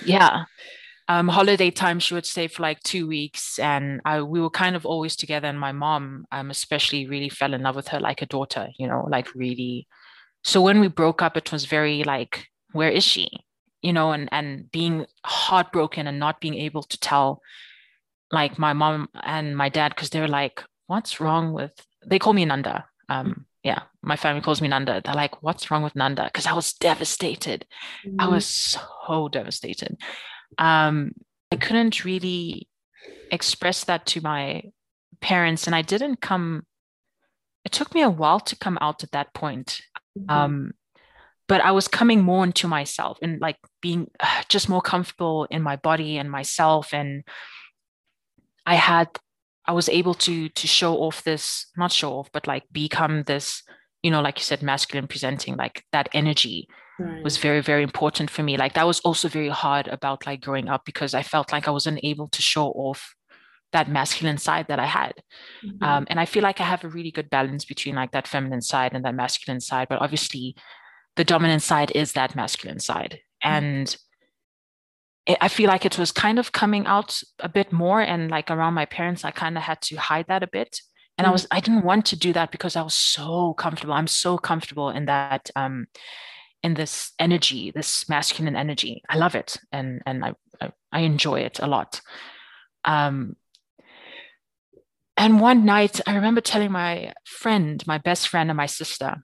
Yeah. 0.04 0.44
Um, 1.08 1.26
holiday 1.26 1.72
time, 1.72 1.98
she 1.98 2.14
would 2.14 2.26
stay 2.26 2.46
for 2.46 2.62
like 2.62 2.80
two 2.84 3.08
weeks. 3.08 3.58
And 3.58 4.00
I, 4.04 4.22
we 4.22 4.40
were 4.40 4.50
kind 4.50 4.76
of 4.76 4.86
always 4.86 5.16
together. 5.16 5.48
And 5.48 5.58
my 5.58 5.72
mom, 5.72 6.24
um, 6.30 6.50
especially, 6.50 7.08
really 7.08 7.28
fell 7.28 7.52
in 7.52 7.62
love 7.62 7.74
with 7.74 7.88
her 7.88 7.98
like 7.98 8.22
a 8.22 8.26
daughter, 8.26 8.68
you 8.78 8.86
know, 8.86 9.08
like 9.10 9.34
really. 9.34 9.88
So 10.44 10.62
when 10.62 10.78
we 10.78 10.86
broke 10.86 11.20
up, 11.20 11.36
it 11.36 11.50
was 11.50 11.64
very 11.64 12.04
like, 12.04 12.46
where 12.72 12.90
is 12.90 13.02
she? 13.02 13.28
You 13.82 13.92
know, 13.92 14.12
and, 14.12 14.28
and 14.30 14.70
being 14.70 15.06
heartbroken 15.24 16.06
and 16.06 16.20
not 16.20 16.40
being 16.40 16.54
able 16.54 16.84
to 16.84 16.98
tell 17.00 17.42
like 18.30 18.56
my 18.56 18.72
mom 18.72 19.08
and 19.24 19.56
my 19.56 19.68
dad, 19.68 19.92
because 19.94 20.10
they 20.10 20.20
were 20.20 20.28
like, 20.28 20.62
what's 20.90 21.20
wrong 21.20 21.52
with 21.52 21.72
they 22.04 22.18
call 22.18 22.32
me 22.32 22.44
Nanda. 22.44 22.86
Um, 23.08 23.46
yeah, 23.62 23.82
my 24.02 24.16
family 24.16 24.40
calls 24.40 24.60
me 24.60 24.68
Nanda. 24.68 25.00
They're 25.04 25.14
like, 25.14 25.42
what's 25.42 25.70
wrong 25.70 25.82
with 25.82 25.94
Nanda? 25.94 26.24
Because 26.24 26.46
I 26.46 26.52
was 26.52 26.72
devastated. 26.72 27.64
Mm-hmm. 28.04 28.20
I 28.20 28.26
was 28.26 28.46
so 28.46 29.28
devastated. 29.28 29.98
Um, 30.58 31.12
I 31.52 31.56
couldn't 31.56 32.04
really 32.04 32.68
express 33.30 33.84
that 33.84 34.06
to 34.06 34.20
my 34.20 34.62
parents, 35.20 35.66
and 35.66 35.76
I 35.76 35.82
didn't 35.82 36.20
come. 36.20 36.64
It 37.64 37.72
took 37.72 37.94
me 37.94 38.02
a 38.02 38.10
while 38.10 38.40
to 38.40 38.56
come 38.56 38.78
out 38.80 39.04
at 39.04 39.12
that 39.12 39.32
point. 39.34 39.82
Mm-hmm. 40.18 40.30
Um, 40.30 40.72
but 41.46 41.60
I 41.60 41.72
was 41.72 41.88
coming 41.88 42.22
more 42.22 42.44
into 42.44 42.66
myself 42.66 43.18
and 43.22 43.40
like 43.40 43.58
being 43.82 44.10
uh, 44.18 44.42
just 44.48 44.68
more 44.68 44.80
comfortable 44.80 45.46
in 45.50 45.62
my 45.62 45.76
body 45.76 46.16
and 46.16 46.30
myself. 46.30 46.94
And 46.94 47.24
I 48.64 48.76
had 48.76 49.08
I 49.70 49.72
was 49.72 49.88
able 49.88 50.14
to 50.26 50.48
to 50.48 50.66
show 50.66 50.96
off 50.96 51.22
this, 51.22 51.66
not 51.76 51.92
show 51.92 52.14
off, 52.14 52.28
but 52.32 52.48
like 52.48 52.64
become 52.72 53.22
this, 53.22 53.62
you 54.02 54.10
know, 54.10 54.20
like 54.20 54.36
you 54.36 54.42
said, 54.42 54.64
masculine 54.64 55.06
presenting, 55.06 55.54
like 55.56 55.84
that 55.92 56.08
energy 56.12 56.66
right. 56.98 57.22
was 57.22 57.36
very, 57.36 57.60
very 57.60 57.84
important 57.84 58.30
for 58.30 58.42
me. 58.42 58.56
Like 58.56 58.74
that 58.74 58.88
was 58.88 58.98
also 59.00 59.28
very 59.28 59.48
hard 59.48 59.86
about 59.86 60.26
like 60.26 60.40
growing 60.40 60.68
up 60.68 60.84
because 60.84 61.14
I 61.14 61.22
felt 61.22 61.52
like 61.52 61.68
I 61.68 61.70
wasn't 61.70 62.00
able 62.02 62.26
to 62.26 62.42
show 62.42 62.66
off 62.70 63.14
that 63.70 63.88
masculine 63.88 64.38
side 64.38 64.66
that 64.66 64.80
I 64.80 64.86
had. 64.86 65.12
Mm-hmm. 65.64 65.84
Um, 65.84 66.04
and 66.10 66.18
I 66.18 66.24
feel 66.24 66.42
like 66.42 66.60
I 66.60 66.64
have 66.64 66.82
a 66.82 66.88
really 66.88 67.12
good 67.12 67.30
balance 67.30 67.64
between 67.64 67.94
like 67.94 68.10
that 68.10 68.26
feminine 68.26 68.62
side 68.62 68.92
and 68.92 69.04
that 69.04 69.14
masculine 69.14 69.60
side. 69.60 69.86
But 69.88 70.02
obviously, 70.02 70.56
the 71.14 71.22
dominant 71.22 71.62
side 71.62 71.92
is 71.94 72.14
that 72.14 72.34
masculine 72.34 72.80
side. 72.80 73.20
Mm-hmm. 73.44 73.64
And 73.64 73.96
I 75.28 75.48
feel 75.48 75.68
like 75.68 75.84
it 75.84 75.98
was 75.98 76.12
kind 76.12 76.38
of 76.38 76.52
coming 76.52 76.86
out 76.86 77.22
a 77.40 77.48
bit 77.48 77.72
more 77.72 78.00
and 78.00 78.30
like 78.30 78.50
around 78.50 78.74
my 78.74 78.86
parents, 78.86 79.24
I 79.24 79.30
kind 79.30 79.56
of 79.56 79.62
had 79.62 79.80
to 79.82 79.96
hide 79.96 80.26
that 80.28 80.42
a 80.42 80.48
bit. 80.48 80.80
And 81.18 81.26
mm 81.26 81.28
I 81.28 81.32
was, 81.32 81.46
I 81.50 81.60
didn't 81.60 81.84
want 81.84 82.06
to 82.06 82.16
do 82.16 82.32
that 82.32 82.50
because 82.50 82.76
I 82.76 82.82
was 82.82 82.94
so 82.94 83.54
comfortable. 83.54 83.92
I'm 83.92 84.06
so 84.06 84.38
comfortable 84.38 84.88
in 84.88 85.06
that, 85.06 85.50
um, 85.54 85.86
in 86.62 86.74
this 86.74 87.12
energy, 87.18 87.70
this 87.70 88.08
masculine 88.08 88.56
energy. 88.56 89.02
I 89.08 89.16
love 89.18 89.34
it. 89.34 89.58
And, 89.72 90.02
and 90.06 90.24
I, 90.24 90.32
I, 90.60 90.72
I 90.92 91.00
enjoy 91.00 91.40
it 91.40 91.58
a 91.60 91.66
lot. 91.66 92.00
Um, 92.84 93.36
and 95.16 95.40
one 95.40 95.66
night 95.66 96.00
I 96.06 96.14
remember 96.14 96.40
telling 96.40 96.72
my 96.72 97.12
friend, 97.26 97.86
my 97.86 97.98
best 97.98 98.28
friend 98.28 98.48
and 98.48 98.56
my 98.56 98.66
sister, 98.66 99.22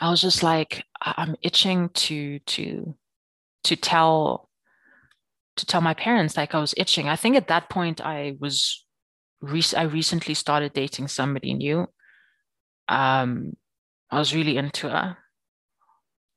I 0.00 0.10
was 0.10 0.22
just 0.22 0.42
like, 0.42 0.84
I'm 1.02 1.36
itching 1.42 1.90
to, 1.90 2.38
to, 2.38 2.94
to 3.64 3.76
tell 3.76 4.48
to 5.56 5.66
tell 5.66 5.80
my 5.80 5.94
parents 5.94 6.36
like 6.36 6.54
I 6.54 6.60
was 6.60 6.74
itching. 6.76 7.08
I 7.08 7.16
think 7.16 7.36
at 7.36 7.48
that 7.48 7.68
point 7.68 8.00
I 8.00 8.36
was 8.40 8.84
I 9.76 9.82
recently 9.82 10.34
started 10.34 10.72
dating 10.72 11.08
somebody 11.08 11.54
new. 11.54 11.86
Um, 12.88 13.54
I 14.10 14.18
was 14.18 14.34
really 14.34 14.56
into 14.56 14.88
her, 14.88 15.18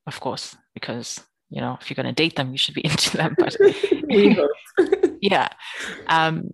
of 0.06 0.20
course, 0.20 0.56
because 0.74 1.22
you 1.50 1.62
know 1.62 1.78
if 1.80 1.90
you're 1.90 1.96
going 1.96 2.14
to 2.14 2.24
date 2.24 2.36
them, 2.36 2.52
you 2.52 2.58
should 2.58 2.76
be 2.76 2.86
into 2.86 3.18
them. 3.18 3.36
But 3.38 3.56
yeah, 5.22 5.50
um, 6.08 6.52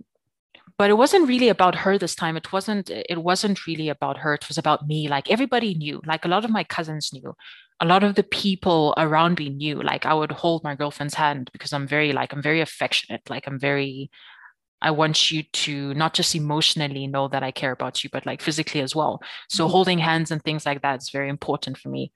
but 0.84 0.90
it 0.90 0.98
wasn't 0.98 1.30
really 1.30 1.48
about 1.48 1.76
her 1.76 1.98
this 1.98 2.14
time. 2.14 2.36
It 2.36 2.52
wasn't 2.52 2.90
it 2.90 3.24
wasn't 3.24 3.66
really 3.66 3.88
about 3.88 4.18
her. 4.18 4.34
It 4.34 4.50
was 4.50 4.58
about 4.58 4.86
me. 4.86 5.08
Like 5.08 5.32
everybody 5.32 5.76
knew. 5.76 6.02
Like 6.06 6.26
a 6.26 6.28
lot 6.28 6.44
of 6.44 6.52
my 6.52 6.66
cousins 6.66 7.12
knew. 7.14 7.34
A 7.80 7.86
lot 7.86 8.04
of 8.04 8.16
the 8.16 8.24
people 8.24 8.94
around 8.98 9.40
me 9.40 9.48
knew. 9.48 9.82
Like 9.82 10.06
i 10.06 10.14
would 10.14 10.34
hold 10.34 10.62
my 10.62 10.76
girlfriend's 10.76 11.14
hand 11.14 11.50
because 11.54 11.72
i'm 11.72 11.88
very 11.88 12.12
like 12.12 12.34
i'm 12.34 12.42
very 12.42 12.60
affectionate. 12.60 13.22
Like 13.30 13.48
i'm 13.48 13.58
very 13.58 14.12
i 14.82 14.92
want 14.92 15.32
you 15.32 15.44
to 15.64 15.94
not 15.94 16.14
just 16.14 16.36
emotionally 16.36 17.08
know 17.08 17.30
that 17.30 17.44
i 17.44 17.52
care 17.52 17.72
about 17.72 18.04
you 18.04 18.10
but 18.12 18.26
like 18.26 18.42
physically 18.42 18.82
as 18.82 18.94
well. 18.94 19.22
So 19.48 19.64
mm-hmm. 19.64 19.72
holding 19.72 20.00
hands 20.00 20.32
and 20.32 20.44
things 20.44 20.66
like 20.66 20.82
that 20.82 21.02
is 21.02 21.12
very 21.12 21.30
important 21.30 21.78
for 21.78 21.88
me. 21.88 22.12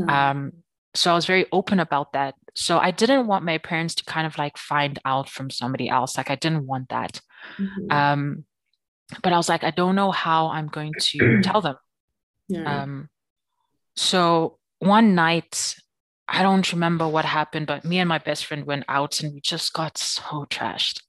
Mm-hmm. 0.00 0.08
um 0.08 0.52
so 0.96 1.10
i 1.10 1.14
was 1.14 1.26
very 1.26 1.46
open 1.52 1.80
about 1.80 2.12
that 2.12 2.34
so 2.54 2.78
i 2.78 2.90
didn't 2.90 3.26
want 3.26 3.44
my 3.44 3.58
parents 3.58 3.94
to 3.94 4.04
kind 4.04 4.26
of 4.26 4.36
like 4.38 4.56
find 4.56 4.98
out 5.04 5.28
from 5.28 5.50
somebody 5.50 5.88
else 5.88 6.16
like 6.16 6.30
i 6.30 6.34
didn't 6.34 6.66
want 6.66 6.88
that 6.88 7.20
mm-hmm. 7.58 7.90
um 7.90 8.44
but 9.22 9.32
i 9.32 9.36
was 9.36 9.48
like 9.48 9.64
i 9.64 9.70
don't 9.70 9.94
know 9.94 10.10
how 10.10 10.48
i'm 10.48 10.68
going 10.68 10.92
to 10.98 11.40
tell 11.42 11.60
them 11.60 11.76
yeah. 12.48 12.82
um 12.82 13.08
so 13.94 14.58
one 14.78 15.14
night 15.14 15.74
i 16.28 16.42
don't 16.42 16.72
remember 16.72 17.06
what 17.06 17.24
happened 17.24 17.66
but 17.66 17.84
me 17.84 17.98
and 17.98 18.08
my 18.08 18.18
best 18.18 18.46
friend 18.46 18.66
went 18.66 18.84
out 18.88 19.20
and 19.20 19.34
we 19.34 19.40
just 19.40 19.72
got 19.72 19.96
so 19.98 20.46
trashed 20.50 21.00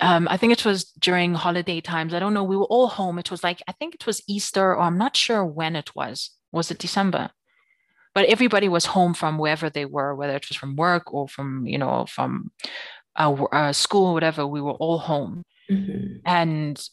um, 0.00 0.28
I 0.28 0.36
think 0.36 0.52
it 0.52 0.64
was 0.64 0.84
during 0.84 1.34
holiday 1.34 1.80
times. 1.80 2.14
I 2.14 2.20
don't 2.20 2.34
know. 2.34 2.44
We 2.44 2.56
were 2.56 2.64
all 2.66 2.86
home. 2.86 3.18
It 3.18 3.30
was 3.30 3.42
like, 3.42 3.60
I 3.66 3.72
think 3.72 3.94
it 3.94 4.06
was 4.06 4.22
Easter, 4.28 4.70
or 4.70 4.80
I'm 4.80 4.96
not 4.96 5.16
sure 5.16 5.44
when 5.44 5.74
it 5.74 5.94
was. 5.94 6.30
Was 6.52 6.70
it 6.70 6.78
December? 6.78 7.30
But 8.14 8.26
everybody 8.26 8.68
was 8.68 8.86
home 8.86 9.14
from 9.14 9.38
wherever 9.38 9.70
they 9.70 9.84
were, 9.84 10.14
whether 10.14 10.34
it 10.36 10.48
was 10.48 10.56
from 10.56 10.76
work 10.76 11.12
or 11.12 11.28
from, 11.28 11.66
you 11.66 11.78
know, 11.78 12.06
from 12.06 12.50
uh, 13.16 13.72
school 13.72 14.06
or 14.06 14.14
whatever, 14.14 14.46
we 14.46 14.60
were 14.60 14.72
all 14.72 14.98
home. 14.98 15.44
Mm-hmm. 15.70 16.18
And 16.24 16.88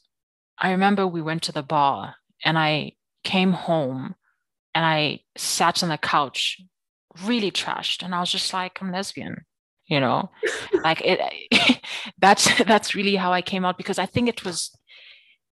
I 0.58 0.72
remember 0.72 1.08
we 1.08 1.22
went 1.22 1.44
to 1.44 1.52
the 1.52 1.64
bar 1.64 2.16
and 2.44 2.58
I 2.58 2.94
came 3.24 3.52
home 3.52 4.16
and 4.74 4.86
I 4.86 5.22
sat 5.36 5.84
on 5.84 5.90
the 5.90 5.98
couch, 5.98 6.62
really 7.26 7.52
trashed. 7.52 8.04
And 8.04 8.16
I 8.16 8.20
was 8.20 8.32
just 8.32 8.54
like, 8.54 8.82
I'm 8.82 8.92
lesbian, 8.92 9.46
you 9.88 10.00
know, 10.00 10.30
like 10.84 11.02
it, 11.04 11.82
that's, 12.20 12.64
that's 12.64 12.96
really 12.96 13.16
how 13.16 13.34
I 13.34 13.42
came 13.42 13.66
out 13.66 13.78
because 13.78 14.00
I 14.00 14.06
think 14.06 14.30
it 14.30 14.46
was 14.46 14.72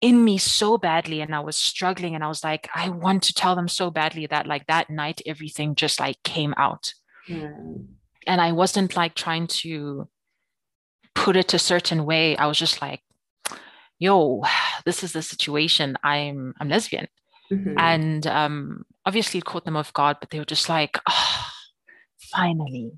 in 0.03 0.25
me 0.25 0.37
so 0.37 0.77
badly 0.77 1.21
and 1.21 1.35
I 1.35 1.41
was 1.41 1.57
struggling 1.57 2.15
and 2.15 2.25
I 2.25 2.29
was 2.29 2.43
like, 2.43 2.69
I 2.75 2.89
want 2.91 3.23
to 3.25 3.35
tell 3.35 3.55
them 3.55 3.69
so 3.69 3.89
badly 3.89 4.27
that 4.27 4.49
like 4.49 4.67
that 4.67 4.91
night 4.91 5.23
everything 5.25 5.77
just 5.77 6.01
like 6.01 6.21
came 6.25 6.53
out. 6.57 6.93
Mm. 7.29 7.87
And 8.27 8.41
I 8.41 8.51
wasn't 8.51 8.97
like 8.97 9.15
trying 9.15 9.47
to 9.47 10.09
put 11.15 11.37
it 11.37 11.55
a 11.55 11.59
certain 11.59 12.05
way. 12.05 12.37
I 12.37 12.47
was 12.47 12.59
just 12.59 12.83
like, 12.83 13.01
yo, 14.01 14.43
this 14.85 15.05
is 15.05 15.13
the 15.13 15.23
situation. 15.23 15.97
I'm 16.03 16.53
I'm 16.59 16.69
lesbian. 16.69 17.07
Mm-hmm. 17.53 17.79
And 17.79 18.27
um 18.27 18.85
obviously 19.07 19.39
it 19.39 19.45
caught 19.45 19.65
them 19.65 19.77
off 19.77 19.93
guard, 19.93 20.17
but 20.19 20.31
they 20.31 20.41
were 20.41 20.45
just 20.45 20.69
like, 20.69 20.99
oh, 21.09 21.47
finally. 22.33 22.91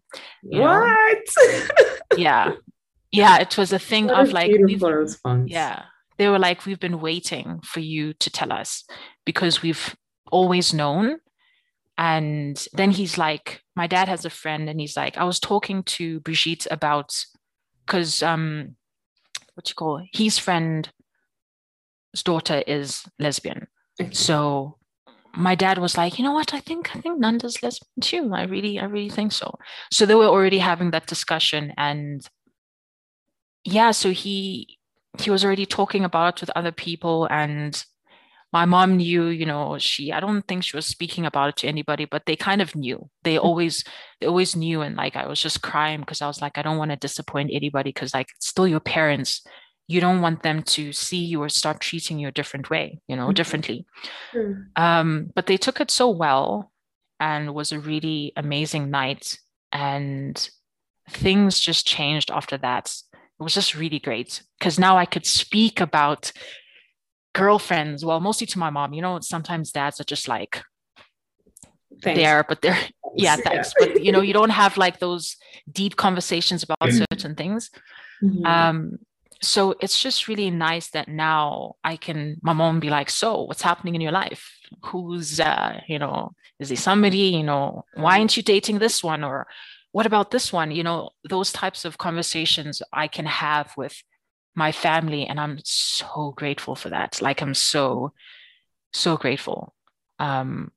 what? 0.42 1.18
yeah. 2.16 2.52
Yeah, 3.12 3.38
it 3.40 3.58
was 3.58 3.74
a 3.74 3.78
thing 3.78 4.06
what 4.06 4.20
of 4.20 4.32
like 4.32 4.50
yeah 5.46 5.84
they 6.16 6.28
were 6.28 6.38
like, 6.38 6.64
We've 6.64 6.80
been 6.80 7.00
waiting 7.00 7.60
for 7.64 7.80
you 7.80 8.12
to 8.14 8.30
tell 8.30 8.52
us 8.52 8.84
because 9.24 9.62
we've 9.62 9.94
always 10.30 10.72
known. 10.74 11.18
And 11.96 12.66
then 12.72 12.90
he's 12.90 13.18
like, 13.18 13.62
My 13.76 13.86
dad 13.86 14.08
has 14.08 14.24
a 14.24 14.30
friend, 14.30 14.68
and 14.68 14.80
he's 14.80 14.96
like, 14.96 15.16
I 15.16 15.24
was 15.24 15.40
talking 15.40 15.82
to 15.84 16.20
Brigitte 16.20 16.66
about 16.70 17.14
because 17.86 18.22
um 18.22 18.76
what 19.54 19.68
you 19.68 19.74
call 19.74 20.02
his 20.12 20.38
friend's 20.38 20.88
daughter 22.24 22.62
is 22.66 23.04
lesbian. 23.18 23.68
Okay. 24.00 24.12
So 24.12 24.78
my 25.36 25.54
dad 25.54 25.78
was 25.78 25.96
like, 25.96 26.18
you 26.18 26.24
know 26.24 26.32
what? 26.32 26.54
I 26.54 26.60
think 26.60 26.94
I 26.94 27.00
think 27.00 27.18
Nanda's 27.18 27.62
lesbian 27.62 28.00
too. 28.00 28.32
I 28.32 28.44
really, 28.44 28.78
I 28.78 28.84
really 28.84 29.10
think 29.10 29.32
so. 29.32 29.56
So 29.92 30.06
they 30.06 30.14
were 30.14 30.26
already 30.26 30.58
having 30.58 30.90
that 30.92 31.06
discussion, 31.06 31.72
and 31.76 32.26
yeah, 33.64 33.90
so 33.92 34.10
he 34.10 34.78
he 35.20 35.30
was 35.30 35.44
already 35.44 35.66
talking 35.66 36.04
about 36.04 36.36
it 36.36 36.40
with 36.40 36.50
other 36.56 36.72
people 36.72 37.26
and 37.30 37.84
my 38.52 38.64
mom 38.64 38.96
knew 38.96 39.26
you 39.26 39.44
know 39.44 39.78
she 39.78 40.12
i 40.12 40.20
don't 40.20 40.46
think 40.46 40.62
she 40.62 40.76
was 40.76 40.86
speaking 40.86 41.26
about 41.26 41.48
it 41.48 41.56
to 41.56 41.66
anybody 41.66 42.04
but 42.04 42.22
they 42.26 42.36
kind 42.36 42.62
of 42.62 42.74
knew 42.76 43.10
they 43.24 43.34
mm-hmm. 43.34 43.46
always 43.46 43.84
they 44.20 44.26
always 44.26 44.54
knew 44.54 44.80
and 44.80 44.96
like 44.96 45.16
i 45.16 45.26
was 45.26 45.40
just 45.40 45.62
crying 45.62 46.00
because 46.00 46.22
i 46.22 46.26
was 46.26 46.40
like 46.40 46.56
i 46.56 46.62
don't 46.62 46.78
want 46.78 46.90
to 46.90 46.96
disappoint 46.96 47.50
anybody 47.52 47.90
because 47.90 48.14
like 48.14 48.28
still 48.38 48.68
your 48.68 48.80
parents 48.80 49.44
you 49.86 50.00
don't 50.00 50.22
want 50.22 50.42
them 50.42 50.62
to 50.62 50.92
see 50.92 51.22
you 51.24 51.42
or 51.42 51.48
start 51.48 51.80
treating 51.80 52.18
you 52.18 52.28
a 52.28 52.32
different 52.32 52.70
way 52.70 53.00
you 53.08 53.16
know 53.16 53.24
mm-hmm. 53.24 53.34
differently 53.34 53.84
mm-hmm. 54.32 54.82
um, 54.82 55.30
but 55.34 55.46
they 55.46 55.56
took 55.56 55.80
it 55.80 55.90
so 55.90 56.08
well 56.08 56.72
and 57.20 57.54
was 57.54 57.72
a 57.72 57.78
really 57.78 58.32
amazing 58.36 58.90
night 58.90 59.38
and 59.72 60.48
things 61.10 61.58
just 61.58 61.86
changed 61.86 62.30
after 62.30 62.56
that 62.56 62.94
it 63.38 63.42
was 63.42 63.54
just 63.54 63.74
really 63.74 63.98
great 63.98 64.42
because 64.58 64.78
now 64.78 64.96
I 64.96 65.06
could 65.06 65.26
speak 65.26 65.80
about 65.80 66.32
girlfriends. 67.34 68.04
Well, 68.04 68.20
mostly 68.20 68.46
to 68.48 68.58
my 68.58 68.70
mom. 68.70 68.94
You 68.94 69.02
know, 69.02 69.20
sometimes 69.20 69.72
dads 69.72 70.00
are 70.00 70.04
just 70.04 70.28
like 70.28 70.62
thanks. 72.02 72.18
there, 72.18 72.44
but 72.48 72.62
they're 72.62 72.78
yeah, 73.14 73.36
thanks. 73.36 73.72
Yeah. 73.78 73.86
But 73.86 74.04
you 74.04 74.12
know, 74.12 74.20
you 74.20 74.32
don't 74.32 74.50
have 74.50 74.76
like 74.76 74.98
those 74.98 75.36
deep 75.70 75.96
conversations 75.96 76.62
about 76.62 76.78
mm-hmm. 76.80 77.04
certain 77.10 77.34
things. 77.34 77.70
Mm-hmm. 78.22 78.46
Um, 78.46 78.98
so 79.42 79.74
it's 79.80 80.00
just 80.00 80.28
really 80.28 80.50
nice 80.50 80.90
that 80.90 81.08
now 81.08 81.74
I 81.84 81.96
can 81.96 82.36
my 82.42 82.52
mom 82.52 82.80
be 82.80 82.88
like, 82.88 83.10
so 83.10 83.42
what's 83.42 83.62
happening 83.62 83.94
in 83.94 84.00
your 84.00 84.12
life? 84.12 84.48
Who's 84.84 85.40
uh, 85.40 85.80
you 85.88 85.98
know, 85.98 86.32
is 86.58 86.68
there 86.68 86.76
somebody, 86.76 87.18
you 87.18 87.42
know, 87.42 87.84
why 87.94 88.18
aren't 88.18 88.36
you 88.36 88.42
dating 88.42 88.78
this 88.78 89.02
one? 89.02 89.24
Or 89.24 89.46
what 89.94 90.06
about 90.06 90.32
this 90.32 90.52
one? 90.52 90.72
You 90.72 90.82
know 90.82 91.10
those 91.22 91.52
types 91.52 91.84
of 91.84 91.98
conversations 91.98 92.82
i 92.92 93.06
can 93.06 93.26
have 93.26 93.72
with 93.76 94.02
my 94.56 94.72
family 94.72 95.24
and 95.24 95.38
i'm 95.38 95.60
so 95.64 96.34
grateful 96.36 96.74
for 96.74 96.88
that. 96.88 97.22
Like 97.22 97.40
i'm 97.40 97.54
so 97.54 98.12
so 98.92 99.16
grateful. 99.16 99.72
Um 100.18 100.72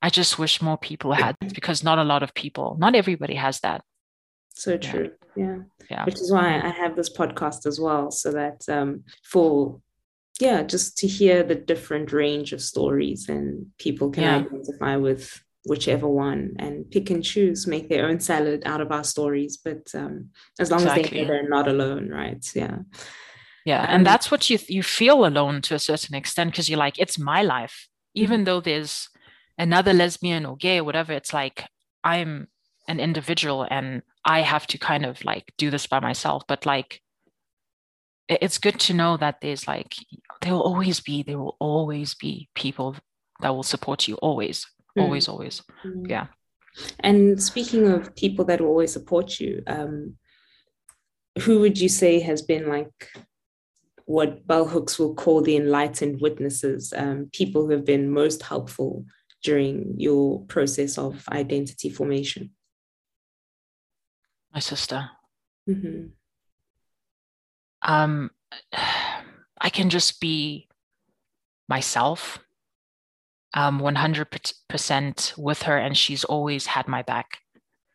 i 0.00 0.10
just 0.10 0.38
wish 0.38 0.62
more 0.62 0.78
people 0.78 1.12
had 1.12 1.34
because 1.40 1.82
not 1.82 1.98
a 1.98 2.04
lot 2.04 2.22
of 2.22 2.34
people 2.34 2.76
not 2.78 2.94
everybody 2.94 3.34
has 3.34 3.58
that. 3.60 3.82
So 4.50 4.78
true. 4.78 5.10
Yeah. 5.34 5.58
yeah. 5.90 6.04
Which 6.04 6.20
is 6.20 6.30
why 6.30 6.60
i 6.70 6.70
have 6.82 6.94
this 6.94 7.12
podcast 7.12 7.66
as 7.66 7.80
well 7.80 8.12
so 8.12 8.30
that 8.30 8.58
um 8.68 9.02
for 9.24 9.80
yeah 10.38 10.62
just 10.62 10.98
to 10.98 11.08
hear 11.08 11.42
the 11.42 11.56
different 11.72 12.12
range 12.12 12.52
of 12.52 12.62
stories 12.62 13.28
and 13.28 13.66
people 13.76 14.10
can 14.10 14.22
yeah. 14.22 14.36
identify 14.36 14.94
with 14.94 15.42
whichever 15.66 16.08
one 16.08 16.54
and 16.58 16.90
pick 16.90 17.10
and 17.10 17.24
choose, 17.24 17.66
make 17.66 17.88
their 17.88 18.06
own 18.06 18.20
salad 18.20 18.62
out 18.64 18.80
of 18.80 18.92
our 18.92 19.04
stories. 19.04 19.56
But 19.56 19.94
um, 19.94 20.30
as 20.58 20.70
long 20.70 20.82
exactly. 20.82 21.04
as 21.04 21.10
they 21.10 21.20
know 21.22 21.28
they're 21.28 21.48
not 21.48 21.68
alone, 21.68 22.08
right? 22.08 22.44
Yeah. 22.54 22.78
Yeah. 23.64 23.82
Um, 23.82 23.88
and 23.88 24.06
that's 24.06 24.30
what 24.30 24.48
you 24.48 24.58
you 24.68 24.82
feel 24.82 25.26
alone 25.26 25.60
to 25.62 25.74
a 25.74 25.78
certain 25.78 26.14
extent 26.14 26.52
because 26.52 26.68
you're 26.68 26.78
like, 26.78 26.98
it's 26.98 27.18
my 27.18 27.42
life. 27.42 27.88
Even 28.14 28.38
mm-hmm. 28.38 28.44
though 28.44 28.60
there's 28.60 29.08
another 29.58 29.92
lesbian 29.92 30.46
or 30.46 30.56
gay 30.56 30.78
or 30.78 30.84
whatever, 30.84 31.12
it's 31.12 31.34
like 31.34 31.66
I'm 32.04 32.46
an 32.88 33.00
individual 33.00 33.66
and 33.68 34.02
I 34.24 34.42
have 34.42 34.66
to 34.68 34.78
kind 34.78 35.04
of 35.04 35.24
like 35.24 35.52
do 35.58 35.70
this 35.70 35.86
by 35.86 36.00
myself. 36.00 36.44
But 36.46 36.64
like 36.64 37.00
it's 38.28 38.58
good 38.58 38.78
to 38.80 38.94
know 38.94 39.16
that 39.16 39.40
there's 39.40 39.66
like 39.68 39.94
there 40.42 40.52
will 40.52 40.62
always 40.62 41.00
be 41.00 41.22
there 41.22 41.38
will 41.38 41.56
always 41.60 42.14
be 42.14 42.48
people 42.54 42.96
that 43.40 43.54
will 43.54 43.62
support 43.62 44.08
you 44.08 44.14
always. 44.16 44.66
Always 45.02 45.28
always. 45.28 45.62
Mm. 45.84 46.08
yeah. 46.08 46.26
And 47.00 47.42
speaking 47.42 47.88
of 47.88 48.14
people 48.16 48.44
that 48.46 48.60
will 48.60 48.68
always 48.68 48.92
support 48.92 49.40
you 49.40 49.62
um, 49.66 50.16
who 51.40 51.60
would 51.60 51.78
you 51.78 51.88
say 51.88 52.20
has 52.20 52.42
been 52.42 52.68
like 52.68 53.10
what 54.04 54.46
bell 54.46 54.66
hooks 54.66 54.98
will 54.98 55.14
call 55.14 55.42
the 55.42 55.56
enlightened 55.56 56.20
witnesses 56.20 56.92
um, 56.96 57.28
people 57.32 57.64
who 57.64 57.72
have 57.72 57.84
been 57.84 58.10
most 58.10 58.42
helpful 58.42 59.04
during 59.42 59.94
your 59.98 60.44
process 60.46 60.96
of 60.96 61.24
identity 61.30 61.90
formation? 61.90 62.50
My 64.52 64.60
sister. 64.60 65.10
Mm-hmm. 65.68 66.06
um, 67.82 68.30
i 69.58 69.70
can 69.70 69.90
just 69.90 70.20
be 70.20 70.68
myself 71.68 72.38
um, 73.56 73.80
100% 73.80 75.38
with 75.38 75.62
her 75.62 75.76
and 75.76 75.96
she's 75.96 76.24
always 76.24 76.66
had 76.66 76.86
my 76.86 77.02
back 77.02 77.38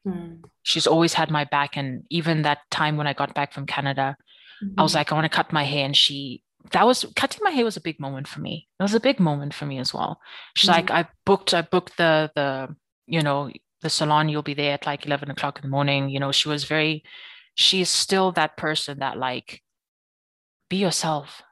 mm. 0.06 0.44
she's 0.64 0.88
always 0.88 1.14
had 1.14 1.32
my 1.32 1.46
back 1.46 1.78
and 1.78 2.04
even 2.10 2.42
that 2.42 2.60
time 2.70 2.98
when 2.98 3.08
i 3.08 3.14
got 3.14 3.34
back 3.34 3.54
from 3.54 3.66
canada 3.66 4.18
mm-hmm. 4.64 4.74
i 4.78 4.84
was 4.84 4.92
mm-hmm. 4.92 4.98
like 4.98 5.12
i 5.12 5.16
want 5.16 5.26
to 5.26 5.36
cut 5.36 5.54
my 5.54 5.64
hair 5.64 5.86
and 5.86 5.96
she 5.96 6.44
that 6.72 6.86
was 6.86 7.06
cutting 7.16 7.42
my 7.44 7.52
hair 7.52 7.64
was 7.64 7.78
a 7.78 7.82
big 7.82 8.00
moment 8.00 8.28
for 8.28 8.42
me 8.42 8.68
it 8.80 8.84
was 8.84 8.94
a 8.94 9.00
big 9.00 9.20
moment 9.20 9.54
for 9.54 9.66
me 9.66 9.78
as 9.78 9.94
well 9.94 10.20
she's 10.56 10.70
mm-hmm. 10.70 10.78
like 10.78 10.92
i 10.92 11.08
booked 11.26 11.54
i 11.54 11.62
booked 11.62 11.96
the 11.98 12.32
the 12.36 12.76
you 13.08 13.22
know 13.22 13.50
the 13.82 13.90
salon 13.90 14.30
you'll 14.30 14.44
be 14.44 14.54
there 14.54 14.74
at 14.74 14.86
like 14.86 15.06
11 15.06 15.32
o'clock 15.32 15.58
in 15.58 15.64
the 15.64 15.68
morning 15.68 16.10
you 16.10 16.20
know 16.20 16.32
she 16.32 16.50
was 16.50 16.64
very 16.64 17.04
she's 17.56 17.90
still 17.90 18.32
that 18.32 18.58
person 18.58 19.00
that 19.00 19.18
like 19.18 19.62
be 20.72 20.78
yourself. 20.78 21.44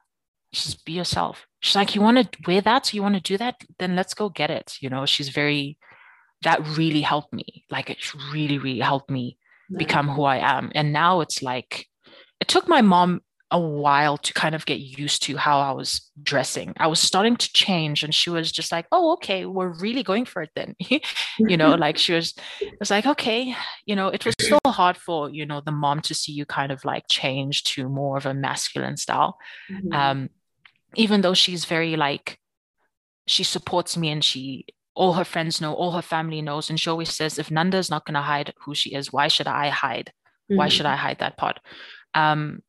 Just 0.52 0.84
be 0.84 0.92
yourself. 0.92 1.46
She's 1.60 1.76
like, 1.76 1.94
you 1.94 2.00
want 2.00 2.32
to 2.32 2.38
wear 2.46 2.60
that? 2.62 2.92
You 2.92 3.02
want 3.02 3.14
to 3.16 3.20
do 3.20 3.36
that? 3.38 3.62
Then 3.78 3.96
let's 3.96 4.14
go 4.14 4.28
get 4.28 4.50
it. 4.50 4.76
You 4.80 4.88
know, 4.88 5.06
she's 5.06 5.28
very, 5.28 5.78
that 6.42 6.66
really 6.76 7.02
helped 7.02 7.32
me. 7.32 7.64
Like, 7.70 7.90
it 7.90 7.98
really, 8.32 8.58
really 8.58 8.80
helped 8.80 9.10
me 9.10 9.36
become 9.76 10.08
who 10.08 10.24
I 10.24 10.38
am. 10.38 10.72
And 10.74 10.92
now 10.92 11.20
it's 11.20 11.42
like, 11.42 11.86
it 12.40 12.48
took 12.48 12.66
my 12.66 12.80
mom 12.80 13.20
a 13.50 13.58
while 13.58 14.16
to 14.16 14.32
kind 14.32 14.54
of 14.54 14.64
get 14.64 14.78
used 14.78 15.22
to 15.24 15.36
how 15.36 15.58
I 15.60 15.72
was 15.72 16.08
dressing. 16.22 16.72
I 16.76 16.86
was 16.86 17.00
starting 17.00 17.36
to 17.36 17.52
change, 17.52 18.04
and 18.04 18.14
she 18.14 18.30
was 18.30 18.52
just 18.52 18.70
like, 18.70 18.86
"Oh, 18.92 19.12
okay, 19.14 19.44
we're 19.44 19.72
really 19.80 20.02
going 20.02 20.24
for 20.24 20.42
it 20.42 20.50
then." 20.54 20.76
you 21.38 21.56
know, 21.56 21.74
like 21.74 21.98
she 21.98 22.12
was, 22.12 22.34
it 22.60 22.78
was 22.78 22.90
like, 22.90 23.06
"Okay," 23.06 23.54
you 23.86 23.96
know, 23.96 24.08
it 24.08 24.24
was 24.24 24.34
so 24.40 24.58
hard 24.66 24.96
for 24.96 25.30
you 25.30 25.46
know 25.46 25.60
the 25.60 25.72
mom 25.72 26.00
to 26.02 26.14
see 26.14 26.32
you 26.32 26.46
kind 26.46 26.70
of 26.70 26.84
like 26.84 27.04
change 27.10 27.64
to 27.64 27.88
more 27.88 28.16
of 28.16 28.26
a 28.26 28.34
masculine 28.34 28.96
style, 28.96 29.36
mm-hmm. 29.70 29.92
um, 29.92 30.28
even 30.94 31.20
though 31.20 31.34
she's 31.34 31.64
very 31.64 31.96
like, 31.96 32.38
she 33.26 33.44
supports 33.44 33.96
me 33.96 34.10
and 34.10 34.24
she. 34.24 34.66
All 34.96 35.14
her 35.14 35.24
friends 35.24 35.60
know, 35.60 35.72
all 35.72 35.92
her 35.92 36.02
family 36.02 36.42
knows, 36.42 36.68
and 36.68 36.78
she 36.78 36.90
always 36.90 37.14
says, 37.14 37.38
"If 37.38 37.50
Nanda 37.50 37.78
is 37.78 37.90
not 37.90 38.04
going 38.04 38.16
to 38.16 38.20
hide 38.20 38.52
who 38.64 38.74
she 38.74 38.92
is, 38.92 39.12
why 39.12 39.28
should 39.28 39.46
I 39.46 39.68
hide? 39.68 40.12
Mm-hmm. 40.50 40.56
Why 40.56 40.68
should 40.68 40.84
I 40.84 40.96
hide 40.96 41.20
that 41.20 41.38
part?" 41.38 41.60
Um, 42.12 42.62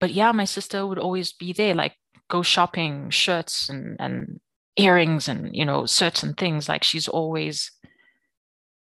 but 0.00 0.10
yeah, 0.12 0.32
my 0.32 0.44
sister 0.44 0.86
would 0.86 0.98
always 0.98 1.32
be 1.32 1.52
there, 1.52 1.74
like 1.74 1.94
go 2.28 2.42
shopping, 2.42 3.10
shirts 3.10 3.68
and 3.68 3.96
and 4.00 4.40
earrings 4.76 5.28
and 5.28 5.54
you 5.54 5.64
know 5.64 5.86
certain 5.86 6.34
things. 6.34 6.68
Like 6.68 6.82
she's 6.82 7.06
always 7.06 7.70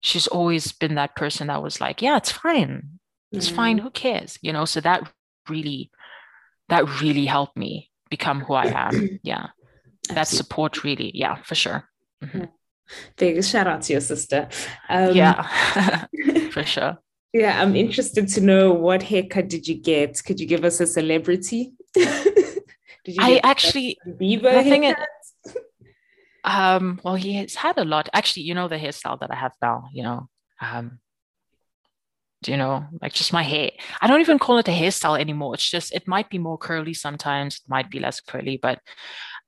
she's 0.01 0.27
always 0.27 0.71
been 0.71 0.95
that 0.95 1.15
person 1.15 1.47
that 1.47 1.61
was 1.61 1.79
like, 1.79 2.01
yeah, 2.01 2.17
it's 2.17 2.31
fine, 2.31 2.99
it's 3.31 3.49
fine, 3.49 3.77
who 3.77 3.89
cares, 3.89 4.39
you 4.41 4.53
know. 4.53 4.65
So 4.65 4.81
that 4.81 5.11
really 5.49 5.91
that 6.69 7.01
really 7.01 7.25
helped 7.25 7.57
me 7.57 7.89
become 8.17 8.39
who 8.45 8.53
I 8.53 8.67
am. 8.87 9.19
Yeah, 9.23 9.47
that 10.09 10.27
support 10.27 10.83
really, 10.83 11.11
yeah, 11.23 11.35
for 11.47 11.55
sure. 11.55 11.79
Mm-hmm. 12.23 12.45
Big 13.17 13.43
shout 13.43 13.67
out 13.67 13.81
to 13.83 13.93
your 13.93 14.01
sister. 14.01 14.49
Um, 14.89 15.15
yeah, 15.15 15.37
for 16.55 16.63
sure. 16.63 16.97
Yeah, 17.33 17.59
I'm 17.61 17.75
interested 17.75 18.27
to 18.35 18.41
know 18.41 18.73
what 18.73 19.01
haircut 19.01 19.47
did 19.49 19.67
you 19.67 19.77
get? 19.91 20.23
Could 20.25 20.39
you 20.39 20.45
give 20.45 20.63
us 20.63 20.79
a 20.79 20.85
celebrity? 20.85 21.73
did 21.93 23.15
you 23.15 23.17
I 23.19 23.41
actually 23.43 23.97
Bieber 24.07 24.53
it, 24.91 24.97
um 26.43 26.99
well 27.03 27.15
he 27.15 27.33
has 27.33 27.55
had 27.55 27.77
a 27.77 27.85
lot. 27.85 28.09
Actually, 28.13 28.43
you 28.43 28.53
know 28.53 28.67
the 28.67 28.77
hairstyle 28.77 29.19
that 29.21 29.31
I 29.31 29.35
have 29.35 29.53
now, 29.61 29.89
you 29.91 30.03
know. 30.03 30.29
Um 30.61 30.99
you 32.47 32.57
know, 32.57 32.85
like 33.01 33.13
just 33.13 33.33
my 33.33 33.43
hair. 33.43 33.71
I 34.01 34.07
don't 34.07 34.21
even 34.21 34.39
call 34.39 34.57
it 34.57 34.67
a 34.67 34.71
hairstyle 34.71 35.19
anymore. 35.19 35.53
It's 35.53 35.69
just 35.69 35.93
it 35.93 36.07
might 36.07 36.29
be 36.29 36.37
more 36.37 36.57
curly 36.57 36.93
sometimes, 36.93 37.55
it 37.55 37.69
might 37.69 37.89
be 37.89 37.99
less 37.99 38.19
curly, 38.19 38.57
but 38.61 38.79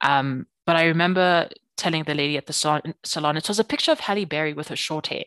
um 0.01 0.47
but 0.65 0.75
I 0.75 0.85
remember 0.85 1.49
telling 1.77 2.03
the 2.03 2.13
lady 2.13 2.37
at 2.37 2.47
the 2.47 2.53
salon, 2.53 3.37
it 3.37 3.47
was 3.47 3.59
a 3.59 3.63
picture 3.63 3.91
of 3.91 3.99
Halle 3.99 4.25
Berry 4.25 4.53
with 4.53 4.69
her 4.69 4.75
short 4.75 5.07
hair. 5.07 5.23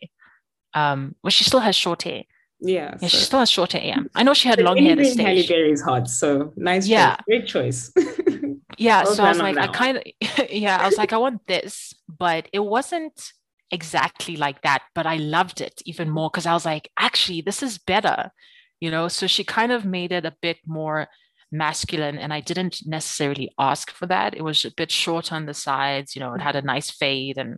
Um, 0.73 1.15
well, 1.23 1.31
she 1.31 1.43
still 1.43 1.59
has 1.59 1.75
short 1.75 2.03
hair. 2.03 2.23
Yeah, 2.59 2.95
yeah 3.01 3.07
so. 3.07 3.07
she 3.07 3.17
still 3.17 3.39
has 3.39 3.49
short 3.49 3.71
hair. 3.71 3.83
Yeah, 3.83 3.99
I 4.15 4.23
know 4.23 4.33
she 4.33 4.49
had 4.49 4.59
long 4.61 4.77
hair. 4.77 4.99
At 4.99 5.05
stage. 5.05 5.25
Halle 5.25 5.47
Berry's 5.47 5.81
hot, 5.81 6.09
so 6.09 6.53
nice. 6.55 6.87
Yeah, 6.87 7.15
choice. 7.15 7.23
great 7.25 7.47
choice. 7.47 7.91
yeah, 8.77 9.03
well 9.03 9.13
so 9.13 9.23
I 9.23 9.29
was 9.29 9.39
like, 9.39 9.57
I 9.57 9.67
kind 9.67 9.97
of, 9.97 10.03
yeah, 10.51 10.77
I 10.77 10.85
was 10.85 10.97
like, 10.97 11.13
I 11.13 11.17
want 11.17 11.45
this, 11.47 11.93
but 12.07 12.47
it 12.51 12.59
wasn't 12.59 13.33
exactly 13.71 14.35
like 14.35 14.61
that. 14.61 14.83
But 14.95 15.05
I 15.05 15.17
loved 15.17 15.61
it 15.61 15.81
even 15.85 16.09
more 16.09 16.29
because 16.29 16.45
I 16.45 16.53
was 16.53 16.65
like, 16.65 16.89
actually, 16.97 17.41
this 17.41 17.63
is 17.63 17.77
better, 17.77 18.31
you 18.79 18.91
know. 18.91 19.07
So 19.07 19.27
she 19.27 19.43
kind 19.43 19.71
of 19.71 19.85
made 19.85 20.11
it 20.11 20.25
a 20.25 20.35
bit 20.41 20.57
more 20.65 21.07
masculine, 21.51 22.17
and 22.17 22.33
I 22.33 22.41
didn't 22.41 22.81
necessarily 22.85 23.51
ask 23.57 23.91
for 23.91 24.05
that. 24.07 24.35
It 24.35 24.43
was 24.43 24.65
a 24.65 24.73
bit 24.75 24.91
short 24.91 25.31
on 25.31 25.45
the 25.45 25.53
sides, 25.53 26.15
you 26.15 26.19
know. 26.19 26.33
It 26.33 26.39
mm. 26.39 26.43
had 26.43 26.55
a 26.55 26.61
nice 26.61 26.91
fade 26.91 27.37
and 27.37 27.57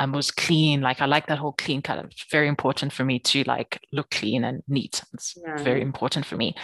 and 0.00 0.12
was 0.12 0.30
clean. 0.30 0.80
Like 0.80 1.00
I 1.00 1.06
like 1.06 1.26
that 1.28 1.38
whole 1.38 1.52
clean 1.52 1.82
cut. 1.82 2.04
It's 2.04 2.26
very 2.30 2.48
important 2.48 2.92
for 2.92 3.04
me 3.04 3.18
to 3.20 3.44
like 3.44 3.80
look 3.92 4.10
clean 4.10 4.44
and 4.44 4.62
neat. 4.68 5.02
It's 5.14 5.34
yeah. 5.36 5.62
very 5.62 5.82
important 5.82 6.26
for 6.26 6.36
me. 6.36 6.54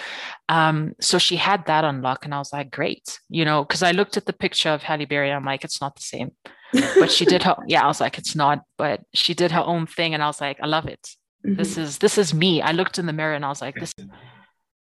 Um, 0.48 0.94
so 1.00 1.18
she 1.18 1.36
had 1.36 1.66
that 1.66 1.84
on 1.84 2.02
lock, 2.02 2.24
and 2.24 2.34
I 2.34 2.38
was 2.38 2.52
like, 2.52 2.70
great, 2.70 3.20
you 3.28 3.44
know, 3.44 3.64
because 3.64 3.82
I 3.82 3.92
looked 3.92 4.16
at 4.16 4.26
the 4.26 4.32
picture 4.32 4.70
of 4.70 4.82
Halle 4.82 5.04
Berry. 5.04 5.30
I'm 5.30 5.44
like, 5.44 5.64
it's 5.64 5.80
not 5.80 5.96
the 5.96 6.02
same. 6.02 6.32
but 6.72 7.10
she 7.10 7.24
did 7.24 7.42
her 7.42 7.56
yeah, 7.66 7.84
I 7.84 7.86
was 7.86 8.00
like, 8.00 8.18
it's 8.18 8.36
not, 8.36 8.62
but 8.78 9.00
she 9.12 9.34
did 9.34 9.50
her 9.52 9.62
own 9.64 9.86
thing, 9.86 10.14
and 10.14 10.22
I 10.22 10.26
was 10.26 10.40
like, 10.40 10.58
I 10.62 10.66
love 10.66 10.86
it. 10.86 11.16
Mm-hmm. 11.46 11.56
This 11.56 11.78
is 11.78 11.98
this 11.98 12.18
is 12.18 12.34
me. 12.34 12.60
I 12.60 12.72
looked 12.72 12.98
in 12.98 13.06
the 13.06 13.12
mirror 13.12 13.34
and 13.34 13.44
I 13.44 13.48
was 13.48 13.62
like, 13.62 13.74
this 13.76 13.94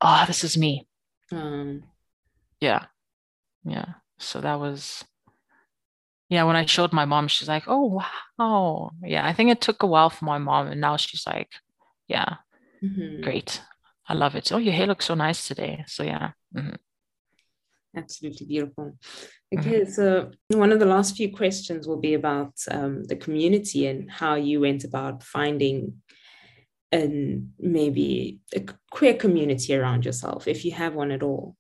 oh, 0.01 0.25
this 0.27 0.45
is 0.45 0.59
me. 0.59 0.87
Um 1.33 1.85
yeah. 2.61 2.87
Yeah. 3.65 3.95
So 4.19 4.41
that 4.41 4.61
was 4.61 5.05
yeah, 6.29 6.45
when 6.45 6.57
I 6.57 6.65
showed 6.65 6.93
my 6.93 7.05
mom, 7.05 7.29
she's 7.29 7.49
like, 7.49 7.65
"Oh 7.67 8.01
wow, 8.39 8.91
yeah." 9.03 9.27
I 9.27 9.33
think 9.33 9.51
it 9.51 9.61
took 9.61 9.83
a 9.83 9.87
while 9.87 10.11
for 10.11 10.25
my 10.25 10.39
mom, 10.39 10.69
and 10.69 10.81
now 10.81 10.97
she's 10.97 11.27
like, 11.27 11.53
"Yeah, 12.09 12.37
mm-hmm. 12.83 13.23
great, 13.23 13.61
I 14.09 14.15
love 14.15 14.35
it." 14.35 14.51
Oh, 14.53 14.59
your 14.59 14.73
hair 14.73 14.87
looks 14.87 15.05
so 15.07 15.15
nice 15.15 15.47
today. 15.47 15.85
So 15.87 16.03
yeah, 16.03 16.31
mm-hmm. 16.57 16.77
absolutely 17.97 18.47
beautiful. 18.47 18.97
Okay, 19.57 19.83
mm-hmm. 19.83 19.91
so 19.91 20.31
one 20.49 20.73
of 20.73 20.81
the 20.81 20.87
last 20.87 21.17
few 21.17 21.31
questions 21.35 21.87
will 21.87 22.01
be 22.01 22.15
about 22.15 22.55
um, 22.71 23.05
the 23.05 23.17
community 23.17 23.87
and 23.87 24.11
how 24.11 24.35
you 24.35 24.61
went 24.61 24.85
about 24.85 25.23
finding 25.23 26.03
and 26.91 27.51
maybe 27.59 28.39
a 28.55 28.65
queer 28.91 29.15
community 29.15 29.75
around 29.75 30.05
yourself, 30.05 30.47
if 30.47 30.65
you 30.65 30.73
have 30.73 30.95
one 30.95 31.11
at 31.11 31.23
all. 31.23 31.57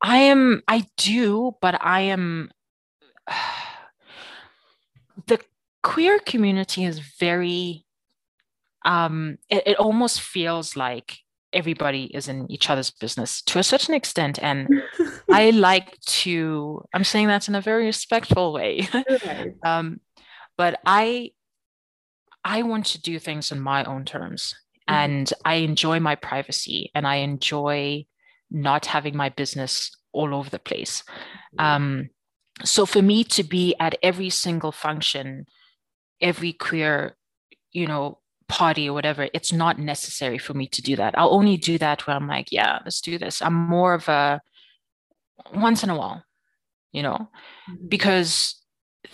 I 0.00 0.18
am, 0.18 0.62
I 0.66 0.86
do, 0.96 1.56
but 1.60 1.76
I 1.80 2.00
am 2.00 2.50
the 5.26 5.40
queer 5.82 6.18
community 6.18 6.84
is 6.84 6.98
very 6.98 7.84
um, 8.84 9.38
it, 9.48 9.62
it 9.66 9.76
almost 9.78 10.20
feels 10.20 10.76
like 10.76 11.18
everybody 11.52 12.04
is 12.14 12.28
in 12.28 12.50
each 12.50 12.70
other's 12.70 12.90
business 12.90 13.42
to 13.42 13.58
a 13.58 13.62
certain 13.62 13.94
extent. 13.94 14.38
And 14.42 14.68
i 15.30 15.50
like 15.50 16.00
to 16.00 16.82
i'm 16.94 17.04
saying 17.04 17.28
that 17.28 17.48
in 17.48 17.54
a 17.54 17.60
very 17.60 17.86
respectful 17.86 18.52
way. 18.52 18.88
Um, 19.64 20.00
but 20.56 20.80
i 20.84 21.30
i 22.44 22.62
want 22.62 22.86
to 22.86 23.00
do 23.00 23.18
things 23.18 23.52
in 23.52 23.60
my 23.60 23.84
own 23.84 24.04
terms. 24.04 24.54
Mm-hmm. 24.88 24.94
and 24.94 25.32
i 25.44 25.54
enjoy 25.56 26.00
my 26.00 26.16
privacy 26.16 26.90
and 26.92 27.06
i 27.06 27.16
enjoy 27.16 28.04
not 28.50 28.86
having 28.86 29.16
my 29.16 29.28
business 29.28 29.90
all 30.12 30.34
over 30.34 30.50
the 30.50 30.58
place. 30.58 31.04
Um, 31.58 32.10
so 32.64 32.84
for 32.84 33.00
me 33.00 33.24
to 33.24 33.42
be 33.42 33.74
at 33.80 33.96
every 34.02 34.28
single 34.28 34.72
function 34.72 35.46
every 36.22 36.52
queer 36.52 37.16
you 37.72 37.86
know 37.86 38.18
party 38.48 38.88
or 38.88 38.92
whatever 38.92 39.28
it's 39.32 39.52
not 39.52 39.78
necessary 39.78 40.38
for 40.38 40.54
me 40.54 40.66
to 40.66 40.82
do 40.82 40.96
that 40.96 41.16
i'll 41.16 41.34
only 41.34 41.56
do 41.56 41.78
that 41.78 42.06
when 42.06 42.16
i'm 42.16 42.28
like 42.28 42.52
yeah 42.52 42.78
let's 42.84 43.00
do 43.00 43.18
this 43.18 43.40
i'm 43.40 43.54
more 43.54 43.94
of 43.94 44.08
a 44.08 44.40
once 45.54 45.82
in 45.82 45.90
a 45.90 45.96
while 45.96 46.22
you 46.92 47.02
know 47.02 47.28
mm-hmm. 47.70 47.88
because 47.88 48.60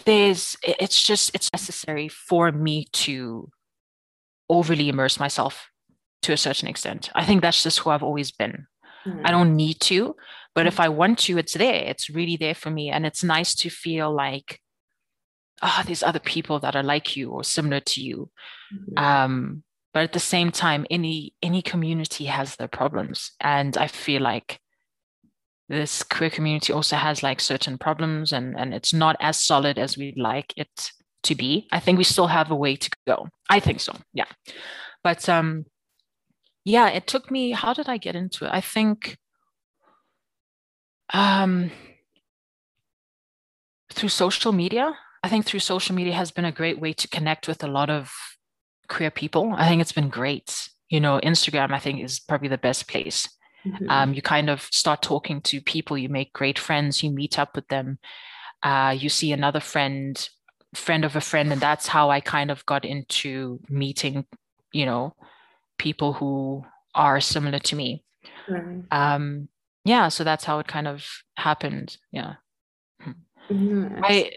there's 0.04 0.56
it's 0.62 1.02
just 1.02 1.30
it's 1.34 1.52
necessary 1.52 2.08
for 2.08 2.50
me 2.52 2.86
to 2.92 3.48
overly 4.48 4.88
immerse 4.88 5.20
myself 5.20 5.68
to 6.22 6.32
a 6.32 6.36
certain 6.36 6.68
extent 6.68 7.10
i 7.14 7.24
think 7.24 7.40
that's 7.40 7.62
just 7.62 7.78
who 7.78 7.90
i've 7.90 8.02
always 8.02 8.32
been 8.32 8.66
mm-hmm. 9.06 9.24
i 9.24 9.30
don't 9.30 9.54
need 9.54 9.78
to 9.80 10.16
but 10.58 10.66
if 10.66 10.80
I 10.80 10.88
want 10.88 11.20
to, 11.20 11.38
it's 11.38 11.54
there. 11.54 11.84
It's 11.84 12.10
really 12.10 12.36
there 12.36 12.52
for 12.52 12.68
me. 12.68 12.90
And 12.90 13.06
it's 13.06 13.22
nice 13.22 13.54
to 13.54 13.70
feel 13.70 14.12
like, 14.12 14.60
oh, 15.62 15.82
there's 15.86 16.02
other 16.02 16.18
people 16.18 16.60
that 16.60 16.76
are 16.76 16.82
like 16.82 17.16
you 17.16 17.30
or 17.30 17.44
similar 17.44 17.80
to 17.80 18.00
you. 18.00 18.30
Mm-hmm. 18.74 18.98
Um, 18.98 19.62
but 19.94 20.02
at 20.02 20.12
the 20.12 20.20
same 20.20 20.50
time, 20.50 20.86
any 20.90 21.34
any 21.42 21.62
community 21.62 22.26
has 22.26 22.56
their 22.56 22.68
problems. 22.68 23.32
And 23.40 23.76
I 23.76 23.86
feel 23.86 24.22
like 24.22 24.60
this 25.68 26.02
queer 26.02 26.30
community 26.30 26.72
also 26.72 26.96
has 26.96 27.22
like 27.22 27.40
certain 27.40 27.76
problems 27.76 28.32
and, 28.32 28.58
and 28.58 28.72
it's 28.72 28.94
not 28.94 29.16
as 29.20 29.38
solid 29.38 29.78
as 29.78 29.98
we'd 29.98 30.18
like 30.18 30.54
it 30.56 30.92
to 31.24 31.34
be. 31.34 31.68
I 31.70 31.80
think 31.80 31.98
we 31.98 32.04
still 32.04 32.28
have 32.28 32.50
a 32.50 32.56
way 32.56 32.76
to 32.76 32.90
go. 33.06 33.28
I 33.50 33.60
think 33.60 33.80
so. 33.80 33.94
Yeah. 34.14 34.24
But 35.04 35.28
um 35.28 35.66
yeah, 36.64 36.88
it 36.88 37.06
took 37.06 37.30
me, 37.30 37.52
how 37.52 37.72
did 37.72 37.88
I 37.88 37.96
get 37.96 38.14
into 38.14 38.44
it? 38.44 38.50
I 38.52 38.60
think 38.60 39.16
um, 41.12 41.70
through 43.90 44.10
social 44.10 44.52
media. 44.52 44.94
I 45.22 45.28
think 45.28 45.46
through 45.46 45.60
social 45.60 45.94
media 45.94 46.14
has 46.14 46.30
been 46.30 46.44
a 46.44 46.52
great 46.52 46.80
way 46.80 46.92
to 46.94 47.08
connect 47.08 47.48
with 47.48 47.64
a 47.64 47.68
lot 47.68 47.90
of 47.90 48.12
queer 48.88 49.10
people. 49.10 49.52
I 49.56 49.68
think 49.68 49.80
it's 49.80 49.92
been 49.92 50.08
great. 50.08 50.68
You 50.88 51.00
know, 51.00 51.20
Instagram, 51.22 51.72
I 51.72 51.78
think, 51.78 52.02
is 52.02 52.20
probably 52.20 52.48
the 52.48 52.58
best 52.58 52.88
place. 52.88 53.28
Mm-hmm. 53.66 53.90
Um, 53.90 54.14
you 54.14 54.22
kind 54.22 54.48
of 54.48 54.62
start 54.62 55.02
talking 55.02 55.40
to 55.42 55.60
people, 55.60 55.98
you 55.98 56.08
make 56.08 56.32
great 56.32 56.58
friends, 56.58 57.02
you 57.02 57.10
meet 57.10 57.38
up 57.38 57.56
with 57.56 57.66
them, 57.68 57.98
uh, 58.62 58.94
you 58.96 59.08
see 59.08 59.32
another 59.32 59.60
friend, 59.60 60.28
friend 60.74 61.04
of 61.04 61.16
a 61.16 61.20
friend, 61.20 61.52
and 61.52 61.60
that's 61.60 61.88
how 61.88 62.10
I 62.10 62.20
kind 62.20 62.50
of 62.50 62.64
got 62.66 62.84
into 62.84 63.60
meeting, 63.68 64.24
you 64.72 64.86
know, 64.86 65.14
people 65.76 66.12
who 66.12 66.64
are 66.94 67.20
similar 67.20 67.58
to 67.58 67.76
me. 67.76 68.04
Right. 68.48 68.84
Um, 68.90 69.48
yeah, 69.84 70.08
so 70.08 70.24
that's 70.24 70.44
how 70.44 70.60
it 70.60 70.68
kind 70.68 70.86
of 70.86 71.06
happened. 71.36 71.96
Yeah. 72.12 72.34
Mm-hmm. 73.50 74.04
I 74.04 74.30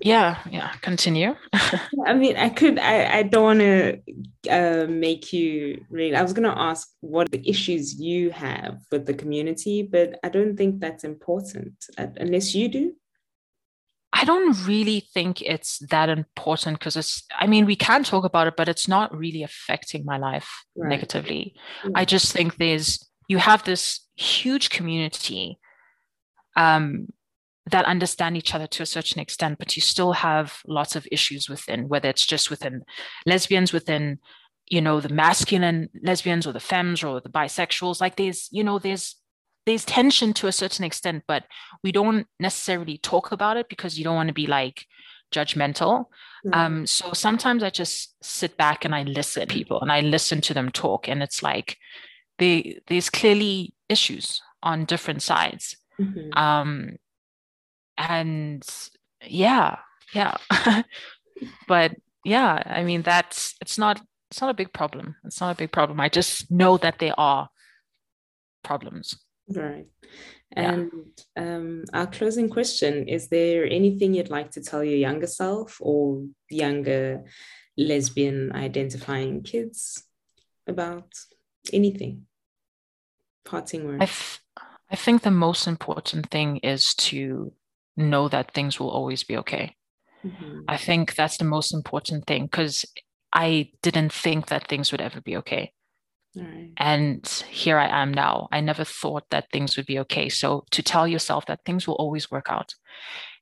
yeah 0.00 0.38
yeah 0.50 0.72
continue 0.80 1.34
i 2.06 2.14
mean 2.14 2.36
i 2.36 2.48
could 2.48 2.78
i, 2.78 3.18
I 3.18 3.22
don't 3.22 3.42
want 3.44 3.60
to 3.60 3.98
uh, 4.50 4.86
make 4.88 5.32
you 5.32 5.84
read 5.90 6.14
i 6.14 6.22
was 6.22 6.32
going 6.32 6.50
to 6.50 6.58
ask 6.58 6.88
what 7.00 7.30
the 7.30 7.48
issues 7.48 7.98
you 7.98 8.30
have 8.30 8.78
with 8.90 9.06
the 9.06 9.14
community 9.14 9.82
but 9.82 10.18
i 10.22 10.28
don't 10.28 10.56
think 10.56 10.80
that's 10.80 11.04
important 11.04 11.74
uh, 11.98 12.06
unless 12.16 12.54
you 12.54 12.68
do 12.68 12.94
I 14.14 14.24
don't 14.24 14.66
really 14.66 15.08
think 15.14 15.40
it's 15.40 15.78
that 15.90 16.10
important 16.10 16.78
because 16.78 16.96
it's, 16.96 17.24
I 17.38 17.46
mean, 17.46 17.64
we 17.64 17.76
can 17.76 18.04
talk 18.04 18.24
about 18.24 18.46
it, 18.46 18.54
but 18.56 18.68
it's 18.68 18.86
not 18.86 19.16
really 19.16 19.42
affecting 19.42 20.04
my 20.04 20.18
life 20.18 20.48
right. 20.76 20.90
negatively. 20.90 21.54
Yeah. 21.82 21.92
I 21.94 22.04
just 22.04 22.30
think 22.30 22.56
there's, 22.56 23.08
you 23.28 23.38
have 23.38 23.64
this 23.64 24.06
huge 24.14 24.68
community 24.68 25.58
um, 26.56 27.08
that 27.70 27.84
understand 27.84 28.36
each 28.36 28.54
other 28.54 28.66
to 28.66 28.82
a 28.82 28.86
certain 28.86 29.20
extent, 29.20 29.58
but 29.58 29.76
you 29.76 29.82
still 29.82 30.12
have 30.12 30.60
lots 30.66 30.96
of 30.96 31.06
issues 31.12 31.48
within, 31.48 31.88
whether 31.88 32.08
it's 32.08 32.26
just 32.26 32.50
within 32.50 32.82
lesbians, 33.24 33.72
within, 33.72 34.18
you 34.66 34.80
know, 34.80 35.00
the 35.00 35.08
masculine 35.08 35.88
lesbians 36.02 36.46
or 36.46 36.52
the 36.52 36.60
femmes 36.60 37.04
or 37.04 37.20
the 37.20 37.28
bisexuals. 37.28 38.00
Like 38.00 38.16
there's, 38.16 38.48
you 38.50 38.64
know, 38.64 38.78
there's 38.78 39.16
there's 39.64 39.84
tension 39.84 40.32
to 40.32 40.48
a 40.48 40.52
certain 40.52 40.84
extent, 40.84 41.22
but 41.28 41.44
we 41.84 41.92
don't 41.92 42.26
necessarily 42.40 42.98
talk 42.98 43.30
about 43.30 43.56
it 43.56 43.68
because 43.68 43.96
you 43.96 44.02
don't 44.02 44.16
want 44.16 44.26
to 44.26 44.34
be 44.34 44.48
like 44.48 44.86
judgmental. 45.32 46.06
Mm-hmm. 46.44 46.54
Um, 46.54 46.86
so 46.86 47.12
sometimes 47.12 47.62
I 47.62 47.70
just 47.70 48.16
sit 48.24 48.56
back 48.56 48.84
and 48.84 48.92
I 48.92 49.04
listen 49.04 49.46
to 49.46 49.54
people 49.54 49.80
and 49.80 49.92
I 49.92 50.00
listen 50.00 50.40
to 50.42 50.54
them 50.54 50.70
talk, 50.70 51.08
and 51.08 51.22
it's 51.22 51.44
like 51.44 51.76
they, 52.38 52.80
there's 52.88 53.08
clearly 53.08 53.72
issues 53.88 54.42
on 54.64 54.84
different 54.84 55.22
sides. 55.22 55.76
Mm-hmm. 56.00 56.36
Um, 56.36 56.96
and 58.08 58.64
yeah 59.26 59.78
yeah. 60.14 60.36
But 61.66 61.96
yeah 62.24 62.62
i 62.66 62.84
mean 62.84 63.02
that's 63.02 63.56
it's 63.60 63.76
not 63.76 64.00
it's 64.32 64.40
not 64.40 64.48
a 64.50 64.54
big 64.54 64.72
problem. 64.72 65.14
It's 65.26 65.42
not 65.42 65.54
a 65.54 65.58
big 65.58 65.72
problem. 65.72 66.00
I 66.00 66.08
just 66.08 66.50
know 66.50 66.78
that 66.78 66.98
there 66.98 67.12
are 67.20 67.50
problems. 68.64 69.14
Right. 69.46 69.84
And 70.52 70.90
yeah. 71.36 71.56
um, 71.56 71.84
our 71.92 72.06
closing 72.06 72.48
question 72.48 73.08
is 73.08 73.28
there 73.28 73.66
anything 73.66 74.14
you'd 74.14 74.30
like 74.30 74.50
to 74.52 74.62
tell 74.62 74.82
your 74.82 74.96
younger 74.96 75.26
self 75.26 75.76
or 75.82 76.24
younger 76.48 77.24
lesbian 77.76 78.52
identifying 78.54 79.42
kids 79.42 80.02
about 80.66 81.12
anything? 81.70 82.22
Parting 83.44 83.84
words. 83.84 84.00
I, 84.00 84.06
th- 84.06 84.40
I 84.90 84.96
think 84.96 85.22
the 85.22 85.30
most 85.30 85.66
important 85.66 86.30
thing 86.30 86.56
is 86.58 86.94
to 86.94 87.52
know 87.96 88.28
that 88.28 88.52
things 88.52 88.78
will 88.78 88.90
always 88.90 89.24
be 89.24 89.36
okay. 89.38 89.76
Mm-hmm. 90.24 90.60
I 90.68 90.76
think 90.76 91.14
that's 91.14 91.36
the 91.36 91.44
most 91.44 91.74
important 91.74 92.26
thing 92.26 92.44
because 92.44 92.84
I 93.32 93.70
didn't 93.82 94.12
think 94.12 94.46
that 94.46 94.68
things 94.68 94.92
would 94.92 95.00
ever 95.00 95.20
be 95.20 95.36
okay. 95.38 95.72
Right. 96.34 96.70
And 96.78 97.26
here 97.50 97.78
I 97.78 97.88
am 98.02 98.12
now. 98.12 98.48
I 98.52 98.60
never 98.60 98.84
thought 98.84 99.24
that 99.30 99.50
things 99.52 99.76
would 99.76 99.86
be 99.86 99.98
okay. 100.00 100.28
So 100.28 100.64
to 100.70 100.82
tell 100.82 101.06
yourself 101.06 101.46
that 101.46 101.60
things 101.64 101.86
will 101.86 101.94
always 101.94 102.30
work 102.30 102.46
out 102.48 102.74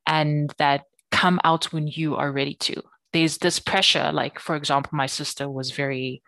and 0.07 0.53
that 0.59 0.85
come 1.11 1.41
out 1.45 1.73
when 1.73 1.87
you 1.87 2.17
are 2.17 2.33
ready 2.33 2.55
to. 2.55 2.83
There's 3.13 3.39
this 3.39 3.59
pressure, 3.59 4.11
like, 4.13 4.39
for 4.39 4.57
example, 4.57 4.91
my 4.93 5.07
sister 5.07 5.49
was 5.49 5.73
very 5.73 6.23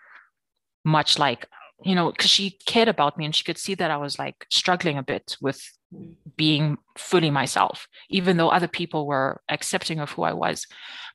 much 0.85 1.19
like, 1.19 1.47
you 1.85 1.95
know, 1.95 2.11
because 2.11 2.31
she 2.31 2.59
cared 2.67 2.89
about 2.89 3.17
me 3.17 3.25
and 3.25 3.35
she 3.35 3.45
could 3.45 3.59
see 3.59 3.75
that 3.75 3.91
I 3.91 3.97
was 3.97 4.19
like 4.19 4.47
struggling 4.51 4.99
a 4.99 5.03
bit 5.03 5.37
with 5.41 5.63
being 6.37 6.79
fully 6.97 7.31
myself, 7.31 7.87
even 8.11 8.37
though 8.37 8.49
other 8.49 8.69
people 8.69 9.07
were 9.07 9.41
accepting 9.49 10.01
of 10.01 10.11
who 10.13 10.23
I 10.23 10.33
was. 10.33 10.67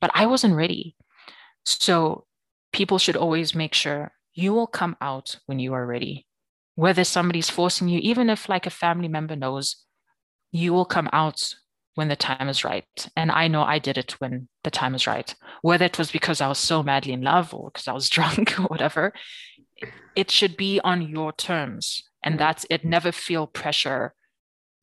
But 0.02 0.12
I 0.14 0.26
wasn't 0.26 0.56
ready. 0.56 0.96
So 1.66 2.26
people 2.72 2.98
should 2.98 3.18
always 3.18 3.56
make 3.56 3.74
sure 3.74 4.12
you 4.34 4.54
will 4.54 4.68
come 4.68 4.96
out 5.02 5.38
when 5.48 5.60
you 5.60 5.74
are 5.74 5.86
ready. 5.86 6.26
Whether 6.76 7.04
somebody's 7.04 7.50
forcing 7.50 7.88
you, 7.88 8.00
even 8.04 8.30
if 8.30 8.48
like 8.48 8.68
a 8.68 8.72
family 8.72 9.08
member 9.08 9.36
knows, 9.36 9.84
you 10.52 10.74
will 10.74 10.86
come 10.86 11.10
out 11.12 11.56
when 11.96 12.08
the 12.08 12.16
time 12.16 12.48
is 12.48 12.64
right. 12.64 12.86
And 13.16 13.32
I 13.32 13.48
know 13.48 13.64
I 13.64 13.80
did 13.80 13.98
it 13.98 14.12
when 14.22 14.48
the 14.64 14.70
time 14.70 14.94
is 14.94 15.08
right. 15.08 15.34
Whether 15.64 15.86
it 15.86 15.98
was 15.98 16.12
because 16.12 16.40
I 16.40 16.48
was 16.48 16.60
so 16.60 16.84
madly 16.84 17.14
in 17.14 17.22
love 17.22 17.54
or 17.54 17.72
because 17.72 17.88
I 17.88 17.94
was 17.94 18.10
drunk 18.16 18.60
or 18.60 18.64
whatever, 18.64 19.14
it 20.16 20.30
should 20.30 20.56
be 20.56 20.80
on 20.84 21.02
your 21.02 21.32
terms. 21.32 22.04
And 22.24 22.40
that's 22.40 22.66
it. 22.70 22.86
Never 22.86 23.12
feel 23.12 23.48
pressure 23.48 24.14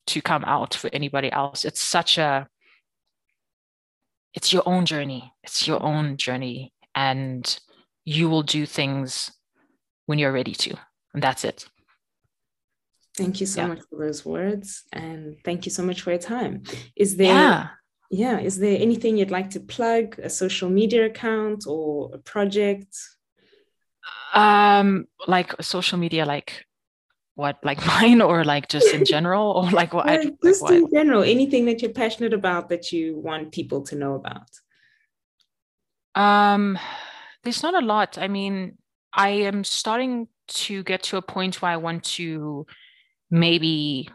to 0.07 0.23
come 0.23 0.45
out 0.45 0.75
for 0.75 0.91
anybody 0.93 1.31
else. 1.31 1.65
It's 1.65 1.83
such 1.83 2.19
a 2.19 2.49
it's 4.35 4.53
your 4.53 4.63
own 4.67 4.85
journey. 4.85 5.33
It's 5.43 5.67
your 5.67 5.83
own 5.83 6.17
journey. 6.17 6.73
And 6.95 7.59
you 8.05 8.29
will 8.29 8.43
do 8.43 8.67
things 8.67 9.31
when 10.07 10.19
you're 10.19 10.33
ready 10.33 10.55
to. 10.55 10.77
And 11.15 11.23
that's 11.23 11.45
it. 11.45 11.67
Thank 13.17 13.41
you 13.41 13.47
so 13.47 13.63
yeah. 13.63 13.67
much 13.69 13.81
for 13.89 14.05
those 14.05 14.25
words. 14.25 14.83
And 14.93 15.37
thank 15.45 15.67
you 15.67 15.71
so 15.71 15.85
much 15.85 16.03
for 16.03 16.11
your 16.11 16.19
time. 16.19 16.65
Is 16.97 17.17
there 17.17 17.33
yeah. 17.33 17.69
yeah, 18.11 18.41
is 18.41 18.59
there 18.59 18.77
anything 18.81 19.17
you'd 19.17 19.31
like 19.31 19.51
to 19.51 19.61
plug, 19.61 20.19
a 20.19 20.29
social 20.29 20.69
media 20.69 21.07
account 21.07 21.65
or 21.69 22.11
a 22.13 22.19
project? 22.19 22.97
Um, 24.35 25.07
like 25.29 25.55
social 25.63 25.97
media, 25.97 26.27
like 26.27 26.65
what 27.35 27.59
like 27.63 27.85
mine 27.87 28.21
or 28.21 28.45
like 28.45 28.69
just 28.69 28.95
in 28.95 29.05
general? 29.05 29.53
Or 29.53 29.71
like 29.71 29.93
what 29.93 30.07
yeah, 30.07 30.31
just 30.43 30.63
like 30.63 30.75
in 30.75 30.91
general 30.93 31.23
anything 31.23 31.67
that 31.67 31.83
you're 31.83 31.93
passionate 31.93 32.33
about 32.33 32.69
that 32.69 32.93
you 32.93 33.19
want 33.19 33.53
people 33.53 33.83
to 33.83 33.97
know 33.97 34.15
about. 34.15 34.51
Um 36.15 36.79
there's 37.43 37.63
not 37.63 37.75
a 37.75 37.85
lot. 37.85 38.19
I 38.19 38.29
mean 38.29 38.79
i 39.15 39.29
am 39.29 39.65
starting 39.65 40.29
to 40.49 40.83
get 40.83 41.03
to 41.05 41.17
a 41.17 41.23
point 41.23 41.63
where 41.63 41.71
i 41.71 41.77
want 41.77 42.05
to 42.05 42.67
maybe 43.31 44.09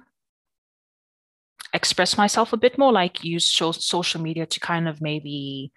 express 1.73 2.17
myself 2.17 2.53
a 2.53 2.57
bit 2.57 2.77
more 2.77 2.91
like 2.91 3.23
use 3.23 3.47
social 3.47 4.21
media 4.21 4.45
to 4.45 4.59
kind 4.59 4.87
of 4.87 5.01
maybe 5.01 5.71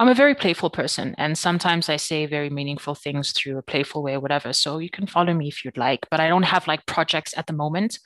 I'm 0.00 0.08
a 0.08 0.14
very 0.14 0.34
playful 0.34 0.70
person, 0.70 1.14
and 1.18 1.36
sometimes 1.36 1.90
I 1.90 1.96
say 1.96 2.24
very 2.24 2.48
meaningful 2.48 2.94
things 2.94 3.32
through 3.32 3.58
a 3.58 3.62
playful 3.62 4.02
way 4.02 4.14
or 4.14 4.20
whatever. 4.20 4.54
So 4.54 4.78
you 4.78 4.88
can 4.88 5.06
follow 5.06 5.34
me 5.34 5.48
if 5.48 5.62
you'd 5.62 5.76
like, 5.76 6.06
but 6.10 6.20
I 6.20 6.28
don't 6.28 6.44
have 6.44 6.66
like 6.66 6.86
projects 6.86 7.36
at 7.36 7.46
the 7.46 7.52
moment. 7.52 7.98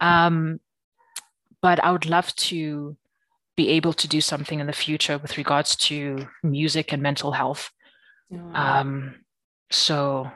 Um, 0.00 0.58
but 1.60 1.84
I 1.84 1.92
would 1.92 2.06
love 2.06 2.34
to 2.36 2.96
be 3.58 3.68
able 3.68 3.92
to 3.92 4.08
do 4.08 4.22
something 4.22 4.58
in 4.58 4.66
the 4.66 4.72
future 4.72 5.18
with 5.18 5.36
regards 5.36 5.76
to 5.76 6.26
music 6.42 6.94
and 6.94 7.02
mental 7.02 7.32
health. 7.32 7.72
Um, 8.54 9.16
so 9.70 10.30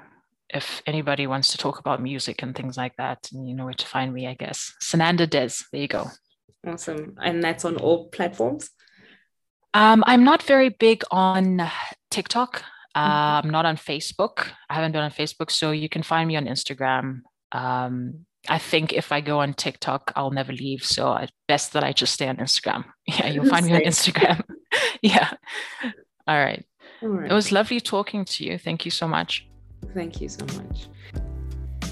if 0.50 0.82
anybody 0.86 1.26
wants 1.26 1.52
to 1.52 1.58
talk 1.58 1.78
about 1.78 2.02
music 2.02 2.42
and 2.42 2.54
things 2.54 2.76
like 2.76 2.96
that, 2.96 3.30
you 3.32 3.54
know 3.54 3.64
where 3.64 3.72
to 3.72 3.86
find 3.86 4.12
me, 4.12 4.26
I 4.26 4.34
guess. 4.34 4.74
Sananda 4.82 5.30
Des, 5.30 5.64
there 5.72 5.80
you 5.80 5.88
go. 5.88 6.10
Awesome. 6.66 7.16
And 7.22 7.42
that's 7.42 7.64
on 7.64 7.76
all 7.76 8.08
platforms? 8.08 8.68
Um, 9.74 10.04
I'm 10.06 10.24
not 10.24 10.42
very 10.42 10.68
big 10.68 11.02
on 11.10 11.62
TikTok. 12.10 12.62
Uh, 12.94 13.40
I'm 13.42 13.50
not 13.50 13.64
on 13.64 13.76
Facebook. 13.76 14.48
I 14.68 14.74
haven't 14.74 14.92
been 14.92 15.02
on 15.02 15.10
Facebook, 15.10 15.50
so 15.50 15.70
you 15.70 15.88
can 15.88 16.02
find 16.02 16.28
me 16.28 16.36
on 16.36 16.44
Instagram. 16.46 17.22
Um, 17.52 18.26
I 18.48 18.58
think 18.58 18.92
if 18.92 19.12
I 19.12 19.20
go 19.20 19.40
on 19.40 19.54
TikTok, 19.54 20.12
I'll 20.16 20.30
never 20.30 20.52
leave. 20.52 20.84
So 20.84 21.14
it's 21.16 21.32
best 21.48 21.72
that 21.72 21.84
I 21.84 21.92
just 21.92 22.12
stay 22.12 22.28
on 22.28 22.36
Instagram. 22.36 22.84
Yeah, 23.06 23.28
you'll 23.28 23.46
find 23.46 23.66
me 23.66 23.74
on 23.74 23.82
Instagram. 23.82 24.42
yeah. 25.02 25.30
All 26.26 26.38
right. 26.38 26.64
All 27.02 27.08
right. 27.08 27.30
It 27.30 27.34
was 27.34 27.50
lovely 27.50 27.80
talking 27.80 28.24
to 28.24 28.44
you. 28.44 28.58
Thank 28.58 28.84
you 28.84 28.90
so 28.90 29.08
much. 29.08 29.46
Thank 29.94 30.20
you 30.20 30.28
so 30.28 30.44
much. 30.56 30.88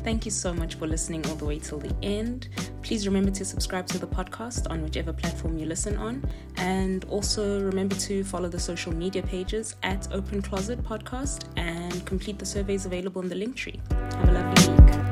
Thank 0.03 0.25
you 0.25 0.31
so 0.31 0.55
much 0.55 0.77
for 0.77 0.87
listening 0.87 1.27
all 1.27 1.35
the 1.35 1.45
way 1.45 1.59
till 1.59 1.79
the 1.79 1.95
end. 2.03 2.49
Please 2.83 3.07
remember 3.07 3.31
to 3.33 3.45
subscribe 3.45 3.87
to 3.89 3.99
the 3.99 4.07
podcast 4.07 4.71
on 4.71 4.83
whichever 4.83 5.13
platform 5.13 5.59
you 5.59 5.67
listen 5.67 5.97
on. 5.99 6.25
And 6.57 7.05
also 7.05 7.63
remember 7.63 7.95
to 7.97 8.25
follow 8.25 8.49
the 8.49 8.59
social 8.59 8.93
media 8.95 9.23
pages 9.23 9.77
at 9.83 10.09
Open 10.13 10.41
Closet 10.41 10.83
Podcast 10.83 11.45
and 11.57 12.05
complete 12.07 12.39
the 12.39 12.47
surveys 12.47 12.87
available 12.87 13.21
in 13.21 13.29
the 13.29 13.35
Linktree. 13.35 13.79
Have 14.15 14.29
a 14.29 14.33
lovely 14.33 14.75
week. 14.75 15.10